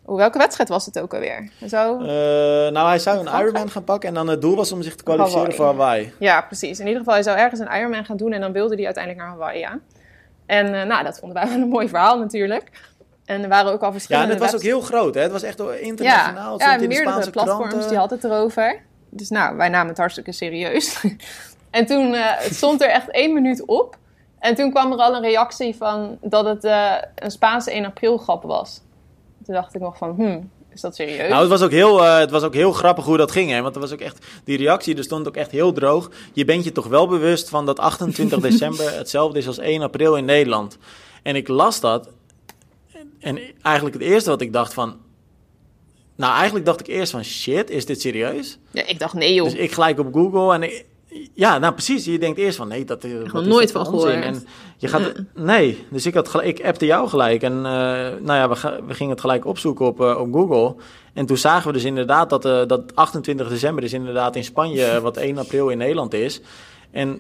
Hoe, 0.04 0.18
welke 0.18 0.38
wedstrijd 0.38 0.70
was 0.70 0.86
het 0.86 1.00
ook 1.00 1.14
alweer? 1.14 1.50
Zou... 1.66 2.02
Eh, 2.02 2.08
nou, 2.72 2.88
hij 2.88 3.00
zou 3.00 3.28
een 3.28 3.40
Ironman 3.42 3.70
gaan 3.70 3.84
pakken 3.84 4.10
en 4.10 4.16
dan 4.16 4.28
het 4.28 4.42
doel 4.42 4.56
was 4.56 4.72
om 4.72 4.82
zich 4.82 4.96
te 4.96 5.04
kwalificeren 5.04 5.40
Hawaii. 5.42 5.56
voor 5.58 5.66
Hawaii. 5.66 6.14
Ja, 6.20 6.42
precies. 6.42 6.80
In 6.80 6.86
ieder 6.86 7.00
geval, 7.00 7.14
hij 7.14 7.24
zou 7.24 7.38
ergens 7.38 7.60
een 7.60 7.76
Ironman 7.80 8.06
gaan 8.06 8.18
doen 8.18 8.32
en 8.34 8.42
dan 8.42 8.52
wilde 8.52 8.76
hij 8.76 8.86
uiteindelijk 8.86 9.24
naar 9.26 9.34
Hawaii, 9.34 9.60
ja. 9.60 9.80
En 10.46 10.74
eh, 10.74 10.86
nou, 10.88 11.04
dat 11.04 11.20
vonden 11.20 11.38
wij 11.42 11.52
wel 11.52 11.62
een 11.62 11.68
mooi 11.70 11.88
verhaal 11.90 12.20
natuurlijk. 12.20 12.70
En 13.26 13.44
er 13.44 13.50
waren 13.50 13.72
ook 13.72 13.82
al 13.82 13.88
Ja, 13.88 13.88
en 13.88 13.92
verschillende 13.94 14.32
het 14.34 14.42
was 14.42 14.56
ook 14.56 14.62
heel 14.62 14.82
groot, 14.82 15.14
hè? 15.16 15.22
Het 15.22 15.32
was 15.32 15.44
echt 15.44 15.60
internationaal. 15.60 16.46
Ja, 16.46 16.52
het 16.52 16.62
ja 16.62 16.74
in 16.78 16.88
meerdere 16.88 17.30
platforms 17.30 17.68
kranten. 17.70 17.90
die 17.90 17.98
hadden 17.98 18.18
het 18.22 18.32
erover. 18.32 18.82
Dus 19.10 19.30
nou, 19.30 19.58
wij 19.58 19.70
namen 19.70 19.88
het 19.88 19.98
hartstikke 19.98 20.32
serieus. 20.32 21.04
en 21.70 21.86
toen 21.86 22.14
eh, 22.14 22.22
het 22.38 22.56
stond 22.56 22.82
er 22.82 22.90
echt 22.90 23.12
één 23.12 23.34
minuut 23.34 23.66
op. 23.66 23.98
En 24.40 24.56
toen 24.56 24.72
kwam 24.72 24.92
er 24.92 24.98
al 24.98 25.16
een 25.16 25.22
reactie 25.22 25.76
van 25.76 26.18
dat 26.22 26.46
het 26.46 26.64
eh, 26.64 26.96
een 27.16 27.32
Spaanse 27.32 27.72
1 27.72 27.86
april 27.86 28.18
grap 28.18 28.44
was. 28.44 28.82
Toen 29.46 29.56
dacht 29.56 29.76
ik 29.76 29.82
nog 29.82 29.98
van, 29.98 30.16
hmm, 30.16 30.50
is 30.74 30.82
dat 30.82 30.96
serieus? 30.96 31.30
Nou, 31.30 31.42
het 31.42 31.50
was, 31.50 31.62
ook 31.62 31.72
heel, 31.72 32.06
eh, 32.06 32.18
het 32.18 32.32
was 32.32 32.44
ook 32.44 32.54
heel 32.54 32.72
grappig 32.72 33.06
hoe 33.06 33.18
dat 33.18 33.32
ging, 33.32 33.52
hè? 33.52 33.62
Want 33.62 33.76
er 33.76 33.82
was 33.82 33.92
ook 33.92 34.00
echt, 34.00 34.26
die 34.44 34.58
reactie, 34.58 34.98
er 34.98 35.04
stond 35.04 35.28
ook 35.28 35.36
echt 35.36 35.52
heel 35.52 35.74
droog. 35.74 36.12
Je 36.34 36.46
bent 36.46 36.64
je 36.64 36.72
toch 36.72 36.88
wel 36.88 37.08
bewust 37.08 37.50
van 37.50 37.66
dat 37.66 37.80
28 37.80 38.40
december 38.50 38.98
hetzelfde 38.98 39.40
is 39.40 39.48
als 39.48 39.58
1 39.58 39.82
april 39.82 40.16
in 40.16 40.26
Nederland. 40.26 40.78
En 41.24 41.36
ik 41.36 41.48
las 41.48 41.80
dat. 41.80 42.10
En 43.20 43.40
eigenlijk 43.62 43.96
het 43.96 44.06
eerste 44.06 44.30
wat 44.30 44.42
ik 44.42 44.54
dacht 44.54 44.74
van... 44.74 44.98
Nou, 46.20 46.34
eigenlijk 46.36 46.66
dacht 46.66 46.80
ik 46.80 46.88
eerst 46.88 47.12
van, 47.12 47.24
shit, 47.24 47.70
is 47.70 47.86
dit 47.86 48.02
serieus? 48.02 48.58
ja, 48.72 48.86
ik 48.88 49.00
dacht, 49.00 49.14
nee 49.14 49.34
joh. 49.34 49.46
Dus 49.50 49.54
ik 49.60 49.72
gelijk 49.72 50.00
op 50.00 50.14
Google 50.14 50.54
en 50.54 50.64
ik- 50.64 50.86
ja, 51.34 51.58
nou 51.58 51.74
precies. 51.74 52.06
Je 52.06 52.20
denkt 52.20 52.38
eerst 52.40 52.58
van 52.58 52.68
nee, 52.68 52.86
dat 52.86 53.04
is. 53.04 53.12
nog 53.32 53.46
nooit 53.46 53.72
van 53.72 53.86
gehoord. 53.86 54.12
En 54.14 54.44
je 54.78 54.88
gaat, 54.88 55.14
nee, 55.36 55.86
dus 55.90 56.06
ik, 56.06 56.14
had, 56.14 56.28
gelijk- 56.28 56.60
ik 56.60 56.66
appte 56.66 56.86
jou 56.86 57.08
gelijk. 57.10 57.42
En 57.42 57.54
eh, 57.54 57.62
nou 57.62 58.24
ja, 58.26 58.50
we, 58.50 58.84
we 58.88 58.94
gingen 58.94 59.12
het 59.12 59.22
gelijk 59.22 59.46
opzoeken 59.46 59.86
op, 59.86 60.02
eh, 60.02 60.20
op 60.20 60.34
Google. 60.34 60.76
En 61.14 61.26
toen 61.26 61.38
zagen 61.38 61.68
we 61.68 61.74
dus 61.74 61.84
inderdaad 61.84 62.30
dat, 62.30 62.46
eh, 62.46 62.62
dat 62.68 62.96
28 62.96 63.50
december 63.50 63.84
is 63.84 63.94
inderdaad 63.94 64.36
in 64.36 64.44
Spanje, 64.44 65.00
wat 65.02 65.18
1 65.18 65.38
april 65.38 65.70
in 65.70 65.78
Nederland 65.78 66.14
is. 66.14 66.42
En 66.92 67.20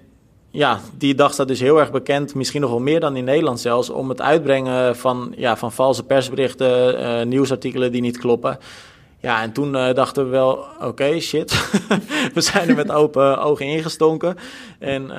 ja, 0.52 0.80
die 0.98 1.16
dag 1.16 1.34
staat 1.34 1.48
dus 1.48 1.60
heel 1.60 1.80
erg 1.80 1.92
bekend, 1.92 2.36
misschien 2.36 2.62
nog 2.62 2.70
wel 2.70 2.80
meer 2.80 3.00
dan 3.00 3.16
in 3.16 3.24
Nederland 3.24 3.60
zelfs, 3.60 3.90
om 3.90 4.10
het 4.10 4.22
uitbrengen 4.22 4.96
van, 4.96 5.34
ja, 5.38 5.58
van 5.58 5.72
valse 5.72 6.04
persberichten, 6.04 7.00
eh, 7.00 7.26
nieuwsartikelen 7.26 7.92
die 7.92 8.02
niet 8.02 8.18
kloppen. 8.18 8.58
Ja, 9.22 9.42
en 9.42 9.52
toen 9.52 9.76
eh, 9.76 9.94
dachten 9.94 10.24
we 10.24 10.30
wel, 10.30 10.66
oké, 10.82 11.20
shit. 11.20 11.70
we 12.34 12.42
zijn 12.42 12.70
er 12.70 12.76
met 12.76 12.92
open 12.92 13.38
ogen 13.50 13.66
ingestonken. 13.66 14.36
En 14.80 15.12
eh, 15.12 15.18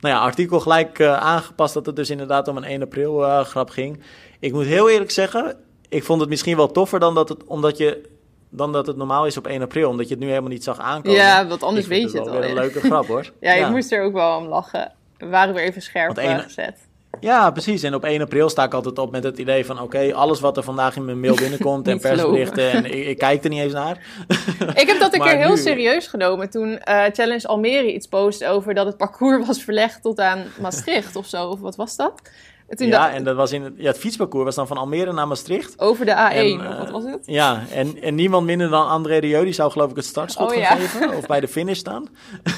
nou 0.00 0.14
ja, 0.14 0.18
artikel 0.18 0.60
gelijk 0.60 1.02
aangepast 1.02 1.74
dat 1.74 1.86
het 1.86 1.96
dus 1.96 2.10
inderdaad 2.10 2.48
om 2.48 2.56
een 2.56 2.64
1 2.64 2.82
april 2.82 3.44
grap 3.44 3.70
ging. 3.70 4.02
Ik 4.40 4.52
moet 4.52 4.64
heel 4.64 4.90
eerlijk 4.90 5.10
zeggen, 5.10 5.56
ik 5.88 6.04
vond 6.04 6.20
het 6.20 6.28
misschien 6.28 6.56
wel 6.56 6.70
toffer 6.70 7.00
dan 7.00 7.14
dat 7.14 7.28
het, 7.28 7.44
omdat 7.44 7.76
je 7.76 8.15
dan 8.50 8.72
dat 8.72 8.86
het 8.86 8.96
normaal 8.96 9.26
is 9.26 9.36
op 9.36 9.46
1 9.46 9.62
april, 9.62 9.88
omdat 9.90 10.08
je 10.08 10.14
het 10.14 10.22
nu 10.22 10.28
helemaal 10.28 10.50
niet 10.50 10.64
zag 10.64 10.78
aankomen. 10.78 11.18
Ja, 11.20 11.46
want 11.46 11.62
anders 11.62 11.86
weet 11.86 12.12
je 12.12 12.18
het 12.18 12.28
al. 12.28 12.32
weer 12.40 12.48
een 12.48 12.54
leuke 12.54 12.80
grap 12.80 13.06
hoor. 13.06 13.32
Ja, 13.40 13.52
ik 13.52 13.68
moest 13.68 13.92
er 13.92 14.02
ook 14.02 14.12
wel 14.12 14.36
om 14.36 14.46
lachen. 14.46 14.92
We 15.18 15.26
waren 15.26 15.54
weer 15.54 15.64
even 15.64 15.82
scherp 15.82 16.16
één- 16.18 16.36
eh, 16.36 16.42
gezet. 16.42 16.76
Ja, 17.20 17.50
precies. 17.50 17.82
En 17.82 17.94
op 17.94 18.04
1 18.04 18.20
april 18.20 18.48
sta 18.48 18.64
ik 18.64 18.74
altijd 18.74 18.98
op 18.98 19.10
met 19.10 19.24
het 19.24 19.38
idee 19.38 19.66
van... 19.66 19.80
oké, 19.80 20.14
alles 20.14 20.40
wat 20.40 20.56
er 20.56 20.62
vandaag 20.62 20.96
in 20.96 21.04
mijn 21.04 21.20
mail 21.20 21.34
binnenkomt 21.44 21.88
en 21.88 22.00
persberichten... 22.00 22.70
en 22.70 22.84
ik, 22.84 23.06
ik 23.06 23.18
kijk 23.18 23.44
er 23.44 23.50
niet 23.50 23.60
eens 23.60 23.72
naar. 23.72 23.98
Ik 24.74 24.86
heb 24.88 24.98
dat 25.00 25.12
een 25.12 25.18
Maar 25.18 25.28
keer 25.28 25.38
heel 25.38 25.48
nu- 25.54 25.56
serieus 25.56 26.06
genomen 26.06 26.50
toen 26.50 26.78
eh, 26.78 27.02
Challenge 27.12 27.46
Almere 27.46 27.92
iets 27.94 28.06
postte 28.06 28.48
over 28.48 28.74
dat 28.74 28.86
het 28.86 28.96
parcours 28.96 29.46
was 29.46 29.62
verlegd 29.62 30.02
tot 30.02 30.18
aan 30.20 30.44
Maastricht 30.60 31.16
of 31.16 31.26
zo. 31.26 31.48
Of 31.48 31.60
wat 31.60 31.76
was 31.76 31.96
dat? 31.96 32.22
En 32.68 32.76
toen 32.76 32.86
ja, 32.86 32.98
dacht- 33.02 33.14
en 33.14 33.24
dat 33.24 33.36
was 33.36 33.52
in 33.52 33.62
het, 33.62 33.72
ja, 33.76 33.86
het 33.86 33.98
fietsparcours 33.98 34.44
was 34.44 34.54
dan 34.54 34.66
van 34.66 34.76
Almere 34.76 35.12
naar 35.12 35.28
Maastricht. 35.28 35.78
over 35.80 36.04
de 36.06 36.12
A1, 36.12 36.34
En, 36.34 36.54
of 36.54 36.62
eh, 36.62 36.78
wat 36.78 36.90
was 36.90 37.04
het? 37.04 37.22
Ja, 37.26 37.62
en, 37.72 38.02
en 38.02 38.14
niemand 38.14 38.46
minder 38.46 38.68
dan 38.70 38.88
André 38.88 39.16
Rieu, 39.18 39.44
die 39.44 39.52
zou 39.52 39.70
geloof 39.70 39.90
ik 39.90 39.96
het 39.96 40.04
startschot 40.04 40.50
Oh, 40.50 40.56
ja. 40.56 40.74
geven. 40.74 41.16
Of 41.16 41.26
bij 41.26 41.40
de 41.40 41.48
finish 41.48 41.78
staan. 41.78 42.08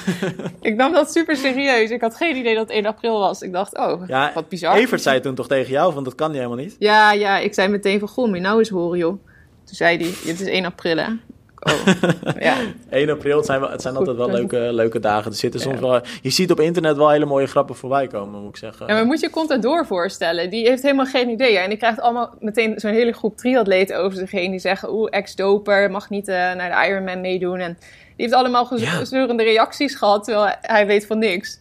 Ik 0.60 0.74
nam 0.76 0.92
dat 0.92 1.12
super 1.12 1.36
serieus. 1.36 1.90
Ik 1.90 2.00
had 2.00 2.16
geen 2.16 2.36
idee 2.36 2.54
dat 2.54 2.62
het 2.68 2.76
1 2.76 2.86
april 2.86 3.18
was. 3.18 3.42
Ik 3.42 3.52
dacht, 3.52 3.76
oh, 3.78 4.02
Ja, 4.06 4.30
wat 4.34 4.48
bizar. 4.48 4.76
Evert 4.76 5.02
zei 5.02 5.20
toen 5.20 5.34
toch 5.34 5.48
tegen 5.48 5.70
jou, 5.72 5.92
want 5.92 6.04
dat 6.04 6.14
kan 6.14 6.30
die 6.30 6.40
helemaal 6.40 6.64
niet. 6.64 6.76
Ja, 6.78 7.12
ja, 7.12 7.38
ik 7.38 7.54
zei 7.54 7.68
meteen 7.68 7.98
van, 7.98 8.08
goh, 8.08 8.26
moet 8.26 8.36
je 8.36 8.42
nou 8.42 8.58
eens 8.58 8.68
horen, 8.68 8.98
joh. 8.98 9.24
Toen 9.64 9.76
zei 9.76 9.96
hij, 9.96 10.06
het 10.06 10.40
is 10.40 10.46
1 10.46 10.64
april, 10.64 10.96
hè? 10.96 11.08
Oh, 11.60 11.72
ja. 12.40 12.56
1 12.90 13.10
april, 13.10 13.36
het 13.36 13.46
zijn, 13.46 13.60
wel, 13.60 13.70
het 13.70 13.82
zijn 13.82 13.94
Goed, 13.96 14.08
altijd 14.08 14.26
wel 14.28 14.36
leuke, 14.36 14.72
leuke 14.72 15.00
dagen. 15.00 15.30
Er 15.30 15.36
zitten 15.36 15.60
soms 15.60 15.74
Ja. 15.80 15.86
wel, 15.86 16.00
je 16.22 16.30
ziet 16.30 16.50
op 16.50 16.60
internet 16.60 16.96
wel 16.96 17.10
hele 17.10 17.24
mooie 17.24 17.46
grappen 17.46 17.74
voorbij 17.76 18.06
komen, 18.06 18.40
moet 18.40 18.48
ik 18.48 18.56
zeggen. 18.56 18.86
Ja, 18.86 18.94
maar 18.94 19.06
moet 19.06 19.20
je 19.20 19.30
Contador 19.30 19.86
voorstellen. 19.86 20.50
Die 20.50 20.68
heeft 20.68 20.82
helemaal 20.82 21.06
geen 21.06 21.28
idee. 21.28 21.58
En 21.58 21.68
die 21.68 21.78
krijgt 21.78 22.00
allemaal 22.00 22.34
meteen 22.40 22.72
zo'n 22.80 22.90
hele 22.92 23.12
groep 23.12 23.36
triatleten 23.36 23.98
over 23.98 24.18
zich 24.18 24.30
heen. 24.30 24.50
Die 24.50 24.60
zeggen, 24.60 24.92
oeh, 24.92 25.08
ex-doper, 25.10 25.90
mag 25.90 26.10
niet 26.10 26.28
eh, 26.28 26.34
naar 26.34 26.80
de 26.82 26.88
Ironman 26.88 27.20
meedoen. 27.20 27.58
En 27.58 27.76
die 28.16 28.26
heeft 28.26 28.32
allemaal 28.32 28.64
gez- 28.66 28.82
Ja. 28.82 29.04
zeurende 29.04 29.42
reacties 29.42 29.94
gehad, 29.94 30.24
terwijl 30.24 30.54
hij 30.60 30.86
weet 30.86 31.06
van 31.06 31.18
niks. 31.18 31.60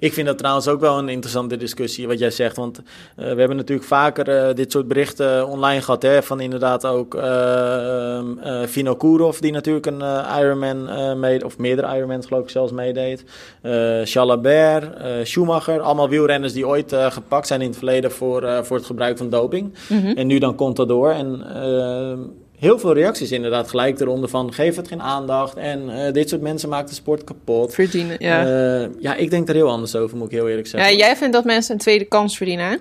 Ik 0.00 0.12
vind 0.12 0.26
dat 0.26 0.38
trouwens 0.38 0.68
ook 0.68 0.80
wel 0.80 0.98
een 0.98 1.08
interessante 1.08 1.56
discussie 1.56 2.06
wat 2.06 2.18
jij 2.18 2.30
zegt. 2.30 2.56
Want 2.56 2.78
eh, 2.78 2.84
we 3.16 3.38
hebben 3.38 3.56
natuurlijk 3.56 3.88
vaker 3.88 4.28
eh, 4.28 4.54
dit 4.54 4.72
soort 4.72 4.88
berichten 4.88 5.48
online 5.48 5.80
gehad. 5.80 6.02
Hè, 6.02 6.22
van 6.22 6.40
inderdaad 6.40 6.86
ook 6.86 7.14
eh 7.14 8.62
eh, 8.62 8.62
Vino 8.66 8.94
Kourov, 8.96 9.38
die 9.38 9.52
natuurlijk 9.52 9.86
een 9.86 10.02
eh, 10.02 10.36
Ironman 10.40 10.88
eh 10.88 11.14
meedeed. 11.14 11.44
Of 11.44 11.58
meerdere 11.58 11.96
Ironmans 11.96 12.26
geloof 12.26 12.42
ik 12.42 12.50
zelfs 12.50 12.72
meedeed. 12.72 13.24
Eh 13.60 14.00
Chalabert, 14.04 14.96
eh 14.96 15.12
Schumacher. 15.22 15.80
Allemaal 15.80 16.08
wielrenners 16.08 16.52
die 16.52 16.66
ooit 16.66 16.92
eh, 16.92 17.10
gepakt 17.10 17.46
zijn 17.46 17.60
in 17.60 17.68
het 17.68 17.76
verleden 17.76 18.12
voor, 18.12 18.42
eh, 18.42 18.62
voor 18.62 18.76
het 18.76 18.86
gebruik 18.86 19.18
van 19.18 19.30
doping. 19.30 19.74
En 20.14 20.26
nu 20.26 20.38
dan 20.38 20.54
Contador. 20.54 21.10
En 21.10 21.42
ehm, 21.54 22.20
heel 22.64 22.78
veel 22.78 22.94
reacties 22.94 23.30
inderdaad 23.32 23.68
gelijk 23.68 24.00
eronder 24.00 24.28
van 24.28 24.52
geef 24.52 24.76
het 24.76 24.88
geen 24.88 25.02
aandacht. 25.02 25.56
En 25.56 25.90
eh, 26.06 26.12
dit 26.12 26.28
soort 26.28 26.40
mensen 26.40 26.68
maken 26.68 26.88
de 26.88 26.94
sport 26.94 27.24
kapot. 27.24 27.74
Verdienen, 27.74 28.16
ja. 28.18 28.42
Ja. 28.42 28.88
ja, 28.98 29.14
ik 29.14 29.30
denk 29.30 29.48
er 29.48 29.54
heel 29.54 29.70
anders 29.70 29.96
over, 29.96 30.16
moet 30.16 30.26
ik 30.26 30.32
heel 30.32 30.48
eerlijk 30.48 30.66
ja, 30.66 30.78
zeggen. 30.78 30.96
jij 30.96 31.16
vindt 31.16 31.32
dat 31.34 31.44
mensen 31.44 31.74
een 31.74 31.80
tweede 31.80 32.04
kans 32.04 32.36
verdienen, 32.36 32.66
hè? 32.68 32.76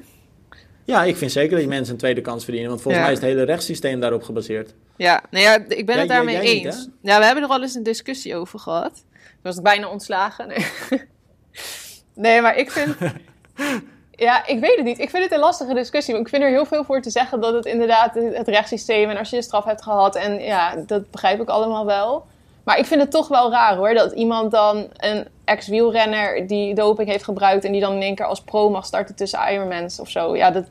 Ja, 0.85 1.03
ik 1.03 1.15
vind 1.17 1.31
zeker 1.31 1.57
dat 1.57 1.67
mensen 1.67 1.93
een 1.93 1.99
tweede 1.99 2.21
kans 2.21 2.43
verdienen. 2.43 2.69
Want 2.69 2.81
volgens 2.81 3.03
Ja. 3.03 3.09
mij 3.09 3.17
is 3.19 3.23
het 3.25 3.33
hele 3.35 3.45
rechtssysteem 3.51 3.99
daarop 3.99 4.23
gebaseerd. 4.23 4.73
Ja, 4.97 5.23
nou 5.31 5.43
ja, 5.43 5.55
ik 5.67 5.85
ben 5.85 5.95
Ja, 5.95 6.01
het 6.01 6.09
daarmee 6.09 6.35
jij- 6.35 6.43
jij 6.45 6.53
niet, 6.53 6.65
eens. 6.65 6.87
ja, 7.01 7.19
we 7.19 7.25
hebben 7.25 7.43
er 7.43 7.49
al 7.49 7.61
eens 7.61 7.75
een 7.75 7.83
discussie 7.83 8.35
over 8.35 8.59
gehad. 8.59 8.93
Toen 8.93 9.41
was 9.41 9.57
ik 9.57 9.63
bijna 9.63 9.87
ontslagen. 9.89 10.47
Nee, 10.47 10.65
nee 12.15 12.41
maar 12.41 12.57
ik 12.57 12.71
vind... 12.71 12.95
Ja, 14.23 14.45
ik 14.45 14.59
weet 14.59 14.75
het 14.75 14.85
niet. 14.85 14.99
Ik 14.99 15.09
vind 15.09 15.23
het 15.23 15.31
een 15.31 15.39
lastige 15.39 15.73
discussie. 15.73 16.13
Want 16.13 16.25
ik 16.25 16.33
vind 16.33 16.43
er 16.43 16.49
heel 16.49 16.65
veel 16.65 16.83
voor 16.83 17.01
te 17.01 17.09
zeggen 17.09 17.41
dat 17.41 17.53
het 17.53 17.65
inderdaad 17.65 18.13
het 18.13 18.47
rechtssysteem... 18.47 19.09
en 19.09 19.17
als 19.17 19.29
je 19.29 19.41
straf 19.41 19.63
hebt 19.65 19.83
gehad 19.83 20.15
en 20.15 20.39
ja, 20.39 20.75
dat 20.75 21.11
begrijp 21.11 21.41
ik 21.41 21.49
allemaal 21.49 21.85
wel. 21.85 22.25
Maar 22.63 22.77
ik 22.77 22.85
vind 22.85 23.01
het 23.01 23.11
toch 23.11 23.27
wel 23.27 23.51
raar 23.51 23.75
hoor, 23.75 23.93
dat 23.93 24.11
iemand 24.11 24.51
dan 24.51 24.87
een 24.97 25.27
ex-wielrenner... 25.45 26.47
die 26.47 26.75
doping 26.75 27.09
heeft 27.09 27.23
gebruikt 27.23 27.65
en 27.65 27.71
die 27.71 27.81
dan 27.81 27.93
in 27.93 28.01
één 28.01 28.15
keer 28.15 28.25
als 28.25 28.41
pro 28.41 28.69
mag 28.69 28.85
starten 28.85 29.15
tussen 29.15 29.51
Ironmans 29.51 29.99
of 29.99 30.09
zo. 30.09 30.35
Ja, 30.35 30.51
dat... 30.51 30.65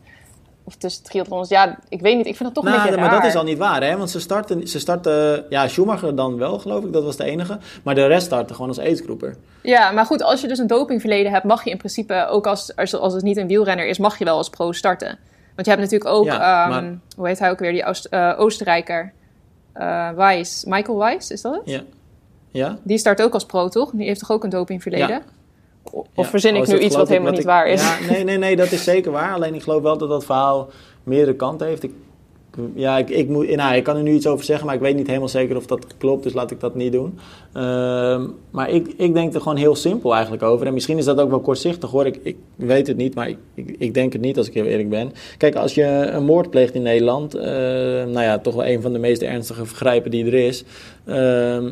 Of 0.65 0.75
tussen 0.77 1.05
triathlons. 1.05 1.49
Ja, 1.49 1.79
ik 1.89 2.01
weet 2.01 2.17
niet. 2.17 2.27
Ik 2.27 2.37
vind 2.37 2.45
het 2.45 2.55
toch 2.55 2.65
een 2.65 2.71
Nou, 2.71 2.83
beetje 2.83 3.01
maar 3.01 3.11
raar. 3.11 3.21
dat 3.21 3.29
is 3.31 3.37
al 3.37 3.45
niet 3.45 3.59
waar, 3.59 3.83
hè? 3.83 3.97
Want 3.97 4.11
ze 4.11 4.21
starten, 4.21 4.69
ze 4.69 4.79
starten, 4.79 5.45
ja, 5.49 5.69
Schumacher 5.69 6.15
dan 6.17 6.37
wel, 6.39 6.59
geloof 6.59 6.85
ik, 6.85 6.93
dat 6.93 7.05
was 7.05 7.17
de 7.17 7.25
enige. 7.25 7.59
Maar 7.83 7.95
de 7.95 8.07
rest 8.07 8.27
starten 8.27 8.55
gewoon 8.55 8.71
als 8.71 8.79
aidsgroeper. 8.79 9.37
Ja, 9.63 9.91
maar 9.91 10.07
goed, 10.07 10.23
als 10.23 10.41
je 10.41 10.49
dus 10.49 10.59
een 10.59 10.67
dopingverleden 10.67 11.33
hebt, 11.33 11.45
mag 11.45 11.65
je 11.65 11.71
in 11.71 11.77
principe 11.79 12.27
ook 12.31 12.47
als, 12.47 12.77
als, 12.77 12.95
als 12.95 13.15
het 13.15 13.23
niet 13.23 13.37
een 13.37 13.47
wielrenner 13.47 13.87
is, 13.87 13.99
mag 13.99 14.19
je 14.19 14.25
wel 14.25 14.37
als 14.37 14.49
pro 14.51 14.73
starten. 14.73 15.19
Want 15.55 15.67
je 15.67 15.73
hebt 15.73 15.81
natuurlijk 15.83 16.11
ook, 16.11 16.25
Ja, 16.25 16.63
ehm, 16.63 16.71
maar- 16.71 16.99
hoe 17.17 17.27
heet 17.27 17.39
hij 17.39 17.51
ook 17.51 17.59
weer, 17.59 17.73
die 17.73 17.85
Oost- 17.85 18.05
eh, 18.05 18.35
Oostenrijker, 18.39 19.13
eh 19.73 20.11
Weiss, 20.11 20.65
Michael 20.65 20.99
Weiss, 20.99 21.31
is 21.31 21.41
dat 21.43 21.55
het? 21.55 21.63
Ja. 21.65 21.81
Ja? 22.51 22.79
Die 22.83 22.99
start 22.99 23.23
ook 23.23 23.35
als 23.35 23.47
pro, 23.47 23.69
toch? 23.69 23.91
Die 23.91 24.07
heeft 24.07 24.21
toch 24.21 24.31
ook 24.31 24.45
een 24.45 24.51
dopingverleden? 24.51 25.09
Ja. 25.09 25.23
Of 25.83 26.07
Ja. 26.15 26.25
verzin 26.25 26.51
Oh, 26.51 26.57
ik 26.57 26.63
is 26.63 26.69
nu 26.69 26.79
iets 26.79 26.97
wat 26.97 27.09
helemaal 27.09 27.33
niet 27.33 27.45
waar 27.45 27.67
is? 27.67 27.83
Ja, 27.83 28.11
nee, 28.11 28.25
nee, 28.25 28.39
nee, 28.39 28.57
dat 28.57 28.73
is 28.73 28.85
zeker 28.85 29.13
waar. 29.13 29.35
Alleen 29.35 29.55
ik 29.55 29.63
geloof 29.63 29.83
wel 29.83 29.99
dat 29.99 30.09
dat 30.09 30.25
verhaal 30.25 30.69
meerdere 31.03 31.37
kanten 31.37 31.67
heeft. 31.67 31.83
Ik, 31.83 31.93
ja, 32.75 32.99
ik, 32.99 33.11
ik, 33.11 33.29
moet, 33.29 33.57
nou, 33.57 33.75
ik 33.75 33.85
kan 33.85 33.97
er 33.97 34.03
nu 34.03 34.13
iets 34.13 34.27
over 34.27 34.45
zeggen, 34.45 34.67
maar 34.67 34.75
ik 34.75 34.81
weet 34.81 34.97
niet 34.97 35.07
helemaal 35.07 35.29
zeker 35.29 35.57
of 35.57 35.67
dat 35.67 35.87
klopt, 35.99 36.23
dus 36.23 36.33
laat 36.33 36.51
ik 36.51 36.61
dat 36.61 36.75
niet 36.75 36.93
doen. 36.93 37.19
Ehm, 37.53 38.27
maar 38.51 38.71
ik, 38.71 38.95
ik 38.97 39.15
denk 39.15 39.35
er 39.35 39.41
gewoon 39.41 39.57
heel 39.57 39.75
simpel 39.75 40.13
eigenlijk 40.13 40.43
over. 40.43 40.67
En 40.67 40.73
misschien 40.73 40.99
is 40.99 41.05
dat 41.05 41.21
ook 41.21 41.31
wel 41.31 41.41
kortzichtig 41.41 41.91
hoor, 41.91 42.07
ik, 42.07 42.21
ik 42.23 42.37
weet 42.57 42.87
het 42.87 42.97
niet, 42.97 43.15
maar 43.15 43.29
ik, 43.29 43.39
ik, 43.55 43.75
ik 43.79 43.95
denk 43.95 44.13
het 44.13 44.23
niet 44.23 44.39
als 44.39 44.49
ik 44.49 44.55
heel 44.55 44.65
eerlijk 44.65 44.89
ben. 44.89 45.13
Kijk, 45.39 45.55
als 45.55 45.75
je 45.75 45.85
een 45.85 46.25
moord 46.25 46.51
pleegt 46.51 46.75
in 46.75 46.83
Nederland, 46.83 47.35
eh, 47.35 47.45
nou 47.45 48.21
ja, 48.21 48.39
toch 48.39 48.55
wel 48.55 48.67
een 48.67 48.83
van 48.83 48.93
de 48.93 48.99
meest 48.99 49.23
ernstige 49.23 49.67
vergrijpen 49.67 50.11
die 50.11 50.27
er 50.27 50.35
is. 50.35 50.65
Ehm, 51.05 51.71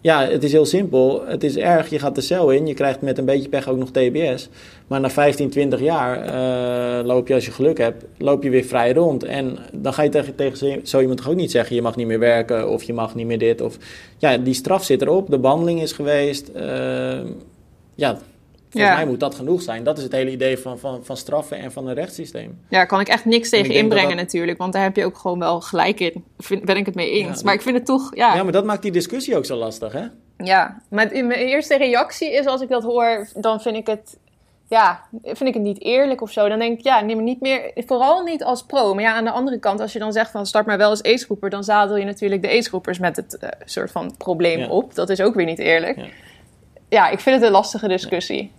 ja, 0.00 0.26
het 0.26 0.44
is 0.44 0.52
heel 0.52 0.66
simpel. 0.66 1.22
Het 1.26 1.44
is 1.44 1.56
erg. 1.56 1.90
Je 1.90 1.98
gaat 1.98 2.14
de 2.14 2.20
cel 2.20 2.50
in. 2.50 2.66
Je 2.66 2.74
krijgt 2.74 3.00
met 3.00 3.18
een 3.18 3.24
beetje 3.24 3.48
pech 3.48 3.68
ook 3.68 3.78
nog 3.78 3.90
TBS. 3.90 4.48
Maar 4.86 5.00
na 5.00 5.10
15, 5.10 5.50
20 5.50 5.80
jaar 5.80 6.20
eh, 6.24 7.06
loop 7.06 7.28
je, 7.28 7.34
als 7.34 7.44
je 7.44 7.50
geluk 7.50 7.78
hebt, 7.78 8.04
loop 8.18 8.42
je 8.42 8.50
weer 8.50 8.64
vrij 8.64 8.92
rond. 8.92 9.24
En 9.24 9.58
dan 9.72 9.92
ga 9.92 10.02
je 10.02 10.08
tegen, 10.08 10.34
tegen 10.34 10.80
zo- 10.86 11.00
iemand 11.00 11.26
ook 11.28 11.34
niet 11.34 11.50
zeggen: 11.50 11.76
je 11.76 11.82
mag 11.82 11.96
niet 11.96 12.06
meer 12.06 12.18
werken 12.18 12.70
of 12.70 12.82
je 12.82 12.92
mag 12.92 13.14
niet 13.14 13.26
meer 13.26 13.38
dit. 13.38 13.60
Of 13.60 13.76
ja, 14.18 14.36
die 14.38 14.54
straf 14.54 14.84
zit 14.84 15.02
erop. 15.02 15.30
De 15.30 15.38
behandeling 15.38 15.82
is 15.82 15.92
geweest. 15.92 16.48
Eh, 16.48 17.18
ja, 17.94 18.18
volgens 18.70 18.92
Ja. 18.92 18.98
mij 18.98 19.06
moet 19.06 19.20
dat 19.20 19.34
genoeg 19.34 19.62
zijn. 19.62 19.84
Dat 19.84 19.98
is 19.98 20.04
het 20.04 20.12
hele 20.12 20.30
idee 20.30 20.58
van, 20.58 20.78
van, 20.78 21.04
van 21.04 21.16
straffen 21.16 21.58
en 21.58 21.72
van 21.72 21.86
een 21.88 21.94
rechtssysteem. 21.94 22.58
Ja, 22.68 22.76
daar 22.78 22.86
kan 22.86 23.00
ik 23.00 23.08
echt 23.08 23.24
niks 23.24 23.48
tegen 23.50 23.66
dat 23.68 23.76
inbrengen 23.76 24.08
dat- 24.08 24.18
natuurlijk, 24.18 24.58
want 24.58 24.72
daar 24.72 24.82
heb 24.82 24.96
je 24.96 25.04
ook 25.04 25.18
gewoon 25.18 25.38
wel 25.38 25.60
gelijk 25.60 26.00
in. 26.00 26.24
Vind, 26.38 26.64
ben 26.64 26.76
ik 26.76 26.86
het 26.86 26.94
mee 26.94 27.10
eens. 27.10 27.38
Ja, 27.38 27.44
maar 27.44 27.54
ik 27.54 27.62
vind 27.62 27.76
het 27.76 27.86
toch, 27.86 28.16
ja, 28.16 28.34
Ja, 28.34 28.42
maar 28.42 28.52
dat 28.52 28.64
maakt 28.64 28.82
die 28.82 28.92
discussie 28.92 29.36
ook 29.36 29.44
zo 29.44 29.56
lastig, 29.56 29.92
hè? 29.92 30.04
Ja, 30.44 30.80
maar 30.90 31.08
mijn 31.12 31.30
eerste 31.32 31.76
reactie 31.76 32.32
is 32.32 32.46
als 32.46 32.60
ik 32.60 32.68
dat 32.68 32.82
hoor, 32.82 33.28
dan 33.34 33.60
vind 33.60 33.76
ik 33.76 33.86
het, 33.86 34.16
ja, 34.68 35.02
vind 35.22 35.40
ik 35.48 35.54
het 35.54 35.62
niet 35.62 35.82
eerlijk 35.82 36.20
of 36.22 36.30
zo. 36.30 36.48
Dan 36.48 36.58
denk 36.58 36.78
ik, 36.78 36.84
ja, 36.84 37.00
neem 37.00 37.16
me 37.16 37.22
niet 37.22 37.40
meer, 37.40 37.72
vooral 37.74 38.22
niet 38.22 38.44
als 38.44 38.62
pro. 38.64 38.94
Maar 38.94 39.02
ja, 39.02 39.14
aan 39.14 39.24
de 39.24 39.30
andere 39.30 39.58
kant, 39.58 39.80
als 39.80 39.92
je 39.92 39.98
dan 39.98 40.12
zegt 40.12 40.30
van 40.30 40.46
start 40.46 40.66
maar 40.66 40.78
wel 40.78 40.90
als 40.90 41.02
aidsgroeper, 41.02 41.50
dan 41.50 41.64
zadel 41.64 41.96
je 41.96 42.04
natuurlijk 42.04 42.42
de 42.42 42.48
aidsgroepers 42.48 42.98
met 42.98 43.16
het 43.16 43.38
eh, 43.38 43.48
soort 43.64 43.90
van 43.90 44.14
probleem 44.18 44.58
Ja. 44.58 44.68
op. 44.68 44.94
Dat 44.94 45.08
is 45.10 45.20
ook 45.20 45.34
weer 45.34 45.46
niet 45.46 45.58
eerlijk. 45.58 45.96
Ja. 45.96 46.04
Ja, 46.88 47.08
ik 47.08 47.20
vind 47.20 47.36
het 47.36 47.44
een 47.44 47.50
lastige 47.50 47.88
discussie. 47.88 48.52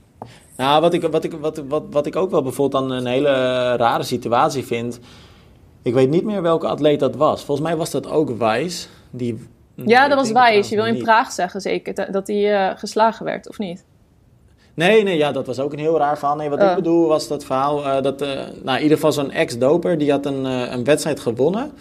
Nou, 0.57 0.81
wat 0.81 0.93
ik, 0.93 1.01
wat, 1.01 1.23
ik, 1.23 1.31
wat, 1.39 1.61
wat, 1.67 1.83
wat 1.89 2.05
ik 2.05 2.15
ook 2.15 2.31
wel 2.31 2.41
bijvoorbeeld 2.41 2.83
dan 2.83 2.91
een 2.97 3.05
hele 3.05 3.29
rare 3.75 4.03
situatie 4.03 4.65
vind. 4.65 4.99
Ik 5.81 5.93
weet 5.93 6.09
niet 6.09 6.23
meer 6.23 6.41
welke 6.41 6.67
atleet 6.67 6.99
dat 6.99 7.15
was. 7.15 7.43
Volgens 7.43 7.67
mij 7.67 7.77
was 7.77 7.91
dat 7.91 8.09
ook 8.09 8.29
Wijs. 8.37 8.89
Die, 9.11 9.47
Ja, 9.75 10.07
dat 10.07 10.17
was 10.17 10.31
wijs. 10.31 10.69
Je 10.69 10.75
wil 10.75 10.85
in. 10.85 11.01
Praag 11.03 11.31
zeggen 11.31 11.61
zeker, 11.61 12.11
dat- 12.11 12.27
hij 12.27 12.69
eh, 12.69 12.77
geslagen 12.77 13.25
werd, 13.25 13.49
of 13.49 13.57
niet? 13.59 13.83
Nee, 14.73 15.03
nee, 15.03 15.17
ja, 15.17 15.31
dat 15.31 15.45
was 15.45 15.59
ook 15.59 15.73
een 15.73 15.79
heel 15.79 15.97
raar 15.97 16.17
verhaal. 16.17 16.35
Nee, 16.35 16.49
wat 16.49 16.61
Oh. 16.61 16.69
ik 16.69 16.75
bedoel 16.75 17.07
was 17.07 17.27
dat 17.27 17.43
verhaal 17.45 17.85
eh, 17.85 18.01
dat, 18.03 18.21
eh, 18.21 18.29
nou, 18.63 18.77
in 18.77 18.83
ieder 18.83 18.97
geval 18.97 19.11
zo'n 19.11 19.31
ex-doper, 19.31 19.97
die 19.97 20.11
had 20.11 20.25
een, 20.25 20.45
eh, 20.45 20.71
een 20.71 20.83
wedstrijd 20.83 21.19
gewonnen. 21.19 21.71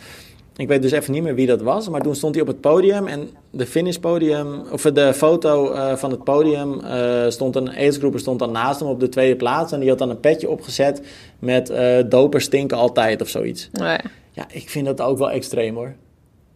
Ik 0.61 0.68
weet 0.68 0.83
dus 0.83 0.90
even 0.92 1.12
niet 1.12 1.23
meer 1.23 1.35
wie 1.35 1.46
dat 1.46 1.61
was, 1.62 1.88
maar 1.88 2.01
toen 2.01 2.14
stond 2.14 2.35
hij 2.35 2.42
op 2.42 2.49
het 2.49 2.61
podium 2.61 3.07
en 3.07 3.29
de 3.51 3.66
finishpodium, 3.66 4.62
of 4.73 4.83
de 4.83 5.14
foto 5.14 5.73
eh, 5.73 5.96
van 5.96 6.11
het 6.11 6.25
podium, 6.25 6.81
eh, 6.81 7.29
stond 7.29 7.57
een 7.57 7.68
aidsgroeper 7.77 8.20
stond 8.20 8.38
dan 8.38 8.53
naast 8.53 8.81
hem 8.81 8.88
op 8.88 9.01
de 9.01 9.09
tweede 9.09 9.37
plaats 9.37 9.73
en 9.73 9.81
die 9.81 9.88
had 9.88 9.99
dan 9.99 10.11
een 10.11 10.20
petje 10.20 10.51
opgezet 10.51 11.07
met 11.38 11.70
eh 11.70 11.99
dopers 12.09 12.44
stinken 12.44 12.77
altijd 12.77 13.20
of 13.23 13.29
zoiets. 13.29 13.68
Nee. 13.73 13.99
Ja, 14.33 14.44
ik 14.53 14.70
vind 14.70 14.87
dat 14.87 15.01
ook 15.01 15.18
wel 15.18 15.31
extreem 15.31 15.75
hoor. 15.75 15.94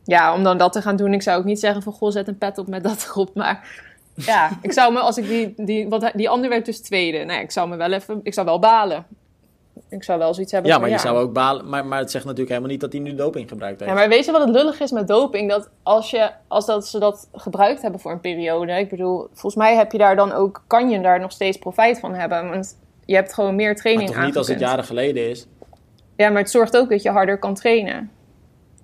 Ja, 0.05 0.35
om 0.35 0.43
dan 0.43 0.59
dat 0.59 0.73
te 0.73 0.83
gaan 0.83 0.97
doen, 0.97 1.13
ik 1.13 1.23
zou 1.23 1.39
ook 1.39 1.45
niet 1.45 1.61
zeggen 1.61 1.83
van 1.83 1.93
goh, 1.93 2.11
zet 2.11 2.29
een 2.29 2.39
pet 2.39 2.59
op 2.59 2.67
met 2.69 2.83
dat 2.83 3.07
erop. 3.11 3.35
Maar 3.35 3.83
ja, 4.15 4.59
ik 4.63 4.73
zou 4.73 4.93
me, 4.93 4.99
als 4.99 5.17
ik 5.19 5.27
die, 5.29 5.55
die, 5.57 5.87
hij- 5.89 6.13
die 6.15 6.29
ander 6.29 6.51
werd 6.51 6.65
dus 6.67 6.81
tweede. 6.81 7.19
Nee, 7.19 7.41
ik 7.43 7.51
zou 7.51 7.69
me 7.69 7.77
wel 7.77 7.93
even, 7.93 8.21
ik 8.23 8.35
zou 8.35 8.47
wel 8.47 8.59
balen. 8.59 9.07
Ik 9.89 10.05
zou 10.05 10.19
wel 10.19 10.35
zoiets 10.35 10.53
hebben 10.53 10.71
Ja, 10.71 10.77
van, 10.77 10.87
maar 10.89 10.97
je 10.97 11.03
zou 11.05 11.19
ook 11.19 11.33
balen, 11.33 11.69
maar, 11.69 11.87
maar 11.87 11.99
het 11.99 12.11
zegt 12.11 12.25
natuurlijk 12.25 12.51
helemaal 12.51 12.71
niet 12.73 12.81
dat 12.81 12.93
hij 12.93 13.01
nu 13.01 13.15
doping 13.15 13.49
gebruikt 13.49 13.81
heeft. 13.81 13.93
Ja, 13.93 13.97
maar 13.99 14.09
weet 14.09 14.25
je 14.25 14.33
wat 14.33 14.41
het 14.41 14.51
lullig 14.51 14.81
is 14.81 14.91
met 14.91 15.09
doping? 15.09 15.51
Dat 15.51 15.69
als, 15.83 16.11
je, 16.11 16.31
als 16.49 16.67
dat 16.67 16.87
ze 16.87 16.99
dat 16.99 17.29
gebruikt 17.33 17.83
hebben 17.83 18.01
voor 18.01 18.13
een 18.13 18.21
periode, 18.21 18.73
ik 18.73 18.89
bedoel, 18.89 19.19
volgens 19.33 19.55
mij 19.55 19.77
heb 19.77 19.93
je 19.93 19.99
daar 19.99 20.17
dan 20.17 20.33
ook, 20.33 20.63
kan 20.67 20.91
je 20.91 21.01
daar 21.01 21.21
nog 21.21 21.33
steeds 21.33 21.59
profijt 21.59 21.99
van 22.01 22.15
hebben. 22.15 22.49
Want 22.49 22.77
je 23.05 23.15
hebt 23.15 23.35
gewoon 23.35 23.55
meer 23.55 23.77
training 23.77 24.11
toch 24.11 24.25
niet 24.25 24.37
als 24.37 24.49
het 24.49 24.61
jaren 24.61 24.85
geleden 24.85 25.31
is. 25.31 25.47
Ja, 26.17 26.29
maar 26.29 26.41
het 26.43 26.51
zorgt 26.51 26.77
ook 26.77 26.91
dat 26.91 27.03
je 27.03 27.11
harder 27.11 27.39
kan 27.39 27.55
trainen. 27.55 28.11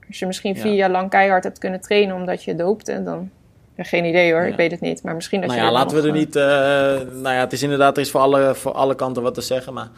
Als 0.08 0.18
je 0.18 0.26
misschien 0.26 0.54
Ja. 0.54 0.60
vier 0.60 0.74
jaar 0.74 0.90
lang 0.90 1.10
keihard 1.10 1.44
hebt 1.44 1.58
kunnen 1.58 1.80
trainen 1.80 2.16
omdat 2.16 2.44
je 2.44 2.54
doopte, 2.54 3.02
dan... 3.02 3.30
Ja, 3.76 3.84
geen 3.84 4.04
idee 4.04 4.32
hoor, 4.32 4.42
Ja. 4.42 4.48
ik 4.48 4.56
weet 4.56 4.70
het 4.70 4.80
niet. 4.80 5.02
Maar 5.02 5.14
misschien 5.14 5.40
dat 5.40 5.48
Nou 5.50 5.60
je 5.60 5.66
ja, 5.66 5.72
laten 5.72 6.02
we 6.02 6.08
er 6.08 6.14
niet... 6.14 6.36
eh, 6.36 6.42
nou 7.22 7.34
ja, 7.34 7.40
het 7.40 7.52
is 7.52 7.62
inderdaad, 7.62 7.96
er 7.96 8.02
is 8.02 8.10
voor 8.10 8.20
alle, 8.20 8.54
voor 8.54 8.72
alle 8.72 8.94
kanten 8.94 9.22
wat 9.22 9.34
te 9.34 9.40
zeggen, 9.40 9.72
maar 9.72 9.88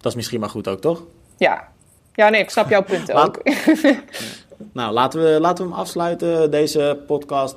dat 0.00 0.06
is 0.10 0.14
misschien 0.14 0.40
maar 0.40 0.48
goed 0.50 0.68
ook, 0.68 0.80
toch? 0.80 1.02
Ja. 1.36 1.68
ja, 2.14 2.28
nee, 2.28 2.40
ik 2.40 2.50
snap 2.50 2.68
jouw 2.68 2.82
punt 2.82 3.08
Laat- 3.12 3.38
ook. 3.38 3.42
Nou, 4.72 4.92
laten 4.92 5.22
we, 5.22 5.40
laten 5.40 5.64
we 5.64 5.70
hem 5.70 5.80
afsluiten, 5.80 6.50
deze 6.50 6.98
podcast, 7.06 7.56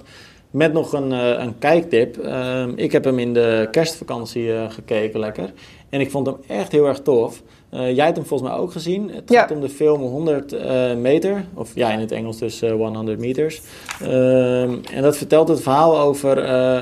met 0.55 0.73
nog 0.73 0.93
een, 0.93 1.11
eh, 1.11 1.43
een 1.43 1.57
kijktip. 1.59 2.17
Ehm, 2.17 2.71
ik 2.75 2.91
heb 2.91 3.03
hem 3.03 3.19
in 3.19 3.33
de 3.33 3.67
kerstvakantie 3.71 4.53
eh, 4.53 4.71
gekeken, 4.71 5.19
lekker. 5.19 5.53
En 5.89 5.99
ik 5.99 6.11
vond 6.11 6.25
hem 6.27 6.35
echt 6.47 6.71
heel 6.71 6.85
erg 6.85 6.99
tof. 6.99 7.41
Eh, 7.69 7.95
jij 7.95 8.05
hebt 8.05 8.17
hem 8.17 8.25
volgens 8.25 8.49
mij 8.49 8.59
ook 8.59 8.71
gezien. 8.71 9.11
Het 9.13 9.29
Ja. 9.29 9.41
gaat 9.41 9.51
om 9.51 9.61
de 9.61 9.69
film 9.69 10.01
100 10.01 10.53
eh, 10.53 10.93
meter, 10.93 11.45
of 11.53 11.75
ja, 11.75 11.91
in 11.91 11.99
het 11.99 12.11
Engels 12.11 12.37
dus 12.37 12.61
eh, 12.61 12.71
100 12.71 13.19
meters. 13.19 13.61
Ehm, 14.01 14.73
en 14.93 15.01
dat 15.01 15.17
vertelt 15.17 15.47
het 15.47 15.61
verhaal 15.61 15.99
over 15.99 16.37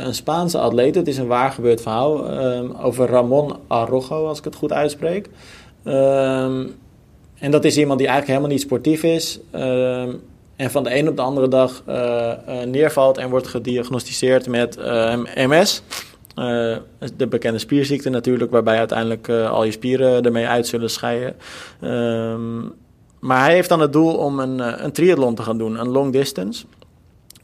een 0.05 0.15
Spaanse 0.15 0.57
atleet. 0.57 0.95
Het 0.95 1.07
is 1.07 1.17
een 1.17 1.27
waar 1.27 1.51
gebeurd 1.51 1.81
verhaal 1.81 2.29
ehm, 2.29 2.71
over 2.81 3.07
Ramon 3.09 3.55
Arrojo, 3.67 4.27
als 4.27 4.37
ik 4.37 4.43
het 4.43 4.55
goed 4.55 4.73
uitspreek. 4.73 5.29
En 7.39 7.51
dat 7.51 7.63
is 7.65 7.77
iemand 7.77 7.99
die 7.99 8.07
eigenlijk 8.07 8.27
helemaal 8.27 8.57
niet 8.57 8.61
sportief 8.61 9.03
is. 9.03 9.39
En 10.55 10.71
van 10.71 10.83
de 10.83 10.97
een 10.97 11.09
op 11.09 11.15
de 11.15 11.21
andere 11.21 11.47
dag 11.47 11.83
eh, 11.85 12.31
eh, 12.31 12.67
neervalt 12.67 13.17
en 13.17 13.29
wordt 13.29 13.47
gediagnosticeerd 13.47 14.47
met 14.47 14.77
eh, 14.77 15.17
MS. 15.35 15.83
De 17.17 17.27
bekende 17.29 17.59
spierziekte 17.59 18.09
natuurlijk, 18.09 18.51
waarbij 18.51 18.77
uiteindelijk 18.77 19.29
al 19.29 19.63
je 19.63 19.71
spieren 19.71 20.23
ermee 20.23 20.47
uit 20.47 20.67
zullen 20.67 20.89
scheiden. 20.89 21.35
Ehm, 21.81 22.61
maar 23.19 23.43
hij 23.43 23.53
heeft 23.53 23.69
dan 23.69 23.79
het 23.79 23.93
doel 23.93 24.15
om 24.15 24.39
een, 24.39 24.83
een 24.83 24.91
triathlon 24.91 25.35
te 25.35 25.41
gaan 25.41 25.57
doen, 25.57 25.79
een 25.79 25.89
long 25.89 26.11
distance. 26.11 26.65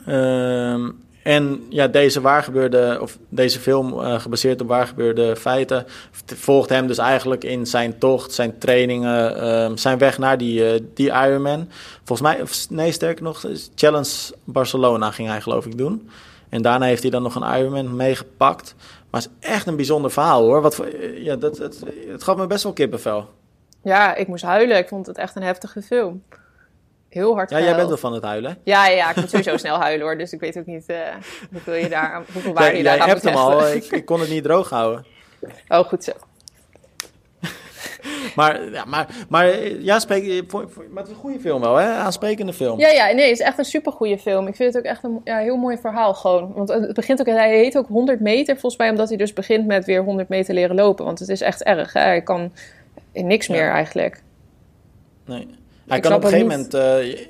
Ehm, 0.06 0.90
en 1.24 1.66
ja, 1.70 1.88
deze 1.88 2.22
waargebeurde, 2.22 2.98
of 3.02 3.18
deze 3.30 3.60
film 3.60 4.00
eh, 4.00 4.20
gebaseerd 4.20 4.62
op 4.62 4.68
waargebeurde 4.68 5.36
feiten, 5.36 5.86
volgt 6.26 6.70
hem 6.70 6.88
dus 6.88 6.98
eigenlijk 6.98 7.44
in 7.44 7.66
zijn 7.66 7.98
tocht, 7.98 8.34
zijn 8.34 8.58
trainingen, 8.58 9.42
ehm, 9.42 9.76
zijn 9.76 9.98
weg 9.98 10.18
naar 10.18 10.38
die, 10.38 10.72
eh, 10.72 10.80
die 10.94 11.08
Ironman. 11.08 11.70
Volgens 12.04 12.30
mij, 12.30 12.42
of, 12.42 12.70
nee, 12.70 12.92
sterker 12.92 13.24
nog, 13.24 13.46
Challenge 13.76 14.34
Barcelona 14.44 15.12
ging 15.12 15.28
hij 15.28 15.42
geloof 15.42 15.66
ik 15.66 15.78
doen. 15.78 16.10
En 16.50 16.62
daarna 16.62 16.86
heeft 16.86 17.02
hij 17.02 17.12
dan 17.12 17.22
nog 17.22 17.36
een 17.36 17.60
Ironman 17.60 17.96
meegepakt. 17.96 18.76
Maar 19.10 19.22
het 19.22 19.32
is 19.40 19.50
echt 19.50 19.68
een 19.68 19.76
bijzonder 19.76 20.12
verhaal 20.12 20.44
hoor. 20.44 20.62
Wat, 20.62 20.80
eh, 20.80 21.24
ja, 21.24 21.36
dat, 21.36 21.58
het, 21.58 21.84
het 22.08 22.24
gaf 22.24 22.38
me 22.38 22.48
best 22.48 22.64
wel 22.64 22.74
kippenvel. 22.74 23.30
Ja, 23.84 24.16
ik 24.16 24.28
moest 24.28 24.44
huilen. 24.44 24.78
Ik 24.78 24.88
vond 24.88 25.06
het 25.06 25.18
echt 25.18 25.36
een 25.36 25.44
heftige 25.44 25.82
film. 25.82 26.24
Heel 27.10 27.34
hard 27.36 27.50
Ja, 27.50 27.60
jij 27.62 27.76
bent 27.76 27.88
wel 27.88 27.98
van 27.98 28.14
het 28.14 28.24
huilen. 28.24 28.58
Ja, 28.64 28.88
ja, 28.88 29.10
ik 29.10 29.16
moet 29.16 29.30
sowieso 29.30 29.58
snel 29.58 29.78
huilen 29.78 30.06
hoor. 30.06 30.18
Dus 30.18 30.32
ik 30.34 30.40
weet 30.40 30.58
ook 30.58 30.66
niet 30.66 30.86
eh, 30.86 30.98
hoeveel, 31.52 31.74
je 31.76 31.90
daar, 31.90 32.22
hoeveel 32.34 32.54
waarde 32.54 32.70
Jij, 32.70 32.78
je 32.78 32.84
jij 32.84 32.92
daar 32.94 33.02
aan 33.02 33.10
hebt 33.10 33.24
moet 33.24 33.34
hem 33.34 33.42
al, 33.42 33.68
ik, 33.74 33.84
ik 33.86 34.06
kon 34.06 34.20
het 34.20 34.30
niet 34.30 34.44
droog 34.44 34.70
houden. 34.70 35.06
Oh, 35.68 35.80
goed 35.80 36.04
zo. 36.04 36.12
Maar, 38.36 38.72
ja, 38.72 38.86
maar, 38.86 39.08
maar 39.30 39.60
ja, 39.68 40.00
spreek, 40.00 40.44
voor- 40.48 40.70
voor- 40.70 40.86
maar 40.90 40.98
het 41.04 41.08
is 41.12 41.14
een 41.18 41.22
goede 41.22 41.40
film 41.40 41.62
wel, 41.62 41.76
hè? 41.76 41.88
Aansprekende 41.94 42.54
film. 42.54 42.80
Ja, 42.80 42.88
ja, 42.90 43.06
nee, 43.06 43.30
het 43.30 43.40
is 43.40 43.46
echt 43.46 43.58
een 43.58 43.66
supergoeie 43.66 44.18
film. 44.18 44.48
Ik 44.48 44.56
vind 44.56 44.74
het 44.74 44.84
ook 44.84 44.92
echt 44.92 45.04
een 45.04 45.22
ja, 45.24 45.38
heel 45.38 45.56
mooi 45.58 45.78
verhaal 45.78 46.14
gewoon. 46.14 46.54
Want 46.54 46.70
het 46.70 46.94
begint 46.94 47.20
ook, 47.20 47.26
hij 47.26 47.58
heet 47.58 47.78
ook 47.78 47.88
100 47.88 48.20
meter, 48.20 48.54
volgens 48.54 48.78
mij 48.78 48.90
omdat 48.90 49.08
hij 49.10 49.18
dus 49.18 49.34
begint 49.34 49.66
met 49.68 49.86
weer 49.86 50.04
100 50.04 50.30
meter 50.30 50.54
leren 50.54 50.76
lopen. 50.76 51.06
Want 51.06 51.20
het 51.20 51.30
is 51.30 51.42
echt 51.42 51.64
erg, 51.64 51.94
hè? 51.94 52.02
Hij 52.02 52.22
kan 52.22 52.54
niks 53.14 53.46
Ja. 53.48 53.54
meer 53.54 53.70
eigenlijk. 53.70 54.22
Nee. 55.26 55.48
Hij 55.90 55.98
Ik 55.98 56.04
kan 56.04 56.14
op 56.14 56.24
een 56.24 56.30
gegeven 56.30 56.48
moment. 56.52 56.74
eh, 56.74 57.28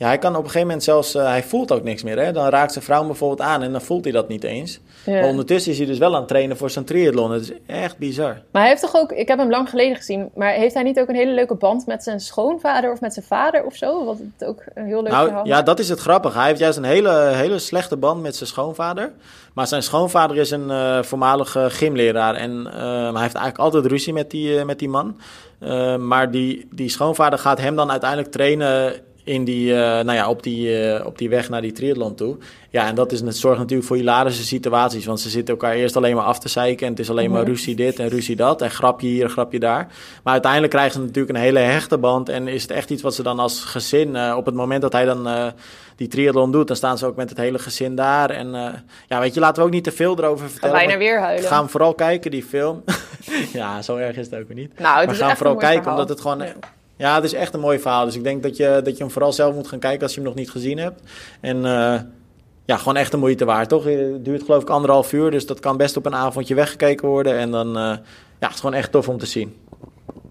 ja, 0.00 0.06
hij 0.06 0.18
kan 0.18 0.30
op 0.30 0.36
een 0.38 0.44
gegeven 0.44 0.66
moment 0.66 0.84
zelfs. 0.84 1.14
eh, 1.14 1.24
hij 1.26 1.42
voelt 1.42 1.72
ook 1.72 1.82
niks 1.82 2.02
meer. 2.02 2.18
Hè? 2.18 2.32
Dan 2.32 2.48
raakt 2.48 2.72
zijn 2.72 2.84
vrouw 2.84 2.98
hem 2.98 3.06
bijvoorbeeld 3.06 3.40
aan 3.40 3.62
en 3.62 3.72
dan 3.72 3.80
voelt 3.80 4.04
hij 4.04 4.12
dat 4.12 4.28
niet 4.28 4.44
eens. 4.44 4.80
Ja. 5.04 5.12
Maar 5.12 5.28
ondertussen 5.28 5.72
is 5.72 5.78
hij 5.78 5.86
dus 5.86 5.98
wel 5.98 6.12
aan 6.14 6.18
het 6.18 6.28
trainen 6.28 6.56
voor 6.56 6.70
zijn 6.70 6.84
triathlon. 6.84 7.30
Het 7.30 7.42
is 7.42 7.52
echt 7.66 7.98
bizar. 7.98 8.42
Maar 8.50 8.62
hij 8.62 8.70
heeft 8.70 8.82
toch 8.82 8.96
ook, 8.96 9.12
ik 9.12 9.28
heb 9.28 9.38
hem 9.38 9.50
lang 9.50 9.68
geleden 9.68 9.96
gezien, 9.96 10.30
maar 10.34 10.52
heeft 10.52 10.74
hij 10.74 10.82
niet 10.82 11.00
ook 11.00 11.08
een 11.08 11.14
hele 11.14 11.32
leuke 11.32 11.54
band 11.54 11.86
met 11.86 12.02
zijn 12.02 12.20
schoonvader 12.20 12.92
of 12.92 13.00
met 13.00 13.12
zijn 13.14 13.26
vader 13.26 13.64
of 13.64 13.74
zo? 13.76 14.04
Wat 14.04 14.18
het 14.38 14.48
ook 14.48 14.62
een 14.74 14.86
heel 14.86 15.02
leuk 15.02 15.12
Nou 15.12 15.26
verhaal 15.26 15.46
ja, 15.46 15.62
dat 15.62 15.78
is 15.78 15.88
het 15.88 16.00
grappige. 16.00 16.38
Hij 16.38 16.46
heeft 16.46 16.60
juist 16.60 16.78
een 16.78 16.84
hele, 16.84 17.30
hele 17.34 17.58
slechte 17.58 17.96
band 17.96 18.22
met 18.22 18.36
zijn 18.36 18.48
schoonvader. 18.48 19.12
Maar 19.54 19.66
zijn 19.66 19.82
schoonvader 19.82 20.36
is 20.36 20.50
een 20.50 20.70
eh, 20.70 21.02
voormalige 21.02 21.66
gymleraar. 21.70 22.34
En 22.34 22.66
eh, 22.66 22.80
hij 23.12 23.22
heeft 23.22 23.34
eigenlijk 23.34 23.58
altijd 23.58 23.86
ruzie 23.86 24.12
met 24.12 24.30
die, 24.30 24.58
eh, 24.58 24.64
met 24.64 24.78
die 24.78 24.88
man. 24.88 25.16
Eh, 25.58 25.96
maar 25.96 26.30
die, 26.30 26.68
die 26.74 26.88
schoonvader 26.88 27.38
gaat 27.38 27.60
hem 27.60 27.76
dan 27.76 27.90
uiteindelijk 27.90 28.30
trainen 28.30 28.92
in 29.30 29.44
die, 29.44 29.74
eh, 29.74 29.78
nou 29.80 30.12
ja, 30.12 30.28
op, 30.28 30.42
die, 30.42 30.82
eh, 30.82 31.06
op 31.06 31.18
die 31.18 31.28
weg 31.28 31.48
naar 31.48 31.60
die 31.60 31.72
triathlon 31.72 32.14
toe. 32.14 32.36
Ja, 32.70 32.86
en 32.86 32.94
dat 32.94 33.12
is, 33.12 33.20
het 33.20 33.36
zorgt 33.36 33.58
natuurlijk 33.58 33.88
voor 33.88 33.96
hilarische 33.96 34.44
situaties. 34.44 35.06
Want 35.06 35.20
ze 35.20 35.28
zitten 35.28 35.54
elkaar 35.54 35.74
eerst 35.74 35.96
alleen 35.96 36.16
maar 36.16 36.24
af 36.24 36.38
te 36.38 36.48
zeiken. 36.48 36.86
En 36.86 36.92
het 36.92 37.00
is 37.00 37.10
alleen 37.10 37.30
maar 37.30 37.44
ruzie 37.44 37.74
dit 37.74 37.98
en 37.98 38.08
ruzie 38.08 38.36
dat. 38.36 38.62
En 38.62 38.70
grapje 38.70 39.06
hier, 39.06 39.28
grapje 39.28 39.58
daar. 39.58 39.86
Maar 40.22 40.32
uiteindelijk 40.32 40.72
krijgen 40.72 40.92
ze 40.92 41.00
natuurlijk 41.00 41.36
een 41.36 41.42
hele 41.42 41.58
hechte 41.58 41.98
band. 41.98 42.28
En 42.28 42.48
is 42.48 42.62
het 42.62 42.70
echt 42.70 42.90
iets 42.90 43.02
wat 43.02 43.14
ze 43.14 43.22
dan 43.22 43.38
als 43.38 43.64
gezin... 43.64 44.16
eh, 44.16 44.34
op 44.36 44.46
het 44.46 44.54
moment 44.54 44.82
dat 44.82 44.92
hij 44.92 45.04
dan 45.04 45.52
die 45.96 46.08
triathlon 46.08 46.52
doet... 46.52 46.66
dan 46.66 46.76
staan 46.76 46.98
ze 46.98 47.06
ook 47.06 47.16
met 47.16 47.28
het 47.28 47.38
hele 47.38 47.58
gezin 47.58 47.94
daar. 47.94 48.30
En 48.30 48.48
ja, 49.08 49.20
weet 49.20 49.34
je, 49.34 49.40
laten 49.40 49.62
we 49.62 49.68
ook 49.68 49.74
niet 49.74 49.84
te 49.84 49.92
veel 49.92 50.18
erover 50.18 50.50
vertellen. 50.50 50.74
bijna 50.74 50.90
maar 50.90 50.98
weer 50.98 51.20
huilen. 51.20 51.48
Ga 51.48 51.58
hem 51.58 51.68
vooral 51.68 51.94
kijken, 51.94 52.30
die 52.30 52.42
film. 52.42 52.84
ja, 53.52 53.82
zo 53.82 53.96
erg 53.96 54.16
is 54.16 54.30
het 54.30 54.40
ook 54.40 54.48
weer 54.48 54.56
niet. 54.56 54.78
nou, 54.78 54.96
het 54.96 55.04
maar 55.04 55.14
is 55.14 55.16
ga 55.16 55.20
hem 55.20 55.30
echt 55.30 55.38
vooral 55.38 55.56
kijken, 55.56 55.82
verhaal. 55.82 55.98
omdat 55.98 56.08
het 56.08 56.20
gewoon... 56.20 56.38
Ja, 56.38 56.78
het 57.08 57.24
is 57.24 57.32
echt 57.32 57.54
een 57.54 57.60
mooi 57.60 57.78
verhaal. 57.78 58.04
Dus 58.04 58.16
ik 58.16 58.24
denk 58.24 58.42
dat 58.42 58.56
je, 58.56 58.80
dat 58.84 58.96
je 58.96 59.02
hem 59.02 59.12
vooral 59.12 59.32
zelf 59.32 59.54
moet 59.54 59.68
gaan 59.68 59.78
kijken 59.78 60.02
als 60.02 60.14
je 60.14 60.20
hem 60.20 60.28
nog 60.28 60.38
niet 60.38 60.50
gezien 60.50 60.78
hebt. 60.78 61.02
En 61.40 61.56
eh, 61.64 62.00
ja, 62.64 62.76
gewoon 62.76 62.96
echt 62.96 63.10
de 63.10 63.16
moeite 63.16 63.44
waard, 63.44 63.68
toch? 63.68 63.84
Het 63.84 64.24
duurt 64.24 64.42
geloof 64.42 64.62
ik 64.62 64.70
anderhalf 64.70 65.12
uur, 65.12 65.30
dus 65.30 65.46
dat 65.46 65.60
kan 65.60 65.76
best 65.76 65.96
op 65.96 66.06
een 66.06 66.14
avondje 66.14 66.54
weggekeken 66.54 67.08
worden. 67.08 67.38
En 67.38 67.50
dan, 67.50 67.68
eh, 67.68 67.82
ja, 68.38 68.46
het 68.46 68.54
is 68.54 68.60
gewoon 68.60 68.74
echt 68.74 68.92
tof 68.92 69.08
om 69.08 69.18
te 69.18 69.26
zien. 69.26 69.56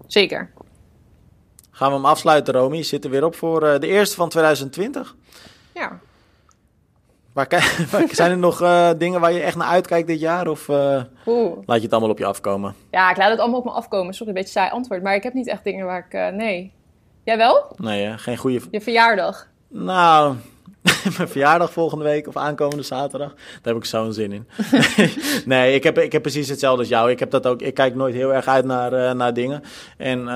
Zeker. 0.06 0.50
Gaan 1.70 1.88
we 1.88 1.94
hem 1.94 2.04
afsluiten, 2.04 2.54
Romy? 2.54 2.82
Zit 2.82 3.04
er 3.04 3.10
weer 3.10 3.24
op 3.24 3.34
voor 3.34 3.62
eh, 3.62 3.80
de 3.80 3.86
eerste 3.86 4.16
van 4.16 4.28
2020. 4.28 5.14
Ja. 5.74 6.00
Waar- 7.90 8.08
zijn 8.10 8.30
er 8.30 8.38
nog 8.38 8.62
eh, 8.62 8.90
dingen 8.98 9.20
waar 9.20 9.32
je 9.32 9.40
echt 9.40 9.56
naar 9.56 9.66
uitkijkt 9.68 10.06
dit 10.08 10.20
jaar? 10.20 10.48
Of 10.48 10.68
Oeh. 10.68 11.58
laat 11.66 11.76
je 11.76 11.82
het 11.82 11.92
allemaal 11.92 12.10
op 12.10 12.18
je 12.18 12.24
afkomen? 12.24 12.74
Ja, 12.90 13.10
ik 13.10 13.16
laat 13.16 13.30
het 13.30 13.38
allemaal 13.38 13.58
op 13.58 13.64
me 13.64 13.70
afkomen. 13.70 14.14
Sorry, 14.14 14.28
een 14.28 14.34
beetje 14.38 14.50
saai 14.52 14.70
antwoord. 14.70 15.02
Maar 15.02 15.14
ik 15.14 15.22
heb 15.22 15.34
niet 15.34 15.48
echt 15.48 15.64
dingen 15.64 15.86
waar 15.86 16.06
ik... 16.08 16.14
eh, 16.14 16.28
nee. 16.28 16.72
Jij 17.24 17.36
wel? 17.36 17.72
Nee, 17.76 18.04
hè? 18.04 18.18
geen 18.18 18.36
goede... 18.36 18.60
Je 18.70 18.80
verjaardag. 18.80 19.48
Nou, 19.68 20.34
mijn 21.16 21.28
verjaardag 21.28 21.72
volgende 21.72 22.04
week 22.04 22.28
of 22.28 22.36
aankomende 22.36 22.82
zaterdag. 22.82 23.34
Daar 23.34 23.72
heb 23.74 23.76
ik 23.76 23.84
zo'n 23.84 24.12
zin 24.12 24.32
in. 24.32 24.48
nee, 25.44 25.74
ik 25.74 25.82
heb, 25.84 25.98
ik 25.98 26.12
heb 26.12 26.22
precies 26.22 26.48
hetzelfde 26.48 26.80
als 26.80 26.88
jou. 26.88 27.10
Ik, 27.10 27.18
heb 27.18 27.30
dat 27.30 27.46
ook, 27.46 27.62
ik 27.62 27.74
kijk 27.74 27.94
nooit 27.94 28.14
heel 28.14 28.34
erg 28.34 28.46
uit 28.46 28.64
naar, 28.64 29.16
naar 29.16 29.34
dingen. 29.34 29.62
En 29.96 30.26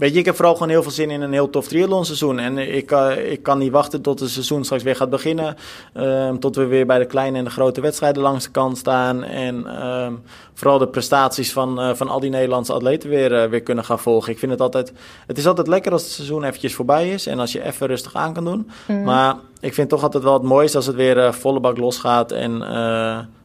weet 0.00 0.12
je, 0.12 0.18
ik 0.18 0.24
heb 0.24 0.36
vooral 0.36 0.54
gewoon 0.54 0.68
heel 0.68 0.82
veel 0.82 0.90
zin 0.90 1.10
in 1.10 1.20
een 1.20 1.32
heel 1.32 1.50
tof 1.50 1.68
triathlonseizoen. 1.68 2.38
En 2.38 2.58
ik, 2.58 2.90
eh, 2.90 3.30
ik 3.32 3.42
kan 3.42 3.58
niet 3.58 3.72
wachten 3.72 4.02
tot 4.02 4.20
het 4.20 4.30
seizoen 4.30 4.64
straks 4.64 4.82
weer 4.82 4.96
gaat 4.96 5.10
beginnen. 5.10 5.56
Ehm, 5.94 6.38
tot 6.38 6.56
we 6.56 6.66
weer 6.66 6.86
bij 6.86 6.98
de 6.98 7.04
kleine 7.04 7.38
en 7.38 7.44
de 7.44 7.50
grote 7.50 7.80
wedstrijden 7.80 8.22
langs 8.22 8.44
de 8.44 8.50
kant 8.50 8.78
staan. 8.78 9.24
En 9.24 9.66
ehm, 9.66 10.14
vooral 10.54 10.78
de 10.78 10.88
prestaties 10.88 11.52
van, 11.52 11.80
eh, 11.80 11.94
van 11.94 12.08
al 12.08 12.20
die 12.20 12.30
Nederlandse 12.30 12.72
atleten 12.72 13.08
weer, 13.08 13.34
eh, 13.34 13.48
weer 13.50 13.62
kunnen 13.62 13.84
gaan 13.84 13.98
volgen. 13.98 14.32
Ik 14.32 14.38
vind 14.38 14.52
het 14.52 14.60
altijd... 14.60 14.92
Het 15.26 15.38
is 15.38 15.46
altijd 15.46 15.66
lekker 15.66 15.92
als 15.92 16.02
het 16.02 16.10
seizoen 16.10 16.44
eventjes 16.44 16.74
voorbij 16.74 17.10
is. 17.10 17.26
En 17.26 17.38
als 17.38 17.52
je 17.52 17.64
even 17.64 17.86
rustig 17.86 18.14
aan 18.14 18.32
kan 18.32 18.44
doen. 18.44 18.70
Maar 19.04 19.36
ik 19.60 19.74
vind 19.74 19.88
toch 19.88 20.02
altijd 20.02 20.22
wel 20.22 20.32
het 20.32 20.42
mooiste 20.42 20.76
als 20.76 20.86
het 20.86 20.96
weer 20.96 21.34
volle 21.34 21.60
bak 21.60 21.78
losgaat. 21.78 22.32
En 22.32 22.58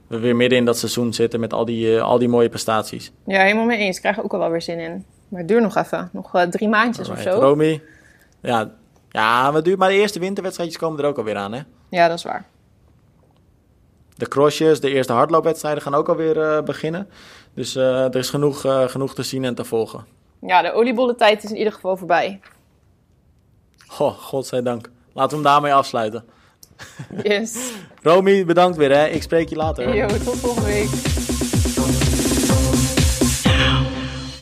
we 0.08 0.20
weer 0.20 0.36
midden 0.36 0.58
in 0.58 0.66
dat 0.66 0.78
seizoen 0.78 1.14
zitten 1.14 1.40
met 1.40 1.54
al 1.54 1.66
die, 1.66 2.02
al 2.02 2.20
die 2.20 2.30
mooie 2.30 2.50
prestaties. 2.50 3.12
Ja, 3.26 3.42
helemaal 3.42 3.66
mee 3.66 3.78
eens. 3.78 3.96
Ik 3.96 4.02
krijg 4.02 4.18
er 4.18 4.24
ook 4.24 4.34
al 4.34 4.40
wel 4.40 4.50
weer 4.50 4.62
zin 4.62 4.80
in. 4.80 5.06
Maar 5.28 5.40
het 5.40 5.48
duurt 5.48 5.62
nog 5.62 5.76
even. 5.76 6.10
Nog 6.12 6.36
eh, 6.36 6.42
drie 6.42 6.70
maandjes 6.70 7.10
of 7.10 7.20
zo. 7.20 7.30
Romy. 7.30 7.82
Ja, 8.40 8.72
ja 9.10 9.44
maar, 9.44 9.54
het 9.54 9.66
duurt, 9.66 9.78
maar 9.78 9.90
de 9.90 9.96
eerste 9.96 10.20
winterwedstrijdjes 10.20 10.80
komen 10.80 11.00
er 11.00 11.06
ook 11.06 11.18
alweer 11.18 11.36
aan. 11.36 11.54
Hè? 11.54 11.62
Ja, 11.90 12.08
dat 12.08 12.18
is 12.18 12.24
waar. 12.24 12.46
De 14.16 14.28
crossjes, 14.28 14.80
de 14.80 14.90
eerste 14.90 15.14
hardloopwedstrijden 15.14 15.82
gaan 15.82 15.94
ook 15.94 16.10
alweer 16.10 16.42
eh 16.42 16.64
beginnen. 16.64 17.10
Dus 17.54 17.76
eh, 17.76 18.04
er 18.04 18.16
is 18.16 18.30
genoeg, 18.30 18.62
genoeg 18.86 19.16
te 19.16 19.24
zien 19.24 19.44
en 19.44 19.56
te 19.56 19.64
volgen. 19.64 20.06
Ja, 20.40 20.62
de 20.62 20.74
oliebollentijd 20.74 21.44
is 21.44 21.50
in 21.50 21.58
ieder 21.58 21.74
geval 21.74 21.98
voorbij. 21.98 22.40
Goh, 23.88 24.18
godzijdank. 24.18 24.90
Laten 25.14 25.38
we 25.38 25.44
hem 25.44 25.54
daarmee 25.54 25.74
afsluiten. 25.74 26.26
Yes. 27.24 27.72
Romy, 28.04 28.46
bedankt 28.46 28.78
weer. 28.78 28.92
Hè? 28.92 29.08
Ik 29.08 29.22
spreek 29.22 29.50
je 29.50 29.56
later. 29.56 29.96
Yo, 29.96 30.08
tot 30.08 30.38
volgende 30.38 30.68
week. 30.68 31.15